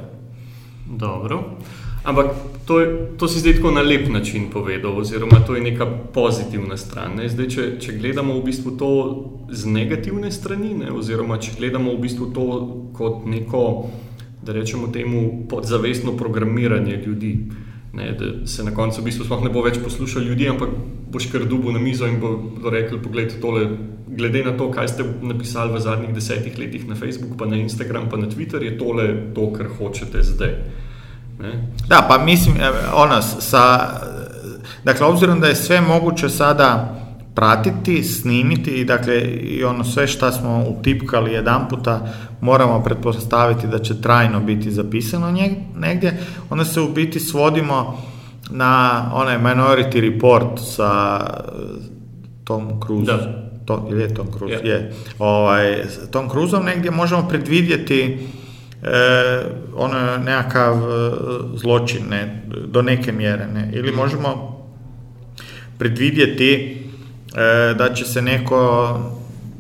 Dobro, 0.87 1.45
ampak 2.05 2.27
to, 2.65 2.81
to 3.19 3.29
si 3.29 3.39
zdaj 3.39 3.55
tako 3.55 3.71
na 3.71 3.81
lep 3.81 4.09
način 4.09 4.51
povedal, 4.53 4.99
oziroma 4.99 5.41
to 5.47 5.55
je 5.55 5.63
neka 5.63 5.87
pozitivna 6.15 6.77
stran. 6.77 7.15
Ne? 7.17 7.29
Zdaj, 7.29 7.49
če, 7.49 7.71
če 7.81 7.93
gledamo 7.93 8.35
v 8.35 8.43
bistvu 8.43 8.71
to 8.71 8.91
z 9.51 9.67
negativne 9.67 10.33
strani, 10.33 10.75
ne? 10.75 10.91
oziroma 10.93 11.39
če 11.39 11.51
gledamo 11.59 11.95
v 11.95 12.03
bistvu 12.03 12.33
to 12.35 12.45
kot 12.99 13.27
neko 13.27 13.89
da 14.49 14.53
rečemo 14.53 14.87
temu, 14.89 15.47
podzavestno 15.49 16.17
programiranje 16.17 17.03
ljudi. 17.07 17.39
Ne, 17.93 18.13
da 18.13 18.47
se 18.47 18.65
na 18.65 18.71
koncu 18.75 19.01
v 19.01 19.05
bistvu 19.05 19.41
ne 19.45 19.51
bo 19.51 19.63
več 19.63 19.77
poslušal 19.85 20.23
ljudi, 20.23 20.49
ampak 20.49 20.69
boš 21.13 21.27
kar 21.33 21.45
dubu 21.45 21.73
na 21.73 21.79
mizo 21.79 22.07
in 22.09 22.17
bo 22.21 22.31
rekel: 22.71 23.03
Poglej, 23.03 23.29
tole, 23.43 23.67
glede 24.09 24.45
na 24.45 24.57
to, 24.57 24.71
kaj 24.73 24.89
ste 24.89 25.05
napisali 25.23 25.73
v 25.75 25.81
zadnjih 25.81 26.15
desetih 26.15 26.59
letih 26.59 26.89
na 26.89 26.97
Facebook, 26.97 27.37
pa 27.37 27.47
na 27.47 27.61
Instagram, 27.61 28.09
pa 28.09 28.17
na 28.17 28.29
Twitter, 28.29 28.63
je 28.65 28.79
tole 28.79 29.09
to, 29.35 29.51
kar 29.53 29.69
hočete 29.79 30.23
zdaj. 30.23 30.55
Ne? 31.41 31.53
Da, 31.89 32.01
pa 32.09 32.19
mislim, 32.25 32.57
ono, 32.95 33.21
sa, 33.23 33.65
dakle, 34.85 35.07
obzirom 35.07 35.41
da 35.41 35.53
je 35.53 35.57
sve 35.57 35.81
moguće 35.81 36.29
sada 36.29 36.98
pratiti, 37.39 38.05
snimiti 38.05 38.71
i 38.71 38.85
dakle 38.85 39.21
i 39.21 39.65
ono 39.65 39.85
sve 39.85 40.07
što 40.07 40.33
smo 40.33 40.65
utipkali 40.69 41.33
jedan 41.33 41.69
puta 41.69 42.13
moramo 42.41 42.83
pretpostaviti 42.83 43.67
da 43.67 43.79
će 43.79 44.01
trajno 44.01 44.41
biti 44.41 44.71
zapisano 44.71 45.31
negdje, 45.77 46.21
onda 46.51 46.65
se 46.65 46.81
u 46.81 46.89
biti 46.89 47.21
svodimo 47.21 48.03
na 48.51 49.05
onaj 49.15 49.39
Minority 49.39 50.13
Report 50.13 50.61
sa 50.75 51.21
Tom 52.45 52.81
Cruise. 52.87 53.13
To, 53.65 53.89
je 53.93 54.15
Tom 54.15 54.27
Cruise? 54.39 54.69
Je. 54.69 54.93
Ovaj, 55.19 55.83
Tom 56.11 56.31
Cruiseom 56.31 56.65
negdje 56.65 56.91
možemo 56.91 57.29
predvidjeti 57.29 58.19
e, 58.83 59.43
ono 59.77 60.17
nekakav 60.25 60.75
e, 60.75 61.11
zločin 61.55 62.03
ne, 62.11 62.43
do 62.67 62.83
neke 62.83 63.13
mjere 63.13 63.47
ne, 63.47 63.71
ili 63.75 63.89
mhm. 63.89 63.97
možemo 63.97 64.59
predvidjeti 65.79 66.88
da 67.79 67.95
će 67.95 68.05
se 68.05 68.23
neko 68.23 68.89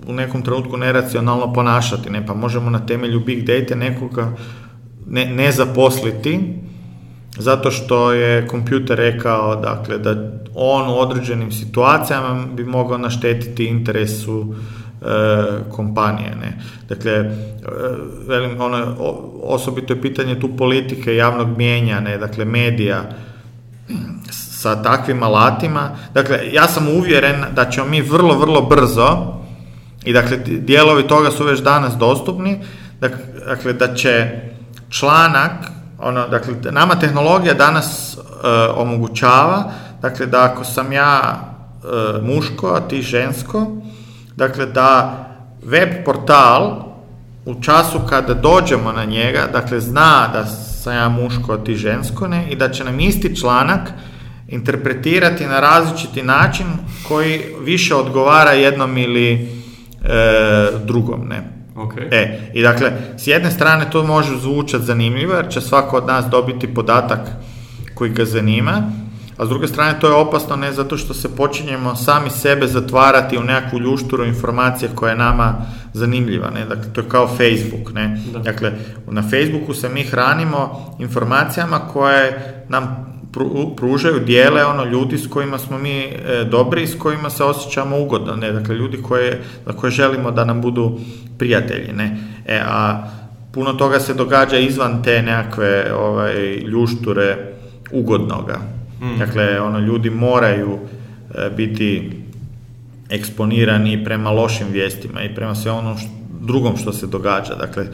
u 0.06 0.12
nekom 0.12 0.42
trenutku 0.42 0.76
neracionalno 0.76 1.52
ponašati, 1.52 2.10
ne, 2.10 2.26
pa 2.26 2.34
možemo 2.34 2.70
na 2.70 2.86
temelju 2.86 3.20
big 3.20 3.44
data 3.44 3.74
nekoga 3.74 4.32
ne, 5.06 5.24
ne 5.24 5.52
zaposliti 5.52 6.40
zato 7.38 7.70
što 7.70 8.12
je 8.12 8.46
kompjuter 8.46 8.96
rekao 8.96 9.56
dakle, 9.56 9.98
da 9.98 10.30
on 10.54 10.90
u 10.90 10.98
određenim 10.98 11.52
situacijama 11.52 12.46
bi 12.54 12.64
mogao 12.64 12.98
naštetiti 12.98 13.64
interesu 13.64 14.54
e, 14.54 15.04
kompanije. 15.70 16.36
Ne. 16.40 16.58
Dakle, 16.88 17.12
e, 17.12 17.28
velim, 18.26 18.60
ono, 18.60 18.94
osobito 19.42 19.92
je 19.92 20.02
pitanje 20.02 20.40
tu 20.40 20.56
politike, 20.56 21.16
javnog 21.16 21.58
mijenja, 21.58 22.00
ne, 22.00 22.18
dakle 22.18 22.44
medija, 22.44 23.10
sa 24.59 24.82
takvim 24.82 25.22
alatima. 25.22 25.90
Dakle, 26.14 26.40
ja 26.52 26.68
sam 26.68 26.88
uvjeren 26.88 27.44
da 27.54 27.70
ćemo 27.70 27.86
mi 27.86 28.00
vrlo, 28.00 28.38
vrlo 28.38 28.62
brzo, 28.62 29.38
i 30.04 30.12
dakle, 30.12 30.36
dijelovi 30.36 31.06
toga 31.06 31.30
su 31.30 31.44
već 31.44 31.61
danas 31.61 31.94
dostupni, 31.94 32.61
dakle, 33.46 33.72
da 33.72 33.94
će 33.94 34.40
članak, 34.90 35.52
ono, 35.98 36.28
dakle, 36.28 36.54
nama 36.70 36.94
tehnologija 36.94 37.54
danas 37.54 38.16
e, 38.16 38.18
omogućava, 38.76 39.70
dakle, 40.02 40.26
da 40.26 40.44
ako 40.44 40.64
sam 40.64 40.92
ja 40.92 41.20
e, 41.22 42.22
muško, 42.22 42.68
a 42.68 42.80
ti 42.80 43.02
žensko, 43.02 43.66
dakle, 44.36 44.66
da 44.66 45.18
web 45.62 45.88
portal 46.04 46.84
u 47.44 47.62
času 47.62 48.00
kada 48.09 48.34
dođemo 48.34 48.92
na 48.92 49.04
njega, 49.04 49.46
dakle, 49.52 49.80
zna 49.80 50.28
da 50.32 50.46
sam 50.82 50.94
ja 50.94 51.09
muško, 51.09 51.52
a 51.52 51.64
ti 51.64 51.74
žensko, 51.74 52.28
ne, 52.28 52.50
i 52.50 52.56
da 52.56 52.68
će 52.68 52.84
nam 52.84 53.00
isti 53.00 53.36
članak 53.36 53.92
interpretirati 54.49 55.46
na 55.46 55.61
različiti 55.61 56.22
način 56.22 56.66
koji 57.09 57.40
više 57.64 57.94
odgovara 57.94 58.53
jednom 58.53 58.99
ili 58.99 59.32
e, 59.32 59.38
drugom. 60.84 61.28
Ne? 61.28 61.42
Okay. 61.76 62.09
E, 62.11 62.51
I 62.55 62.62
dakle, 62.62 62.92
s 63.16 63.26
jedne 63.26 63.51
strane 63.51 63.90
to 63.90 64.03
može 64.03 64.36
zvučati 64.36 64.84
zanimljivo 64.84 65.34
jer 65.34 65.49
će 65.49 65.61
svako 65.61 65.96
od 65.96 66.07
nas 66.07 66.24
dobiti 66.30 66.74
podatak 66.74 67.20
koji 67.94 68.11
ga 68.11 68.24
zanima, 68.24 68.92
a 69.36 69.46
s 69.46 69.49
druge 69.49 69.68
strane 69.68 70.01
to 70.01 70.07
je 70.07 70.14
opasno 70.14 70.57
ne 70.57 70.72
zato 70.72 70.96
što 70.96 71.14
se 71.14 71.36
počinjemo 71.36 71.96
sami 71.96 72.30
sebe 72.30 72.66
zatvarati 72.66 73.38
u 73.38 73.42
nekakvu 73.42 73.78
ljušturu 73.78 74.24
informacije 74.24 74.90
koja 74.94 75.11
je 75.11 75.18
nama 75.18 75.55
zanimljiva. 75.92 76.51
Ne? 76.51 76.64
Dakle, 76.64 76.92
to 76.92 77.01
je 77.01 77.09
kao 77.09 77.28
Facebook. 77.28 77.94
Ne? 77.94 78.20
Dakle, 78.44 78.72
na 79.07 79.22
Facebooku 79.22 79.74
se 79.74 79.88
mi 79.88 80.03
hranimo 80.03 80.94
informacijama 80.99 81.78
koje 81.78 82.64
nam 82.68 83.07
pružaju, 83.76 84.20
dijele 84.20 84.64
ono 84.64 84.84
ljudi 84.84 85.18
s 85.18 85.26
kojima 85.26 85.58
smo 85.58 85.78
mi 85.78 85.98
e, 86.00 86.44
dobri 86.50 86.82
i 86.82 86.86
s 86.86 86.98
kojima 86.98 87.30
se 87.30 87.44
osjećamo 87.44 88.00
ugodno, 88.00 88.36
ne, 88.36 88.52
dakle 88.52 88.74
ljudi 88.74 89.02
koje, 89.02 89.42
za 89.66 89.72
koje 89.72 89.90
želimo 89.90 90.30
da 90.30 90.44
nam 90.44 90.60
budu 90.60 90.98
prijatelji, 91.38 91.92
ne, 91.92 92.16
e, 92.46 92.60
a 92.66 93.08
puno 93.52 93.72
toga 93.72 94.00
se 94.00 94.14
događa 94.14 94.58
izvan 94.58 95.02
te 95.02 95.22
nekakve 95.22 95.94
ovaj, 95.94 96.56
ljušture 96.56 97.36
ugodnoga. 97.92 98.58
Mm. 99.00 99.18
Dakle, 99.18 99.60
ono, 99.60 99.78
ljudi 99.78 100.10
moraju 100.10 100.78
e, 101.34 101.50
biti 101.56 102.10
eksponirani 103.10 104.04
prema 104.04 104.30
lošim 104.30 104.66
vijestima 104.72 105.22
i 105.22 105.34
prema 105.34 105.54
sve 105.54 105.70
ono 105.70 105.96
što, 105.96 106.08
drugom 106.40 106.76
što 106.76 106.92
se 106.92 107.06
događa. 107.06 107.54
Dakle, 107.54 107.84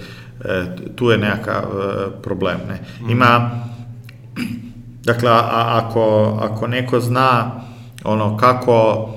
e, 0.45 0.65
tu 0.97 1.11
je 1.11 1.19
nekakav 1.19 1.65
e, 1.65 2.23
problem. 2.23 2.57
Ne? 2.69 2.79
Ima, 3.11 3.51
dakle, 5.05 5.31
a, 5.31 5.81
ako, 5.85 6.39
ako 6.41 6.67
neko 6.67 7.01
zna 7.01 7.61
ono 8.05 8.37
kako 8.37 9.09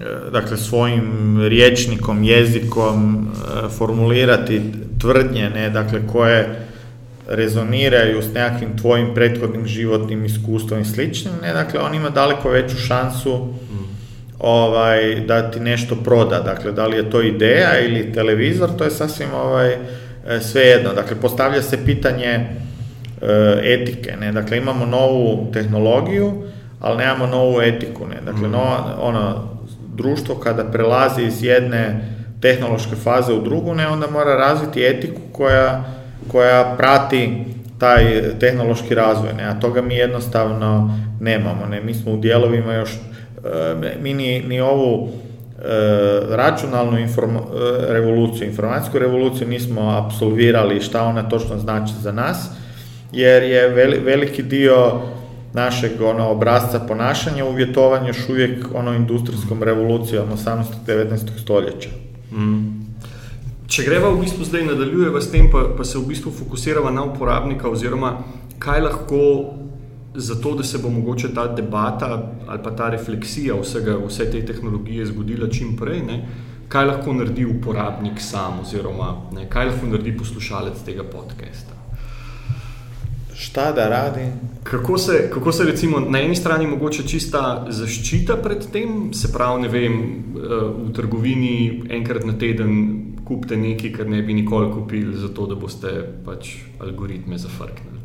e, 0.00 0.30
dakle 0.30 0.56
svojim 0.56 1.38
riječnikom, 1.48 2.22
jezikom 2.22 3.28
e, 3.28 3.68
formulirati 3.68 4.62
tvrdnje, 5.00 5.50
ne, 5.50 5.70
dakle 5.70 6.06
koje 6.06 6.66
rezoniraju 7.28 8.22
s 8.22 8.34
nekakvim 8.34 8.78
tvojim 8.78 9.14
prethodnim 9.14 9.66
životnim 9.66 10.24
iskustvom 10.24 10.80
i 10.80 10.84
sličnim, 10.84 11.34
ne, 11.42 11.52
dakle 11.52 11.80
on 11.80 11.94
ima 11.94 12.10
daleko 12.10 12.50
veću 12.50 12.76
šansu 12.76 13.48
ovaj, 14.38 15.14
da 15.14 15.50
ti 15.50 15.60
nešto 15.60 15.96
proda, 15.96 16.40
dakle 16.40 16.72
da 16.72 16.86
li 16.86 16.96
je 16.96 17.10
to 17.10 17.22
ideja 17.22 17.80
ili 17.80 18.12
televizor, 18.12 18.70
to 18.78 18.84
je 18.84 18.90
sasvim 18.90 19.28
ovaj, 19.34 19.72
e, 19.72 19.78
svejedno, 20.40 20.92
dakle 20.94 21.20
postavlja 21.20 21.62
se 21.62 21.84
pitanje 21.84 22.48
etike, 23.62 24.16
ne, 24.20 24.32
dakle 24.32 24.58
imamo 24.58 24.86
novu 24.86 25.52
tehnologiju, 25.52 26.32
ali 26.80 26.98
nemamo 26.98 27.26
novu 27.26 27.60
etiku, 27.62 28.06
ne, 28.06 28.20
dakle 28.32 28.48
nova, 28.48 28.96
ono, 29.00 29.48
društvo 29.94 30.34
kada 30.34 30.64
prelazi 30.64 31.22
iz 31.22 31.44
jedne 31.44 32.00
tehnološke 32.40 32.96
faze 32.96 33.32
u 33.32 33.42
drugu, 33.42 33.74
ne, 33.74 33.88
onda 33.88 34.06
mora 34.10 34.34
razviti 34.34 34.86
etiku 34.86 35.20
koja, 35.32 35.84
koja 36.28 36.74
prati 36.78 37.44
taj 37.78 38.22
tehnološki 38.40 38.94
razvoj, 38.94 39.32
ne, 39.32 39.44
a 39.44 39.60
toga 39.60 39.82
mi 39.82 39.94
jednostavno 39.94 40.98
nemamo, 41.20 41.66
ne, 41.70 41.80
mi 41.80 41.94
smo 41.94 42.12
u 42.12 42.16
dijelovima 42.16 42.74
još, 42.74 42.90
e, 42.92 43.96
mi 44.02 44.14
ni, 44.14 44.40
ni 44.40 44.60
ovu 44.60 45.08
e, 45.08 45.62
računalnu 46.30 46.98
informa- 46.98 47.46
revoluciju, 47.88 48.48
informacijsku 48.48 48.98
revoluciju 48.98 49.48
nismo 49.48 49.90
apsolvirali 49.90 50.80
šta 50.80 51.02
ona 51.02 51.28
točno 51.28 51.58
znači 51.58 51.92
za 52.00 52.12
nas, 52.12 52.50
jer 53.12 53.42
je 53.42 53.68
veli- 53.68 54.00
veliki 54.04 54.42
dio 54.42 55.00
našeg 55.54 56.00
ono, 56.02 56.28
obrazca 56.30 56.80
ponašanja 56.80 57.44
uvjetovan 57.44 58.06
još 58.06 58.28
uvijek 58.28 58.66
ono 58.74 58.94
industrijskom 58.94 59.62
revolucijom 59.62 60.28
18. 60.32 60.64
19. 60.86 61.38
stoljeća. 61.42 61.88
Če 63.66 63.82
greva 63.84 64.08
v 64.08 64.20
bistvu 64.20 64.44
zdaj 64.44 64.64
nadaljujeva 64.64 65.20
s 65.20 65.30
tem, 65.30 65.50
pa, 65.52 65.66
pa 65.76 65.84
se 65.84 65.98
v 65.98 66.06
bistvu 66.08 66.30
fokusirava 66.32 66.90
na 66.90 67.04
uporabnika, 67.04 67.68
oziroma 67.68 68.18
kaj 68.58 68.80
lahko 68.80 69.18
za 70.14 70.34
to, 70.34 70.54
da 70.54 70.64
se 70.64 70.78
bo 70.78 70.88
mogoče 70.90 71.34
ta 71.34 71.46
debata 71.54 72.08
ali 72.48 72.62
pa 72.64 72.70
ta 72.70 72.88
refleksija 72.90 73.54
vsega, 73.60 73.98
vse 74.06 74.30
te 74.30 74.44
tehnologije 74.46 75.06
zgodila 75.06 75.48
čim 75.48 75.76
prej, 75.76 76.00
ne, 76.02 76.28
kaj 76.68 76.86
lahko 76.86 77.12
naredi 77.12 77.44
uporabnik 77.46 78.20
sam, 78.20 78.60
oziroma 78.60 79.14
ne, 79.36 79.48
kaj 79.50 79.66
lahko 79.66 79.86
naredi 79.86 80.16
poslušalec 80.16 80.80
tega 80.84 81.04
podcasta. 81.04 81.77
Šta 83.38 83.72
da 83.72 83.88
radi? 83.88 84.20
Kako 84.62 84.98
se, 84.98 85.30
kako 85.34 85.52
se 85.52 85.64
recimo 85.64 86.00
na 86.00 86.20
eni 86.20 86.34
strani 86.34 86.66
mogoče 86.66 87.02
čista 87.08 87.66
zaščita 87.68 88.36
pred 88.42 88.64
tem, 88.72 89.12
se 89.14 89.32
pravi, 89.32 89.62
ne 89.62 89.68
vem, 89.68 89.92
eh, 89.92 90.54
v 90.88 90.92
trgovini 90.92 91.82
enkrat 91.90 92.24
na 92.26 92.34
teden 92.38 92.72
kupite 93.24 93.56
nekaj, 93.56 93.92
kar 93.92 94.08
ne 94.10 94.22
bi 94.22 94.34
nikoli 94.34 94.72
kupili, 94.72 95.16
zato 95.16 95.46
da 95.46 95.54
boste 95.54 95.92
pač 96.24 96.56
algoritme 96.80 97.38
zafrknili. 97.38 97.98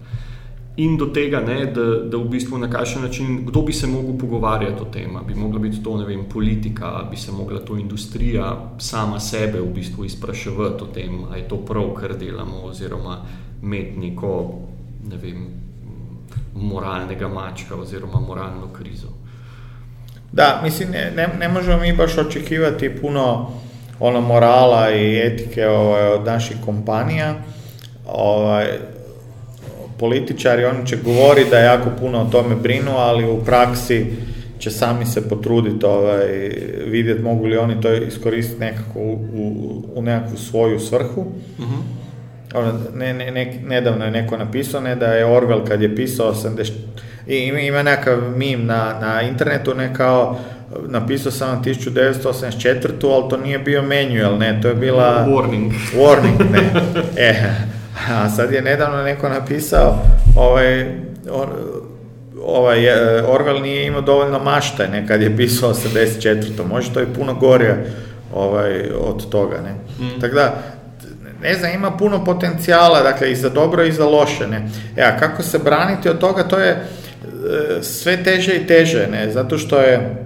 In 0.77 0.97
do 0.97 1.05
tega, 1.05 1.39
ne, 1.39 1.65
da, 1.65 1.85
da 2.09 2.17
v 2.17 2.29
bistvu 2.29 2.57
na 2.57 2.69
kakšen 2.69 3.01
način, 3.01 3.41
kdo 3.45 3.61
bi 3.61 3.73
se 3.73 3.87
mogel 3.87 4.17
pogovarjati 4.17 4.81
o 4.81 4.85
tem, 4.85 5.17
bi 5.27 5.35
mogla 5.35 5.59
biti 5.59 5.83
to 5.83 5.95
vem, 6.05 6.25
politika, 6.33 7.07
bi 7.09 7.17
se 7.17 7.31
mogla 7.31 7.59
to 7.59 7.77
industrija 7.77 8.75
sama 8.77 9.19
sebe 9.19 9.61
v 9.61 9.73
bistvu 9.73 10.05
izpraševati 10.05 10.83
o 10.83 10.87
tem, 10.93 11.23
ali 11.29 11.39
je 11.39 11.47
to 11.47 11.57
prav, 11.65 11.93
kar 11.93 12.17
delamo, 12.17 12.61
oziroma 12.69 13.17
imeti 13.63 13.99
neko 13.99 14.59
ne 15.09 15.17
vem, 15.17 15.47
moralnega 16.55 17.27
mačka 17.27 17.75
oziroma 17.75 18.19
moralno 18.19 18.67
krizo. 18.73 19.07
Da, 20.31 20.59
mislim, 20.63 20.91
ne, 20.91 21.11
ne, 21.15 21.27
ne 21.39 21.47
možemo 21.47 21.77
mi 21.77 21.93
baš 21.93 22.17
očekivati 22.17 22.95
puno 23.01 23.51
ono 23.99 24.21
morala 24.21 24.91
i 24.91 25.19
etike 25.19 25.67
ovaj, 25.67 26.07
od 26.07 26.25
naših 26.25 26.57
kompanija. 26.65 27.35
Ovaj, 28.07 28.65
političari, 29.99 30.65
oni 30.65 30.87
će 30.87 30.97
govoriti 30.97 31.49
da 31.49 31.59
jako 31.59 31.89
puno 31.99 32.21
o 32.21 32.29
tome 32.31 32.55
brinu, 32.55 32.91
ali 32.91 33.29
u 33.29 33.43
praksi 33.45 34.05
će 34.59 34.71
sami 34.71 35.05
se 35.05 35.29
potruditi 35.29 35.85
ovaj, 35.85 36.25
vidjeti 36.85 37.23
mogu 37.23 37.45
li 37.45 37.57
oni 37.57 37.81
to 37.81 37.93
iskoristiti 37.93 38.59
nekako 38.59 38.99
u, 38.99 39.13
u, 39.33 39.83
u 39.95 40.01
nekakvu 40.01 40.37
svoju 40.37 40.79
svrhu. 40.79 41.25
Ono, 41.59 41.83
ne, 42.95 43.13
ne, 43.13 43.31
ne, 43.31 43.59
nedavno 43.67 44.05
je 44.05 44.11
neko 44.11 44.37
napisao 44.37 44.81
ne, 44.81 44.95
da 44.95 45.05
je 45.05 45.25
Orwell 45.25 45.67
kad 45.67 45.81
je 45.81 45.95
pisao 45.95 46.33
80... 46.33 46.71
I 47.27 47.37
ima, 47.37 47.83
nekakav 47.83 48.17
mim 48.37 48.65
na, 48.65 48.99
na 49.01 49.21
internetu, 49.21 49.73
ne 49.75 49.93
kao 49.93 50.39
napisao 50.87 51.31
sam 51.31 51.49
vam 51.49 51.63
1984, 51.63 53.13
ali 53.13 53.29
to 53.29 53.37
nije 53.37 53.59
bio 53.59 53.81
manual, 53.81 54.37
ne, 54.37 54.59
to 54.61 54.67
je 54.67 54.75
bila... 54.75 55.25
Warning. 55.27 55.71
Warning, 55.99 56.51
ne. 56.51 56.73
E, 57.17 57.53
a 58.09 58.29
sad 58.29 58.51
je 58.51 58.61
nedavno 58.61 59.03
neko 59.03 59.29
napisao, 59.29 59.99
ovaj, 60.35 60.81
on, 61.31 61.47
ovaj, 62.45 62.85
e, 62.85 63.23
Orwell 63.23 63.61
nije 63.61 63.85
imao 63.85 64.01
dovoljno 64.01 64.39
mašte, 64.39 64.87
ne, 64.87 65.07
kad 65.07 65.21
je 65.21 65.37
pisao 65.37 65.73
84. 65.73 66.67
Može 66.69 66.93
to 66.93 67.01
i 67.01 67.13
puno 67.15 67.33
gore 67.33 67.75
ovaj, 68.33 68.89
od 68.99 69.29
toga, 69.29 69.61
ne. 69.61 69.75
Tako 70.21 70.35
da, 70.35 70.63
ne 71.43 71.53
znam, 71.53 71.73
ima 71.73 71.91
puno 71.91 72.25
potencijala, 72.25 73.03
dakle, 73.03 73.31
i 73.31 73.35
za 73.35 73.49
dobro 73.49 73.83
i 73.83 73.91
za 73.91 74.05
loše, 74.05 74.47
ne. 74.47 74.69
E, 74.97 75.03
a 75.03 75.19
kako 75.19 75.43
se 75.43 75.59
braniti 75.59 76.09
od 76.09 76.19
toga, 76.19 76.43
to 76.43 76.59
je 76.59 76.69
e, 76.71 76.83
sve 77.81 78.23
teže 78.23 78.55
i 78.55 78.67
teže, 78.67 79.07
ne, 79.11 79.31
zato 79.31 79.57
što 79.57 79.79
je 79.79 80.25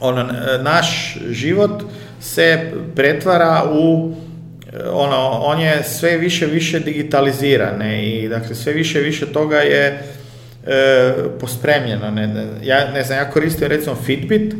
ono, 0.00 0.28
naš 0.62 1.18
život 1.30 1.82
se 2.20 2.72
pretvara 2.96 3.64
u 3.72 4.14
e, 4.72 4.88
ono, 4.88 5.30
on 5.30 5.60
je 5.60 5.82
sve 5.84 6.16
više 6.16 6.46
više 6.46 6.80
digitaliziran 6.80 7.78
ne, 7.78 8.06
i 8.06 8.28
dakle 8.28 8.54
sve 8.54 8.72
više 8.72 9.00
više 9.00 9.26
toga 9.26 9.56
je 9.56 10.02
e, 10.66 11.12
pospremljeno. 11.40 12.10
Ne, 12.10 12.46
ja 12.62 12.90
ne 12.90 13.04
znam, 13.04 13.18
ja 13.18 13.30
koristim 13.30 13.68
recimo 13.68 13.96
Fitbit, 14.04 14.54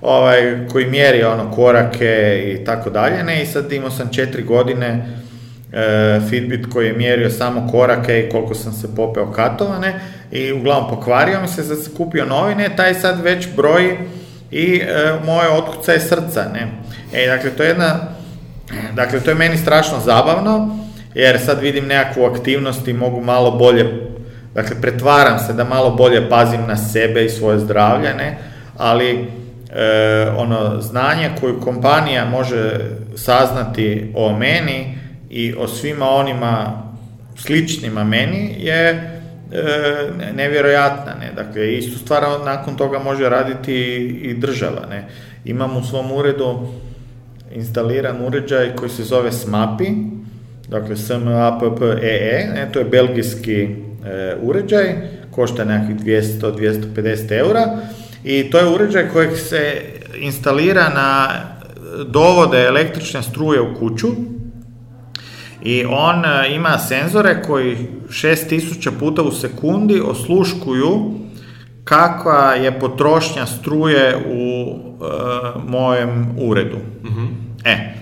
ovaj, 0.00 0.68
koji 0.72 0.86
mjeri 0.86 1.22
ono 1.24 1.50
korake 1.50 2.42
i 2.46 2.64
tako 2.64 2.90
dalje, 2.90 3.24
ne, 3.24 3.42
i 3.42 3.46
sad 3.46 3.72
imao 3.72 3.90
sam 3.90 4.12
četiri 4.12 4.42
godine 4.42 5.06
e, 5.72 6.20
Fitbit 6.30 6.66
koji 6.72 6.86
je 6.86 6.92
mjerio 6.92 7.30
samo 7.30 7.68
korake 7.70 8.20
i 8.20 8.30
koliko 8.30 8.54
sam 8.54 8.72
se 8.72 8.94
popeo 8.96 9.32
katova, 9.32 9.78
ne, 9.78 10.00
i 10.30 10.52
uglavnom 10.52 10.90
pokvario 10.90 11.40
mi 11.40 11.48
se, 11.48 11.62
sad 11.62 11.82
sam 11.82 11.94
kupio 11.96 12.24
novi, 12.24 12.54
ne, 12.54 12.76
taj 12.76 12.94
sad 12.94 13.20
već 13.20 13.48
broji 13.56 13.96
i 14.50 14.76
e, 14.76 15.12
moje 15.24 15.48
otkucaje 15.48 16.00
srca, 16.00 16.44
ne. 16.52 16.68
E, 17.12 17.26
dakle, 17.26 17.50
to 17.50 17.62
je 17.62 17.68
jedna, 17.68 17.98
dakle, 18.94 19.20
to 19.20 19.30
je 19.30 19.34
meni 19.34 19.56
strašno 19.56 20.00
zabavno, 20.04 20.78
jer 21.14 21.40
sad 21.40 21.60
vidim 21.60 21.86
nekakvu 21.86 22.24
aktivnost 22.24 22.88
i 22.88 22.92
mogu 22.92 23.20
malo 23.20 23.50
bolje, 23.50 23.86
dakle, 24.54 24.80
pretvaram 24.80 25.38
se 25.38 25.52
da 25.52 25.64
malo 25.64 25.90
bolje 25.90 26.28
pazim 26.28 26.60
na 26.66 26.76
sebe 26.76 27.24
i 27.24 27.30
svoje 27.30 27.58
zdravlje, 27.58 28.14
ne, 28.14 28.38
ali 28.76 29.28
e, 29.76 30.30
ono 30.36 30.80
znanje 30.80 31.30
koju 31.40 31.60
kompanija 31.60 32.24
može 32.24 32.70
saznati 33.16 34.12
o 34.14 34.36
meni 34.38 34.98
i 35.30 35.54
o 35.54 35.68
svima 35.68 36.10
onima 36.10 36.82
sličnima 37.36 38.04
meni 38.04 38.54
je 38.58 38.88
e, 38.88 39.02
nevjerojatna, 40.34 41.14
ne, 41.20 41.32
dakle, 41.36 41.74
istu 41.74 41.98
stvar 41.98 42.22
nakon 42.44 42.76
toga 42.76 42.98
može 42.98 43.28
raditi 43.28 43.74
i, 44.22 44.34
država, 44.34 44.86
ne. 44.90 45.08
Imam 45.44 45.76
u 45.76 45.84
svom 45.84 46.12
uredu 46.12 46.68
instaliran 47.54 48.24
uređaj 48.26 48.76
koji 48.76 48.90
se 48.90 49.04
zove 49.04 49.32
SMAPI, 49.32 49.92
dakle 50.68 50.96
SMAPPEE, 50.96 52.50
ne, 52.54 52.68
to 52.72 52.78
je 52.78 52.84
belgijski 52.84 53.62
e, 53.62 53.68
uređaj, 54.42 54.94
košta 55.30 55.64
nekakvih 55.64 55.96
200-250 55.96 57.38
eura 57.38 57.78
i 58.26 58.50
to 58.50 58.58
je 58.58 58.68
uređaj 58.68 59.08
kojeg 59.08 59.36
se 59.36 59.82
instalira 60.20 60.88
na 60.88 61.28
dovode 62.06 62.64
električne 62.64 63.22
struje 63.22 63.60
u 63.60 63.74
kuću 63.78 64.08
i 65.62 65.84
on 65.88 66.24
e, 66.24 66.54
ima 66.54 66.78
senzore 66.78 67.42
koji 67.42 67.76
6000 68.08 68.90
puta 68.98 69.22
u 69.22 69.32
sekundi 69.32 70.00
osluškuju 70.00 71.14
kakva 71.84 72.54
je 72.54 72.80
potrošnja 72.80 73.46
struje 73.46 74.16
u 74.16 74.74
e, 74.74 75.08
mojem 75.68 76.36
uredu. 76.38 76.76
E, 77.64 77.94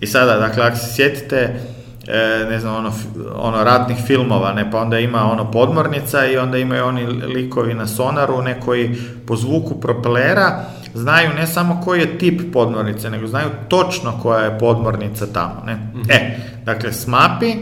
i 0.00 0.06
sada, 0.06 0.36
dakle, 0.36 0.62
ako 0.62 0.76
se 0.76 0.94
sjetite 0.94 1.60
e, 2.08 2.46
ne 2.50 2.60
znam, 2.60 2.76
ono, 2.76 2.92
ono 3.36 3.64
ratnih 3.64 3.96
filmova, 4.06 4.52
ne, 4.52 4.70
pa 4.70 4.80
onda 4.80 4.98
ima 4.98 5.32
ono 5.32 5.50
podmornica 5.50 6.26
i 6.26 6.36
onda 6.36 6.58
imaju 6.58 6.84
oni 6.84 7.06
likovi 7.06 7.74
na 7.74 7.86
sonaru, 7.86 8.42
ne, 8.42 8.60
koji 8.60 8.96
po 9.26 9.36
zvuku 9.36 9.80
propelera 9.80 10.64
znaju 10.94 11.30
ne 11.36 11.46
samo 11.46 11.80
koji 11.84 12.00
je 12.00 12.18
tip 12.18 12.52
podmornice, 12.52 13.10
nego 13.10 13.26
znaju 13.26 13.48
točno 13.68 14.18
koja 14.22 14.44
je 14.44 14.58
podmornica 14.58 15.26
tamo, 15.26 15.62
ne. 15.66 15.92
E, 16.08 16.38
dakle, 16.64 16.92
s 16.92 17.06
mapi, 17.06 17.54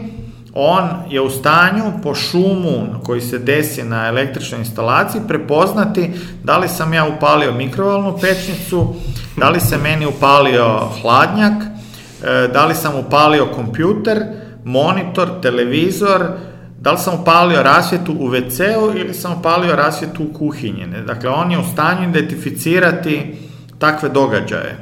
on 0.53 0.89
je 1.09 1.21
u 1.21 1.29
stanju 1.29 1.83
po 2.03 2.15
šumu 2.15 2.87
koji 3.03 3.21
se 3.21 3.39
desi 3.39 3.83
na 3.83 4.07
električnoj 4.07 4.59
instalaciji 4.59 5.21
prepoznati 5.27 6.11
da 6.43 6.57
li 6.57 6.67
sam 6.67 6.93
ja 6.93 7.07
upalio 7.07 7.53
mikrovalnu 7.53 8.17
pećnicu, 8.21 8.95
da 9.37 9.49
li 9.49 9.59
se 9.59 9.77
meni 9.77 10.05
upalio 10.05 10.79
hladnjak, 11.01 11.53
da 12.53 12.65
li 12.65 12.75
sam 12.75 12.99
upalio 12.99 13.45
kompjuter, 13.45 14.23
monitor, 14.63 15.29
televizor, 15.41 16.21
da 16.79 16.91
li 16.91 16.97
sam 16.97 17.21
upalio 17.21 17.63
rasvjetu 17.63 18.13
u 18.19 18.29
WC-u 18.29 18.97
ili 18.97 19.13
sam 19.13 19.39
upalio 19.39 19.75
rasvjetu 19.75 20.23
u 20.23 20.33
kuhinji. 20.33 20.85
ne? 20.85 21.01
Dakle, 21.01 21.29
on 21.29 21.51
je 21.51 21.57
u 21.57 21.63
stanju 21.73 22.09
identificirati 22.09 23.35
takve 23.79 24.09
događaje. 24.09 24.77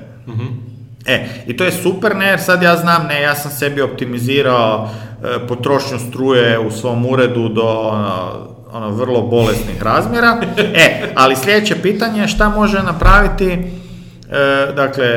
E, 1.05 1.27
i 1.47 1.57
to 1.57 1.63
je 1.63 1.71
super, 1.71 2.15
ne, 2.15 2.27
jer 2.27 2.39
sad 2.39 2.63
ja 2.63 2.77
znam, 2.77 3.07
ne, 3.07 3.21
ja 3.21 3.35
sam 3.35 3.51
sebi 3.51 3.81
optimizirao 3.81 4.89
e, 5.23 5.47
potrošnju 5.47 5.99
struje 5.99 6.59
u 6.59 6.71
svom 6.71 7.05
uredu 7.05 7.49
do 7.49 7.67
ono, 7.67 8.47
ono, 8.71 8.89
vrlo 8.89 9.21
bolesnih 9.21 9.83
razmjera. 9.83 10.37
E, 10.57 11.11
ali 11.15 11.35
sljedeće 11.35 11.81
pitanje 11.81 12.21
je 12.21 12.27
šta 12.27 12.49
može 12.49 12.83
napraviti, 12.83 13.51
e, 13.51 13.61
dakle, 14.75 15.07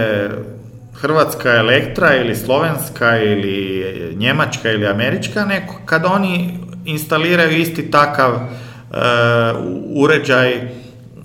Hrvatska 0.95 1.51
elektra 1.51 2.16
ili 2.16 2.36
slovenska 2.36 3.18
ili 3.18 4.16
njemačka 4.16 4.70
ili 4.70 4.86
američka, 4.86 5.45
neko, 5.45 5.74
kad 5.84 6.05
oni 6.05 6.59
instaliraju 6.84 7.59
isti 7.59 7.90
takav 7.90 8.32
e, 8.34 8.40
uređaj 9.95 10.68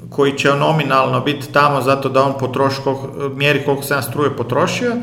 koji 0.09 0.37
će 0.37 0.49
nominalno 0.49 1.21
biti 1.21 1.53
tamo 1.53 1.81
zato 1.81 2.09
da 2.09 2.23
on 2.23 2.33
potroši, 2.39 2.81
koliko, 2.83 3.29
mjeri 3.35 3.65
koliko 3.65 3.83
se 3.83 4.01
struje 4.01 4.37
potrošio, 4.37 4.95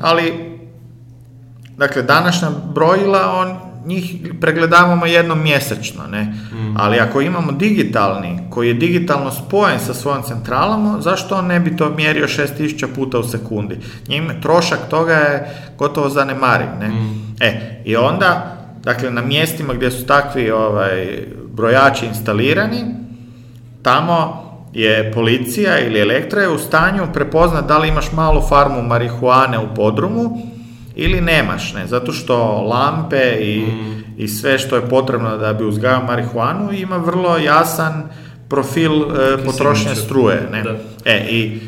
ali 0.00 0.50
dakle 1.76 2.02
današnja 2.02 2.48
brojila 2.74 3.34
on 3.36 3.69
njih 3.86 4.16
pregledavamo 4.40 5.06
jednom 5.06 5.42
mjesečno, 5.42 6.06
ne? 6.06 6.34
Ali 6.76 6.98
ako 6.98 7.20
imamo 7.20 7.52
digitalni, 7.52 8.38
koji 8.50 8.68
je 8.68 8.74
digitalno 8.74 9.30
spojen 9.30 9.80
sa 9.80 9.94
svojom 9.94 10.22
centralom, 10.22 11.02
zašto 11.02 11.36
on 11.36 11.46
ne 11.46 11.60
bi 11.60 11.76
to 11.76 11.90
mjerio 11.90 12.26
6000 12.26 12.86
puta 12.94 13.18
u 13.18 13.22
sekundi? 13.22 13.78
Njim 14.08 14.30
trošak 14.42 14.78
toga 14.90 15.14
je 15.14 15.56
gotovo 15.78 16.08
zanemariv, 16.08 16.68
ne? 16.80 16.90
E, 17.40 17.82
i 17.84 17.96
onda, 17.96 18.56
dakle, 18.82 19.10
na 19.10 19.22
mjestima 19.22 19.74
gdje 19.74 19.90
su 19.90 20.06
takvi 20.06 20.50
ovaj, 20.50 21.26
brojači 21.52 22.06
instalirani, 22.06 22.84
tamo 23.82 24.50
je 24.72 25.12
policija 25.12 25.78
ili 25.78 26.00
elektra 26.00 26.42
je 26.42 26.48
u 26.48 26.58
stanju 26.58 27.02
prepoznat 27.12 27.68
da 27.68 27.78
li 27.78 27.88
imaš 27.88 28.12
malu 28.12 28.42
farmu 28.48 28.82
marihuane 28.82 29.58
u 29.58 29.74
podrumu 29.74 30.49
ili 31.02 31.20
nemaš, 31.20 31.74
ne, 31.74 31.86
zato 31.86 32.12
što 32.12 32.36
lampe 32.62 33.36
i, 33.40 33.66
i 34.16 34.28
sve 34.28 34.58
što 34.58 34.76
je 34.76 34.88
potrebno 34.88 35.36
da 35.36 35.52
bi 35.52 35.64
uzgajao 35.64 36.04
marihuanu 36.04 36.72
ima 36.72 36.96
vrlo 36.96 37.38
jasan 37.38 38.08
profil 38.48 38.92
e, 38.92 39.44
potrošnje 39.44 39.94
struje, 39.94 40.48
ne. 40.52 40.62
Da. 40.62 40.76
E, 41.04 41.26
i 41.30 41.60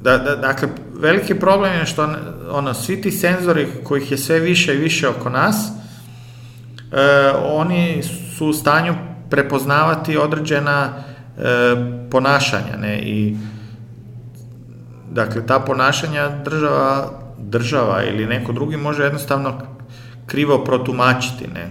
da, 0.00 0.18
da, 0.18 0.36
dakle, 0.36 0.68
veliki 1.00 1.34
problem 1.34 1.72
je 1.72 1.86
što 1.86 2.08
ono, 2.50 2.74
svi 2.74 3.02
ti 3.02 3.10
senzori 3.10 3.68
kojih 3.84 4.10
je 4.10 4.18
sve 4.18 4.38
više 4.38 4.74
i 4.74 4.78
više 4.78 5.08
oko 5.08 5.30
nas, 5.30 5.56
e, 6.92 7.32
oni 7.42 8.02
su 8.36 8.46
u 8.46 8.52
stanju 8.52 8.94
prepoznavati 9.30 10.16
određena 10.16 10.88
e, 10.88 11.42
ponašanja, 12.10 12.76
ne, 12.80 12.98
i 12.98 13.36
dakle, 15.10 15.46
ta 15.46 15.60
ponašanja 15.60 16.28
država, 16.44 17.19
država 17.40 18.04
ili 18.04 18.26
neko 18.26 18.52
drugi 18.52 18.76
može 18.76 19.02
jednostavno 19.02 19.52
krivo 20.26 20.64
protumačiti, 20.64 21.46
ne, 21.54 21.70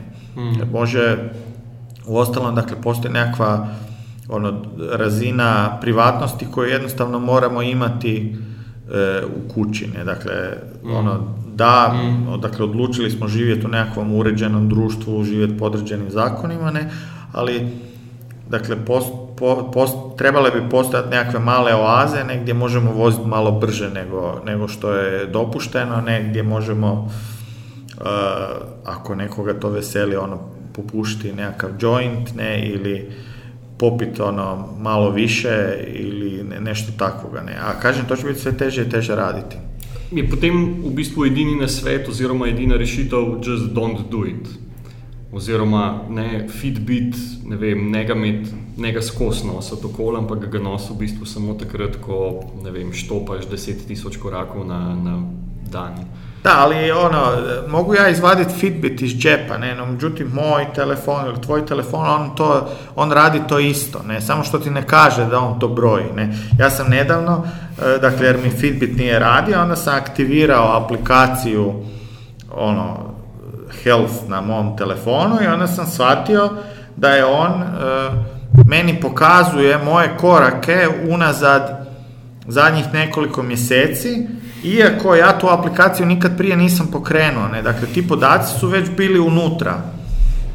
može, 0.72 1.18
uostalom, 2.08 2.56
dakle, 2.56 2.82
postoji 2.82 3.14
nekakva 3.14 3.68
ono, 4.30 4.62
razina 4.92 5.78
privatnosti 5.82 6.48
koju 6.52 6.70
jednostavno 6.70 7.20
moramo 7.20 7.62
imati 7.62 8.36
e, 8.92 9.22
u 9.26 9.54
kući, 9.54 9.88
ne, 9.98 10.04
dakle, 10.04 10.34
ono, 10.84 11.34
da, 11.56 11.94
dakle, 12.42 12.66
odlučili 12.66 13.12
smo 13.12 13.28
živjeti 13.28 13.66
u 13.66 13.70
nekakvom 13.70 14.14
uređenom 14.14 14.70
društvu, 14.70 15.24
živjeti 15.24 15.58
po 15.58 15.66
određenim 15.66 16.10
zakonima, 16.10 16.72
ne, 16.72 16.90
ali, 17.32 17.68
dakle, 18.50 18.86
post, 18.86 19.14
po- 19.40 19.72
post- 19.74 20.18
trebale 20.18 20.52
bi 20.52 20.70
postojati 20.70 21.10
nekakve 21.10 21.40
male 21.40 21.76
oaze, 21.76 22.24
negdje 22.24 22.54
možemo 22.54 22.92
voziti 22.92 23.28
malo 23.28 23.52
brže 23.52 23.90
nego, 23.90 24.42
nego 24.46 24.68
što 24.68 24.94
je 24.94 25.26
dopušteno, 25.26 26.02
negdje 26.02 26.44
možemo, 26.44 27.12
e, 27.98 28.04
ako 28.86 29.16
nekoga 29.16 29.60
to 29.60 29.70
veseli, 29.70 30.16
ono, 30.16 30.40
popušti 30.74 31.34
nekakav 31.34 31.70
joint, 31.80 32.36
ne, 32.36 32.70
ili 32.70 33.12
popit 33.78 34.20
ono 34.20 34.70
malo 34.80 35.10
više 35.10 35.78
ili 35.88 36.44
ne, 36.44 36.60
nešto 36.60 36.92
takvoga, 36.98 37.42
ne. 37.42 37.56
A 37.62 37.80
kažem, 37.80 38.06
to 38.06 38.16
će 38.16 38.28
biti 38.28 38.40
sve 38.40 38.58
teže 38.58 38.82
i 38.82 38.90
teže 38.90 39.16
raditi. 39.16 39.56
Je 40.12 40.30
potem 40.30 40.84
v 40.86 40.90
bistvu 40.90 41.26
edini 41.26 41.56
na 41.56 41.68
svet, 41.68 42.08
oziroma 42.10 42.48
edina 42.48 42.78
rešitev, 42.78 43.20
just 43.46 43.74
don't 43.74 44.10
do 44.12 44.26
it. 44.26 44.69
Oziroma, 45.32 46.02
ne 46.10 46.48
Fitbit, 46.50 47.16
ne 47.46 47.56
vem, 47.56 47.92
ne 47.92 48.06
ga 48.06 48.14
imeti, 48.14 48.50
ne 48.78 48.92
ga 48.92 49.02
skozi 49.02 49.48
nositi 49.48 49.86
okoli, 49.86 50.18
ampak 50.18 50.48
ga 50.50 50.60
nosi 50.60 50.94
v 50.94 50.98
bistvu 51.04 51.26
samo 51.26 51.54
takrat, 51.54 52.00
ko 52.02 52.40
ne 52.64 52.72
vem, 52.72 52.94
štopaš 52.94 53.46
10.000 53.46 54.18
korakov 54.18 54.66
na, 54.66 54.80
na 54.96 55.20
dan. 55.70 56.02
Da, 56.44 56.56
ali 56.58 56.92
ono, 56.92 57.22
mogu 57.68 57.94
ja 57.96 58.10
izvaditi 58.10 58.54
Fitbit 58.54 59.02
iz 59.02 59.12
džepa, 59.12 59.58
ne, 59.58 59.76
no 59.76 59.86
međutim 59.86 60.32
moj 60.34 60.66
telefon 60.76 61.26
ili 61.26 61.42
tvoj 61.42 61.66
telefon, 61.66 62.08
on, 62.08 62.36
to, 62.36 62.70
on 62.96 63.12
radi 63.12 63.42
to 63.50 63.60
isto, 63.60 64.04
ne, 64.08 64.22
samo 64.22 64.44
što 64.44 64.60
ti 64.60 64.70
ne 64.70 64.88
kaže 64.88 65.26
da 65.26 65.40
on 65.40 65.60
to 65.60 65.68
broji, 65.68 66.06
ne. 66.16 66.34
Ja 66.60 66.70
sam 66.70 66.90
nedavno, 66.90 67.44
e, 67.78 67.98
dakle, 67.98 68.26
jer 68.26 68.38
mi 68.44 68.50
Fitbit 68.50 68.98
nije 68.98 69.20
radio, 69.20 69.62
onda 69.62 69.76
sam 69.76 69.96
aktivirao 69.96 70.78
aplikaciju, 70.78 71.74
ono, 72.52 73.09
Health 73.84 74.14
na 74.28 74.42
mom 74.42 74.78
telefonu 74.78 75.38
i 75.44 75.48
onda 75.48 75.68
sam 75.68 75.86
shvatio 75.86 76.50
da 76.96 77.10
je 77.10 77.26
on 77.26 77.52
e, 77.62 77.66
meni 78.66 79.02
pokazuje 79.02 79.78
moje 79.78 80.18
korake 80.18 80.88
unazad 81.10 81.90
zadnjih 82.48 82.86
nekoliko 82.94 83.44
mjeseci, 83.44 84.28
iako 84.64 85.16
ja 85.16 85.40
tu 85.40 85.48
aplikaciju 85.48 86.06
nikad 86.06 86.38
prije 86.38 86.56
nisam 86.56 86.88
pokrenuo, 86.92 87.48
ne, 87.48 87.62
dakle 87.62 87.88
ti 87.88 88.08
podaci 88.08 88.60
su 88.60 88.68
već 88.68 88.90
bili 88.98 89.20
unutra. 89.20 89.82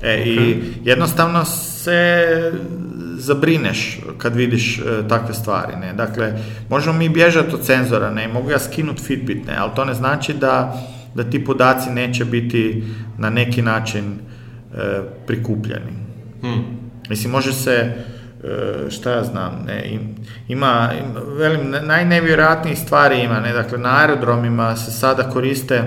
E, 0.02 0.22
I 0.24 0.62
jednostavno 0.84 1.44
se 1.44 2.26
zabrineš 3.16 4.00
kad 4.18 4.36
vidiš 4.36 4.78
e, 4.78 4.82
takve 5.08 5.34
stvari, 5.34 5.76
ne, 5.76 5.92
dakle 5.92 6.32
možemo 6.68 6.98
mi 6.98 7.08
bježati 7.08 7.54
od 7.54 7.66
senzora, 7.66 8.10
ne, 8.10 8.28
mogu 8.28 8.50
ja 8.50 8.58
skinuti 8.58 9.02
Fitbit, 9.02 9.46
ne, 9.46 9.56
ali 9.56 9.70
to 9.76 9.84
ne 9.84 9.94
znači 9.94 10.32
da, 10.32 10.82
da 11.14 11.24
ti 11.30 11.44
podaci 11.44 11.90
neće 11.90 12.24
biti 12.24 12.84
na 13.18 13.30
neki 13.30 13.62
način 13.62 14.04
e, 14.74 14.78
prikupljeni. 15.26 15.92
Mislim, 17.08 17.32
može 17.32 17.52
se, 17.52 17.72
e, 17.72 17.92
šta 18.90 19.10
ja 19.10 19.22
znam, 19.24 19.64
ne, 19.66 19.82
im- 19.84 20.14
ima, 20.48 20.90
im- 20.98 21.36
velim, 21.38 21.70
ne- 21.70 21.82
najnevjerojatnijih 21.82 22.78
stvari 22.78 23.20
ima, 23.20 23.40
ne, 23.40 23.52
dakle, 23.52 23.78
na 23.78 24.00
aerodromima 24.00 24.76
se 24.76 24.90
sada 24.90 25.22
koriste 25.22 25.82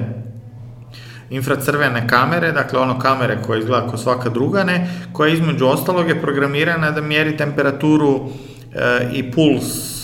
infracrvene 1.29 2.07
kamere, 2.07 2.51
dakle 2.51 2.79
ono 2.79 2.99
kamere 2.99 3.37
koje 3.41 3.59
izgleda 3.59 3.87
kao 3.87 3.97
svaka 3.97 4.29
druga, 4.29 4.63
ne, 4.63 4.87
koja 5.13 5.33
između 5.33 5.65
ostalog 5.65 6.09
je 6.09 6.21
programirana 6.21 6.91
da 6.91 7.01
mjeri 7.01 7.37
temperaturu 7.37 8.29
e, 8.73 9.09
i 9.13 9.31
puls 9.31 9.63
e, 9.93 9.96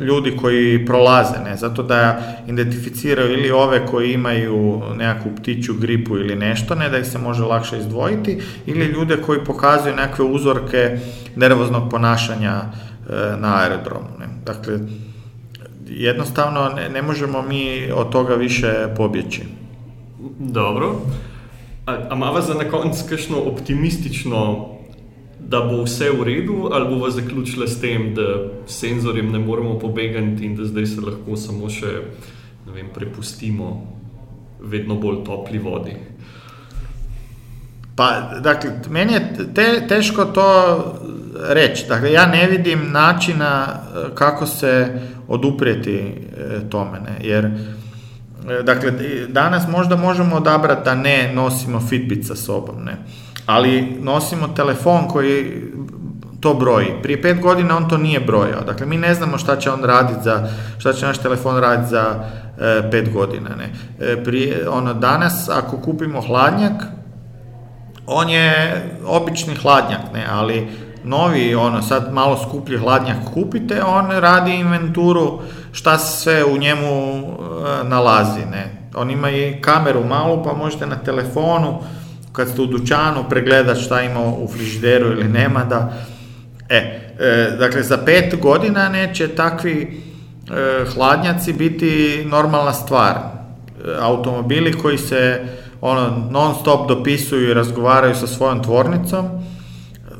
ljudi 0.00 0.36
koji 0.36 0.86
prolaze, 0.86 1.38
ne, 1.44 1.56
zato 1.56 1.82
da 1.82 2.22
identificiraju 2.48 3.32
ili 3.32 3.50
ove 3.50 3.86
koji 3.86 4.12
imaju 4.12 4.82
nekakvu 4.96 5.32
ptiću 5.36 5.74
gripu 5.74 6.16
ili 6.16 6.36
nešto, 6.36 6.74
ne, 6.74 6.88
da 6.88 6.98
ih 6.98 7.06
se 7.06 7.18
može 7.18 7.42
lakše 7.42 7.78
izdvojiti, 7.78 8.40
ili 8.66 8.86
ljude 8.86 9.16
koji 9.16 9.44
pokazuju 9.44 9.96
nekakve 9.96 10.24
uzorke 10.24 10.98
nervoznog 11.36 11.90
ponašanja 11.90 12.54
e, 12.54 12.62
na 13.38 13.56
aerodromu, 13.62 14.08
ne. 14.18 14.26
Dakle, 14.44 14.78
jednostavno 15.86 16.68
ne, 16.68 16.88
ne 16.88 17.02
možemo 17.02 17.42
mi 17.42 17.92
od 17.94 18.10
toga 18.10 18.34
više 18.34 18.88
pobjeći. 18.96 19.42
Dobro. 20.38 21.00
A, 21.86 21.96
a 22.10 22.14
mava 22.14 22.40
za 22.40 22.54
na 22.54 22.64
optimistično, 23.36 24.66
da 25.50 25.60
bo 25.60 25.82
vse 25.82 26.10
v 26.10 26.24
redu, 26.24 26.68
ali 26.72 26.88
bova 26.88 27.10
zaključila 27.10 27.66
s 27.68 27.80
tem, 27.80 28.14
da 28.14 28.22
senzorjem 28.66 29.32
ne 29.32 29.38
moremo 29.38 29.78
pobegati 29.78 30.46
in 30.46 30.56
da 30.56 30.64
zdaj 30.64 30.86
se 30.86 31.00
lahko 31.00 31.36
samo 31.36 31.70
še 31.70 31.96
vem, 32.74 32.86
prepustimo 32.94 33.98
vedno 34.60 34.94
bolj 34.94 35.24
topli 35.26 35.58
vodi. 35.58 35.96
Pa, 37.96 38.38
dakle, 38.40 38.70
meni 38.90 39.12
je 39.12 39.54
te, 39.54 39.86
teško 39.88 40.24
to 40.24 40.48
reći. 41.48 41.84
Dakle, 41.88 42.12
ja 42.12 42.26
ne 42.26 42.46
vidim 42.46 42.92
načina 42.92 43.66
e, 43.68 44.14
kako 44.14 44.46
se 44.46 45.00
oduprijeti 45.28 45.96
e, 45.96 46.12
tome, 46.70 47.00
ne? 47.00 47.18
jer 47.20 47.44
e, 47.44 48.62
dakle, 48.62 48.92
danas 49.28 49.68
možda 49.68 49.96
možemo 49.96 50.36
odabrati 50.36 50.84
da 50.84 50.94
ne 50.94 51.32
nosimo 51.34 51.80
Fitbit 51.80 52.26
sa 52.26 52.34
sobom, 52.34 52.84
ne? 52.84 52.96
Ali 53.50 53.98
nosimo 54.00 54.48
telefon 54.48 55.08
koji 55.08 55.62
to 56.40 56.54
broji. 56.54 56.86
Prije 57.02 57.22
pet 57.22 57.40
godina 57.40 57.76
on 57.76 57.88
to 57.88 57.96
nije 57.96 58.20
brojao. 58.20 58.60
Dakle, 58.60 58.86
mi 58.86 58.96
ne 58.96 59.14
znamo 59.14 59.38
šta 59.38 59.56
će 59.56 59.70
on 59.70 59.84
raditi 59.84 60.20
za, 60.24 60.48
šta 60.78 60.92
će 60.92 61.06
naš 61.06 61.18
telefon 61.18 61.56
raditi 61.56 61.90
za 61.90 62.14
e, 62.58 62.90
pet 62.90 63.12
godina. 63.12 63.50
Ne. 63.58 63.72
E, 64.00 64.24
prije, 64.24 64.68
ono, 64.68 64.94
danas, 64.94 65.48
ako 65.48 65.76
kupimo 65.76 66.20
hladnjak, 66.20 66.82
on 68.06 68.28
je 68.28 68.82
obični 69.06 69.54
hladnjak, 69.54 70.00
ne, 70.14 70.26
ali 70.30 70.68
novi, 71.04 71.54
ono, 71.54 71.82
sad 71.82 72.12
malo 72.12 72.38
skuplji 72.48 72.78
hladnjak 72.78 73.16
kupite, 73.34 73.82
on 73.84 74.10
radi 74.10 74.54
inventuru 74.54 75.40
šta 75.72 75.98
se 75.98 76.44
u 76.44 76.58
njemu 76.58 76.88
e, 76.88 77.84
nalazi, 77.84 78.46
ne. 78.50 78.88
On 78.94 79.10
ima 79.10 79.30
i 79.30 79.60
kameru 79.60 80.04
malu, 80.04 80.44
pa 80.44 80.52
možete 80.52 80.86
na 80.86 80.96
telefonu, 80.96 81.78
kad 82.44 82.48
ste 82.48 82.62
u 82.62 82.66
dućanu, 82.66 83.24
pregledati 83.28 83.80
šta 83.80 84.02
ima 84.02 84.20
u 84.20 84.48
frižideru 84.48 85.06
ili 85.06 85.28
nema, 85.28 85.64
da 85.64 85.92
E, 86.70 87.00
e, 87.18 87.56
dakle, 87.58 87.82
za 87.82 87.98
pet 87.98 88.40
godina 88.40 88.88
neće 88.88 89.28
takvi 89.28 89.82
e, 89.82 90.84
hladnjaci 90.94 91.52
biti 91.52 92.24
normalna 92.30 92.72
stvar. 92.72 93.14
E, 93.14 93.20
automobili 94.00 94.72
koji 94.72 94.98
se 94.98 95.44
ono, 95.80 96.28
non 96.30 96.54
stop 96.60 96.88
dopisuju 96.88 97.50
i 97.50 97.54
razgovaraju 97.54 98.14
sa 98.14 98.26
svojom 98.26 98.62
tvornicom, 98.62 99.28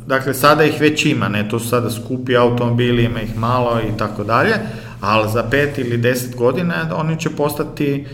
dakle, 0.06 0.34
sada 0.34 0.64
ih 0.64 0.80
već 0.80 1.06
ima, 1.06 1.28
ne, 1.28 1.48
to 1.48 1.58
su 1.58 1.68
sada 1.68 1.90
skupi 1.90 2.36
automobili, 2.36 3.04
ima 3.04 3.20
ih 3.20 3.38
malo 3.38 3.80
i 3.94 3.98
tako 3.98 4.24
dalje, 4.24 4.54
ali 5.00 5.32
za 5.32 5.42
pet 5.42 5.78
ili 5.78 5.96
deset 5.96 6.36
godina 6.36 6.74
oni 6.94 7.20
će 7.20 7.30
postati 7.30 8.06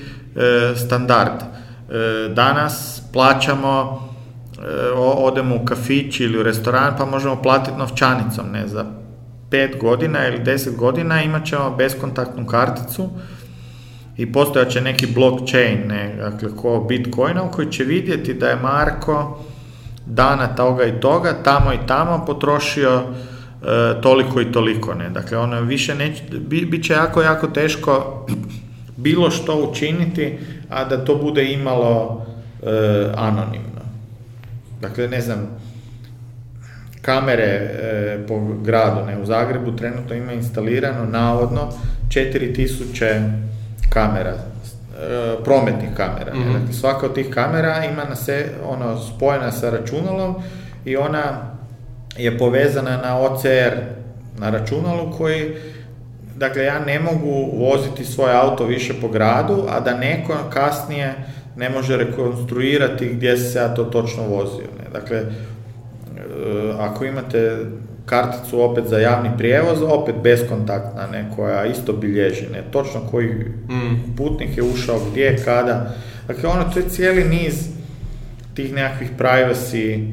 standard. 0.77 1.41
danas 2.35 3.03
plaćamo 3.17 4.07
E, 4.63 4.93
odemo 4.99 5.57
u 5.57 5.65
kafić 5.65 6.21
ili 6.21 6.39
u 6.39 6.43
restoran 6.43 6.95
pa 6.99 7.05
možemo 7.05 7.43
platiti 7.43 7.79
novčanicom, 7.79 8.47
ne, 8.53 8.69
za 8.69 8.85
pet 9.51 9.77
godina 9.81 10.29
ili 10.29 10.39
deset 10.39 10.77
godina 10.77 11.23
imat 11.23 11.47
ćemo 11.47 11.75
beskontaktnu 11.79 12.47
karticu 12.47 13.09
i 14.17 14.33
postojat 14.33 14.69
će 14.69 14.81
neki 14.81 15.07
blockchain, 15.07 15.89
ne, 15.89 16.17
dakle 16.17 16.57
ko 16.57 16.87
Bitcoinom 16.89 17.51
koji 17.51 17.71
će 17.71 17.85
vidjeti 17.85 18.35
da 18.35 18.49
je 18.49 18.57
Marko 18.57 19.39
dana 20.07 20.47
toga 20.47 20.85
i 20.85 21.01
toga, 21.01 21.43
tamo 21.43 21.73
i 21.73 21.87
tamo 21.87 22.25
potrošio 22.27 23.03
e, 23.03 24.01
toliko 24.01 24.41
i 24.41 24.53
toliko, 24.53 24.95
ne, 24.95 25.11
dakle 25.11 25.39
ono 25.39 25.61
više 25.61 25.95
neće, 25.95 26.23
bit 26.49 26.85
će 26.85 26.93
jako, 26.93 27.23
jako 27.23 27.47
teško 27.47 28.27
bilo 28.97 29.31
što 29.31 29.69
učiniti, 29.71 30.39
a 30.71 30.85
da 30.85 31.05
to 31.05 31.15
bude 31.15 31.53
imalo 31.53 32.26
e, 32.63 33.11
anonimno. 33.17 33.81
Dakle, 34.81 35.09
ne 35.09 35.21
znam, 35.21 35.49
kamere 37.03 37.45
e, 37.45 38.19
po 38.29 38.41
gradu, 38.63 39.07
ne, 39.07 39.19
u 39.23 39.27
Zagrebu 39.27 39.77
trenutno 39.77 40.17
ima 40.17 40.33
instalirano 40.33 41.05
navodno 41.05 41.73
4000 42.09 43.31
kamera, 43.91 44.35
e, 44.35 45.37
prometnih 45.45 45.91
kamera. 45.97 46.35
mm 46.35 46.53
Dakle, 46.53 46.73
svaka 46.73 47.07
od 47.07 47.15
tih 47.15 47.31
kamera 47.31 47.85
ima 47.85 48.05
na 48.05 48.17
se, 48.17 48.47
ono, 48.69 49.01
spojena 49.01 49.53
sa 49.53 49.71
računalom 49.71 50.35
i 50.85 50.97
ona 50.97 51.57
je 52.17 52.39
povezana 52.39 52.97
na 52.97 53.19
OCR 53.19 53.77
na 54.39 54.51
računalu 54.51 55.13
koji 55.19 55.55
dakle 56.37 56.65
ja 56.65 56.79
ne 56.79 57.01
mogu 57.01 57.51
voziti 57.59 58.05
svoj 58.05 58.33
auto 58.33 58.65
više 58.65 58.95
po 59.01 59.09
gradu, 59.09 59.65
a 59.69 59.81
da 59.81 59.97
neko 59.97 60.35
kasnije 60.53 61.15
ne 61.57 61.71
može 61.71 61.97
rekonstruirati 61.97 63.09
gdje 63.09 63.37
se 63.37 63.59
ja 63.59 63.75
to 63.75 63.85
točno 63.85 64.23
vozio. 64.23 64.67
Ne? 64.79 64.91
Dakle, 64.93 65.17
e, 65.19 65.25
ako 66.79 67.05
imate 67.05 67.57
karticu 68.07 68.61
opet 68.61 68.85
za 68.87 68.99
javni 68.99 69.31
prijevoz, 69.39 69.83
opet 69.83 70.15
beskontaktna, 70.23 71.07
ne, 71.07 71.31
koja 71.37 71.65
isto 71.65 71.93
bilježi, 71.93 72.47
ne, 72.53 72.63
točno 72.71 73.01
koji 73.11 73.29
mm. 73.29 74.17
putnik 74.17 74.57
je 74.57 74.63
ušao 74.63 75.01
gdje, 75.11 75.37
kada. 75.45 75.95
Dakle, 76.29 76.49
ono, 76.49 76.65
to 76.65 76.79
je 76.79 76.89
cijeli 76.89 77.25
niz 77.25 77.69
tih 78.55 78.73
nekakvih 78.73 79.11
privacy 79.19 80.11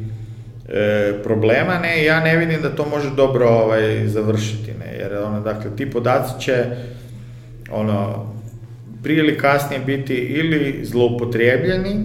e, 0.69 1.13
problema, 1.23 1.79
ne, 1.79 2.05
ja 2.05 2.19
ne 2.19 2.37
vidim 2.37 2.61
da 2.61 2.75
to 2.75 2.85
može 2.89 3.09
dobro 3.15 3.49
ovaj, 3.49 4.07
završiti, 4.07 4.71
ne, 4.79 4.97
jer 4.99 5.17
ono, 5.17 5.41
dakle, 5.41 5.75
ti 5.75 5.89
podaci 5.89 6.41
će, 6.41 6.65
ono, 7.71 8.25
prije 9.03 9.19
ili 9.19 9.37
kasnije 9.37 9.81
biti 9.85 10.13
ili 10.13 10.79
zloupotrijebljeni 10.85 11.95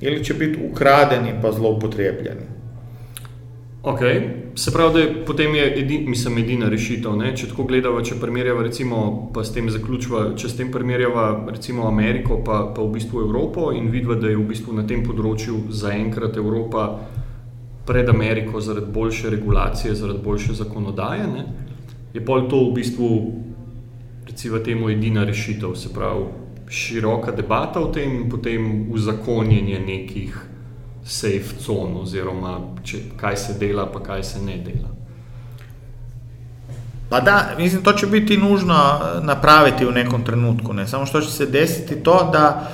ili 0.00 0.24
će 0.24 0.34
biti 0.34 0.58
ukradeni 0.70 1.32
pa 1.42 1.52
zloupotrijebljeni. 1.52 2.52
Ok, 3.82 3.98
se 4.54 4.72
pravi, 4.72 4.92
da 4.94 5.24
potem 5.26 5.54
je 5.54 5.78
edin, 5.78 6.10
mislim, 6.10 6.38
edina 6.38 6.68
rešitev. 6.68 7.16
Ne? 7.16 7.32
Če 7.36 7.48
tako 7.50 7.64
gledamo, 7.66 8.02
če 8.02 8.14
primerjava, 8.20 8.62
recimo, 8.62 9.30
pa 9.34 9.42
s 9.44 9.50
tem 9.54 9.70
zaključva, 9.70 10.36
če 10.38 10.48
s 10.48 10.56
tem 10.58 10.70
primerjava, 10.70 11.24
recimo, 11.50 11.88
Ameriko, 11.88 12.38
pa, 12.46 12.60
pa 12.76 12.82
v 12.82 12.92
bistvu 12.94 13.24
Evropo 13.26 13.72
in 13.74 13.90
vidva, 13.90 14.14
da 14.14 14.30
je 14.30 14.38
v 14.38 14.46
bistvu 14.52 14.76
na 14.76 14.86
tem 14.86 15.02
področju 15.02 15.64
zaenkrat 15.74 16.38
Evropa 16.38 16.86
pred 17.86 18.06
Ameriko 18.08 18.62
zaradi 18.62 18.92
boljše 18.94 19.34
regulacije, 19.34 19.96
zaradi 19.98 20.22
boljše 20.22 20.54
zakonodaje, 20.62 21.26
ne? 21.26 21.46
je 22.14 22.20
pol 22.22 22.46
to 22.46 22.60
v 22.68 22.74
bistvu 22.76 23.08
recimo 24.32 24.58
temu 24.58 24.90
edina 24.90 25.24
rešitev, 25.24 25.74
se 25.74 25.94
pravi 25.94 26.24
široka 26.68 27.32
debata 27.32 27.80
o 27.80 27.92
tem 27.92 28.14
in 28.14 28.30
potem 28.30 28.86
uzakonjenje 28.92 29.80
nekih 29.86 30.36
safe 31.04 31.60
con 31.66 31.96
oziroma 32.00 32.58
če, 32.84 32.98
kaj 33.20 33.36
se 33.36 33.56
dela 33.60 33.86
pa 33.92 34.00
kaj 34.00 34.22
se 34.22 34.40
ne 34.40 34.56
dela. 34.56 34.88
Pa 37.10 37.20
da, 37.20 37.54
mislim, 37.58 37.82
to 37.82 37.92
će 37.92 38.06
biti 38.06 38.36
nužno 38.36 38.74
napraviti 39.22 39.86
u 39.86 39.90
nekom 39.90 40.24
trenutku, 40.24 40.72
ne 40.72 40.86
samo 40.86 41.06
što 41.06 41.20
će 41.20 41.30
se 41.30 41.46
desiti 41.46 42.02
to 42.02 42.30
da, 42.32 42.70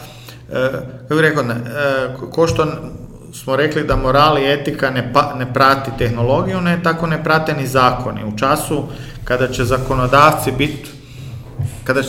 e, 0.52 0.70
kako 1.08 1.20
rekao, 1.20 1.42
ne, 1.42 1.54
e, 1.54 2.14
ko 2.30 2.46
što 2.46 2.66
smo 3.32 3.56
rekli 3.56 3.84
da 3.84 3.96
moral 3.96 4.38
i 4.38 4.52
etika 4.52 4.90
ne, 4.90 5.12
pa, 5.12 5.34
ne 5.34 5.52
prati 5.52 5.90
tehnologiju, 5.98 6.60
ne, 6.60 6.80
tako 6.82 7.06
ne 7.06 7.24
prate 7.24 7.54
ni 7.54 7.66
zakoni. 7.66 8.24
U 8.24 8.38
času 8.38 8.84
kada 9.24 9.48
će 9.48 9.64
zakonodavci 9.64 10.52
biti 10.52 10.97
kada, 11.88 12.00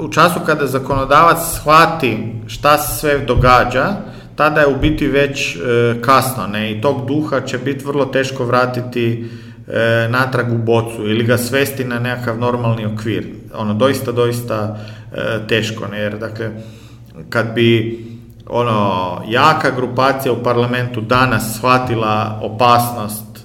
u 0.00 0.08
času 0.12 0.40
kada 0.46 0.66
zakonodavac 0.66 1.38
shvati 1.54 2.18
šta 2.46 2.78
se 2.78 2.98
sve 2.98 3.18
događa, 3.18 3.96
tada 4.36 4.60
je 4.60 4.66
u 4.66 4.78
biti 4.80 5.08
već 5.08 5.56
e, 5.56 5.58
kasno 6.00 6.46
ne? 6.46 6.72
i 6.72 6.80
tog 6.80 7.06
duha 7.06 7.40
će 7.40 7.58
biti 7.58 7.84
vrlo 7.84 8.04
teško 8.04 8.44
vratiti 8.44 9.30
e, 9.68 10.08
natrag 10.10 10.52
u 10.52 10.58
bocu 10.58 11.02
ili 11.06 11.24
ga 11.24 11.38
svesti 11.38 11.84
na 11.84 11.98
nekakav 11.98 12.38
normalni 12.38 12.86
okvir. 12.86 13.26
Ono, 13.54 13.74
doista, 13.74 14.12
doista 14.12 14.78
e, 15.12 15.46
teško, 15.48 15.86
ne? 15.86 15.98
jer 15.98 16.18
dakle, 16.18 16.50
kad 17.30 17.54
bi 17.54 18.00
ono, 18.46 19.22
jaka 19.28 19.70
grupacija 19.70 20.32
u 20.32 20.42
parlamentu 20.42 21.00
danas 21.00 21.56
shvatila 21.56 22.40
opasnost 22.42 23.35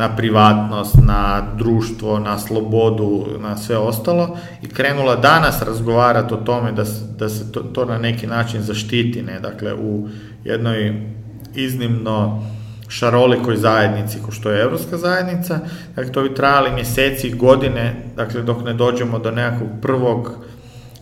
na 0.00 0.16
privatnost, 0.16 0.96
na 1.02 1.42
društvo, 1.58 2.18
na 2.18 2.38
slobodu, 2.38 3.26
na 3.38 3.56
sve 3.56 3.76
ostalo 3.76 4.38
i 4.62 4.68
krenula 4.68 5.16
danas 5.16 5.62
razgovarati 5.62 6.34
o 6.34 6.36
tome 6.36 6.72
da, 6.72 6.84
da 7.18 7.28
se 7.28 7.52
to, 7.52 7.60
to 7.60 7.84
na 7.84 7.98
neki 7.98 8.26
način 8.26 8.62
zaštiti, 8.62 9.22
ne? 9.22 9.40
dakle 9.40 9.74
u 9.74 10.08
jednoj 10.44 11.06
iznimno 11.54 12.42
šarolikoj 12.88 13.56
zajednici 13.56 14.18
ko 14.22 14.32
što 14.32 14.50
je 14.50 14.62
Europska 14.62 14.96
zajednica, 14.96 15.58
dakle 15.96 16.12
to 16.12 16.22
bi 16.22 16.34
trajali 16.34 16.72
mjeseci 16.72 17.28
i 17.28 17.34
godine, 17.34 17.94
dakle 18.16 18.42
dok 18.42 18.64
ne 18.64 18.74
dođemo 18.74 19.18
do 19.18 19.30
nekakvog 19.30 19.70
prvog 19.82 20.34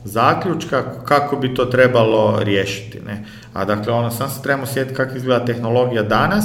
zaključka 0.09 0.85
kako 1.05 1.37
bi 1.37 1.55
to 1.55 1.65
trebalo 1.65 2.39
riješiti. 2.43 3.01
Ne? 3.01 3.25
A 3.53 3.65
dakle, 3.65 3.93
ono, 3.93 4.11
sam 4.11 4.31
se 4.31 4.43
trebamo 4.43 4.67
sjetiti 4.67 4.97
kako 4.97 5.17
izgleda 5.17 5.45
tehnologija 5.45 6.03
danas, 6.03 6.45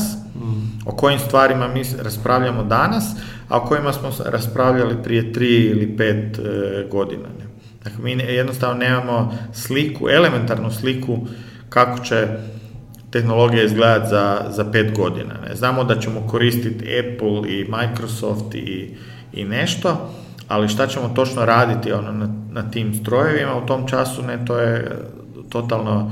o 0.85 0.91
kojim 0.91 1.19
stvarima 1.19 1.67
mi 1.67 1.83
raspravljamo 2.03 2.63
danas, 2.63 3.03
a 3.49 3.57
o 3.57 3.65
kojima 3.65 3.93
smo 3.93 4.09
raspravljali 4.25 5.03
prije 5.03 5.33
tri 5.33 5.55
ili 5.55 5.97
pet 5.97 6.39
e, 6.39 6.41
godina. 6.91 7.27
Ne? 7.39 7.45
Dakle, 7.83 8.03
mi 8.03 8.11
jednostavno 8.11 8.77
nemamo 8.77 9.37
sliku, 9.53 10.09
elementarnu 10.09 10.71
sliku 10.71 11.17
kako 11.69 11.99
će 11.99 12.27
tehnologija 13.11 13.63
izgledati 13.63 14.09
za, 14.09 14.45
za 14.49 14.71
pet 14.71 14.95
godina. 14.97 15.33
Ne? 15.47 15.55
Znamo 15.55 15.83
da 15.83 15.99
ćemo 15.99 16.27
koristiti 16.27 16.99
Apple 16.99 17.51
i 17.51 17.65
Microsoft 17.69 18.55
i, 18.55 18.95
i 19.33 19.45
nešto, 19.45 20.09
ali 20.47 20.69
šta 20.69 20.87
ćemo 20.87 21.09
točno 21.15 21.45
raditi 21.45 21.91
ono, 21.91 22.11
na, 22.11 22.29
na 22.51 22.71
tim 22.71 22.93
strojevima 22.93 23.57
u 23.63 23.65
tom 23.65 23.87
času, 23.87 24.23
ne, 24.23 24.45
to 24.45 24.57
je 24.57 24.99
totalno 25.49 26.11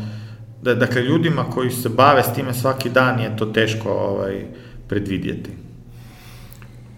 da, 0.62 0.76
dakle, 0.76 1.02
ljudima 1.02 1.44
koji 1.44 1.72
se 1.72 1.90
bave 1.90 2.24
s 2.24 2.34
time 2.36 2.54
svaki 2.54 2.90
dan 2.90 3.20
je 3.20 3.38
to 3.38 3.46
teško 3.46 3.90
ovaj, 3.90 4.46
predvidjeti. 4.88 5.50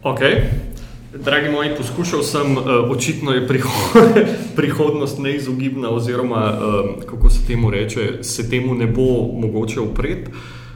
Ok. 0.04 0.20
Dragi 1.26 1.50
moji, 1.50 1.70
poskušal 1.78 2.24
sem, 2.24 2.58
uh, 2.58 2.64
očitno 2.90 3.32
je 3.32 3.48
prihodnost 4.56 5.20
neizogibna, 5.20 5.90
oziroma 5.90 6.54
uh, 6.54 7.04
kako 7.04 7.30
se 7.30 7.46
temu 7.48 7.70
reče, 7.70 8.24
se 8.24 8.50
temu 8.50 8.76
ne 8.76 8.88
bo 8.88 9.28
mogoče 9.34 9.80
upreti. 9.80 10.32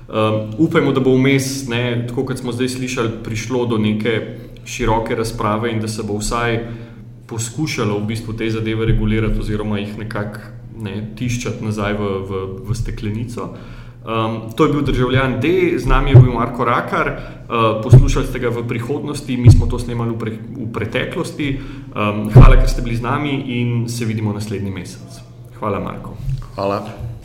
Um, 0.07 0.53
upajmo, 0.57 0.91
da 0.91 0.99
bo 0.99 1.15
vmes, 1.15 1.67
tako 2.07 2.25
kot 2.25 2.37
smo 2.37 2.51
zdaj 2.51 2.69
slišali, 2.69 3.09
prišlo 3.23 3.65
do 3.65 3.77
neke 3.77 4.37
široke 4.67 5.15
razprave 5.15 5.71
in 5.71 5.81
da 5.81 5.87
se 5.87 6.03
bo 6.03 6.19
vsaj 6.19 6.59
poskušalo 7.27 7.97
v 7.99 8.05
bistvu 8.07 8.35
te 8.37 8.49
zadeve 8.51 8.85
regulirati, 8.85 9.39
oziroma 9.39 9.79
jih 9.79 9.97
nekako 9.99 10.39
ne, 10.77 11.01
tiščati 11.17 11.65
nazaj 11.65 11.97
v, 11.97 12.13
v, 12.29 12.45
v 12.69 12.77
steklenico. 12.77 13.49
Um, 14.07 14.37
to 14.55 14.65
je 14.65 14.71
bil 14.71 14.85
državljan 14.87 15.39
D, 15.43 15.49
z 15.79 15.89
nami 15.89 16.13
je 16.13 16.21
bil 16.21 16.31
Marko 16.31 16.63
Rakar, 16.63 17.09
uh, 17.11 17.81
poslušali 17.83 18.27
ste 18.27 18.39
ga 18.39 18.53
v 18.55 18.63
prihodnosti, 18.67 19.37
mi 19.37 19.51
smo 19.51 19.67
to 19.67 19.79
snemali 19.79 20.15
v, 20.15 20.19
pre, 20.21 20.31
v 20.37 20.69
preteklosti. 20.71 21.49
Um, 21.91 22.29
hvala, 22.31 22.55
ker 22.61 22.71
ste 22.71 22.85
bili 22.85 22.95
z 22.95 23.03
nami 23.03 23.35
in 23.59 23.89
se 23.91 24.07
vidimo 24.07 24.31
naslednji 24.31 24.71
mesec. 24.71 25.19
Hvala, 25.59 25.83
Marko. 25.83 26.15
Hvala. 26.55 27.16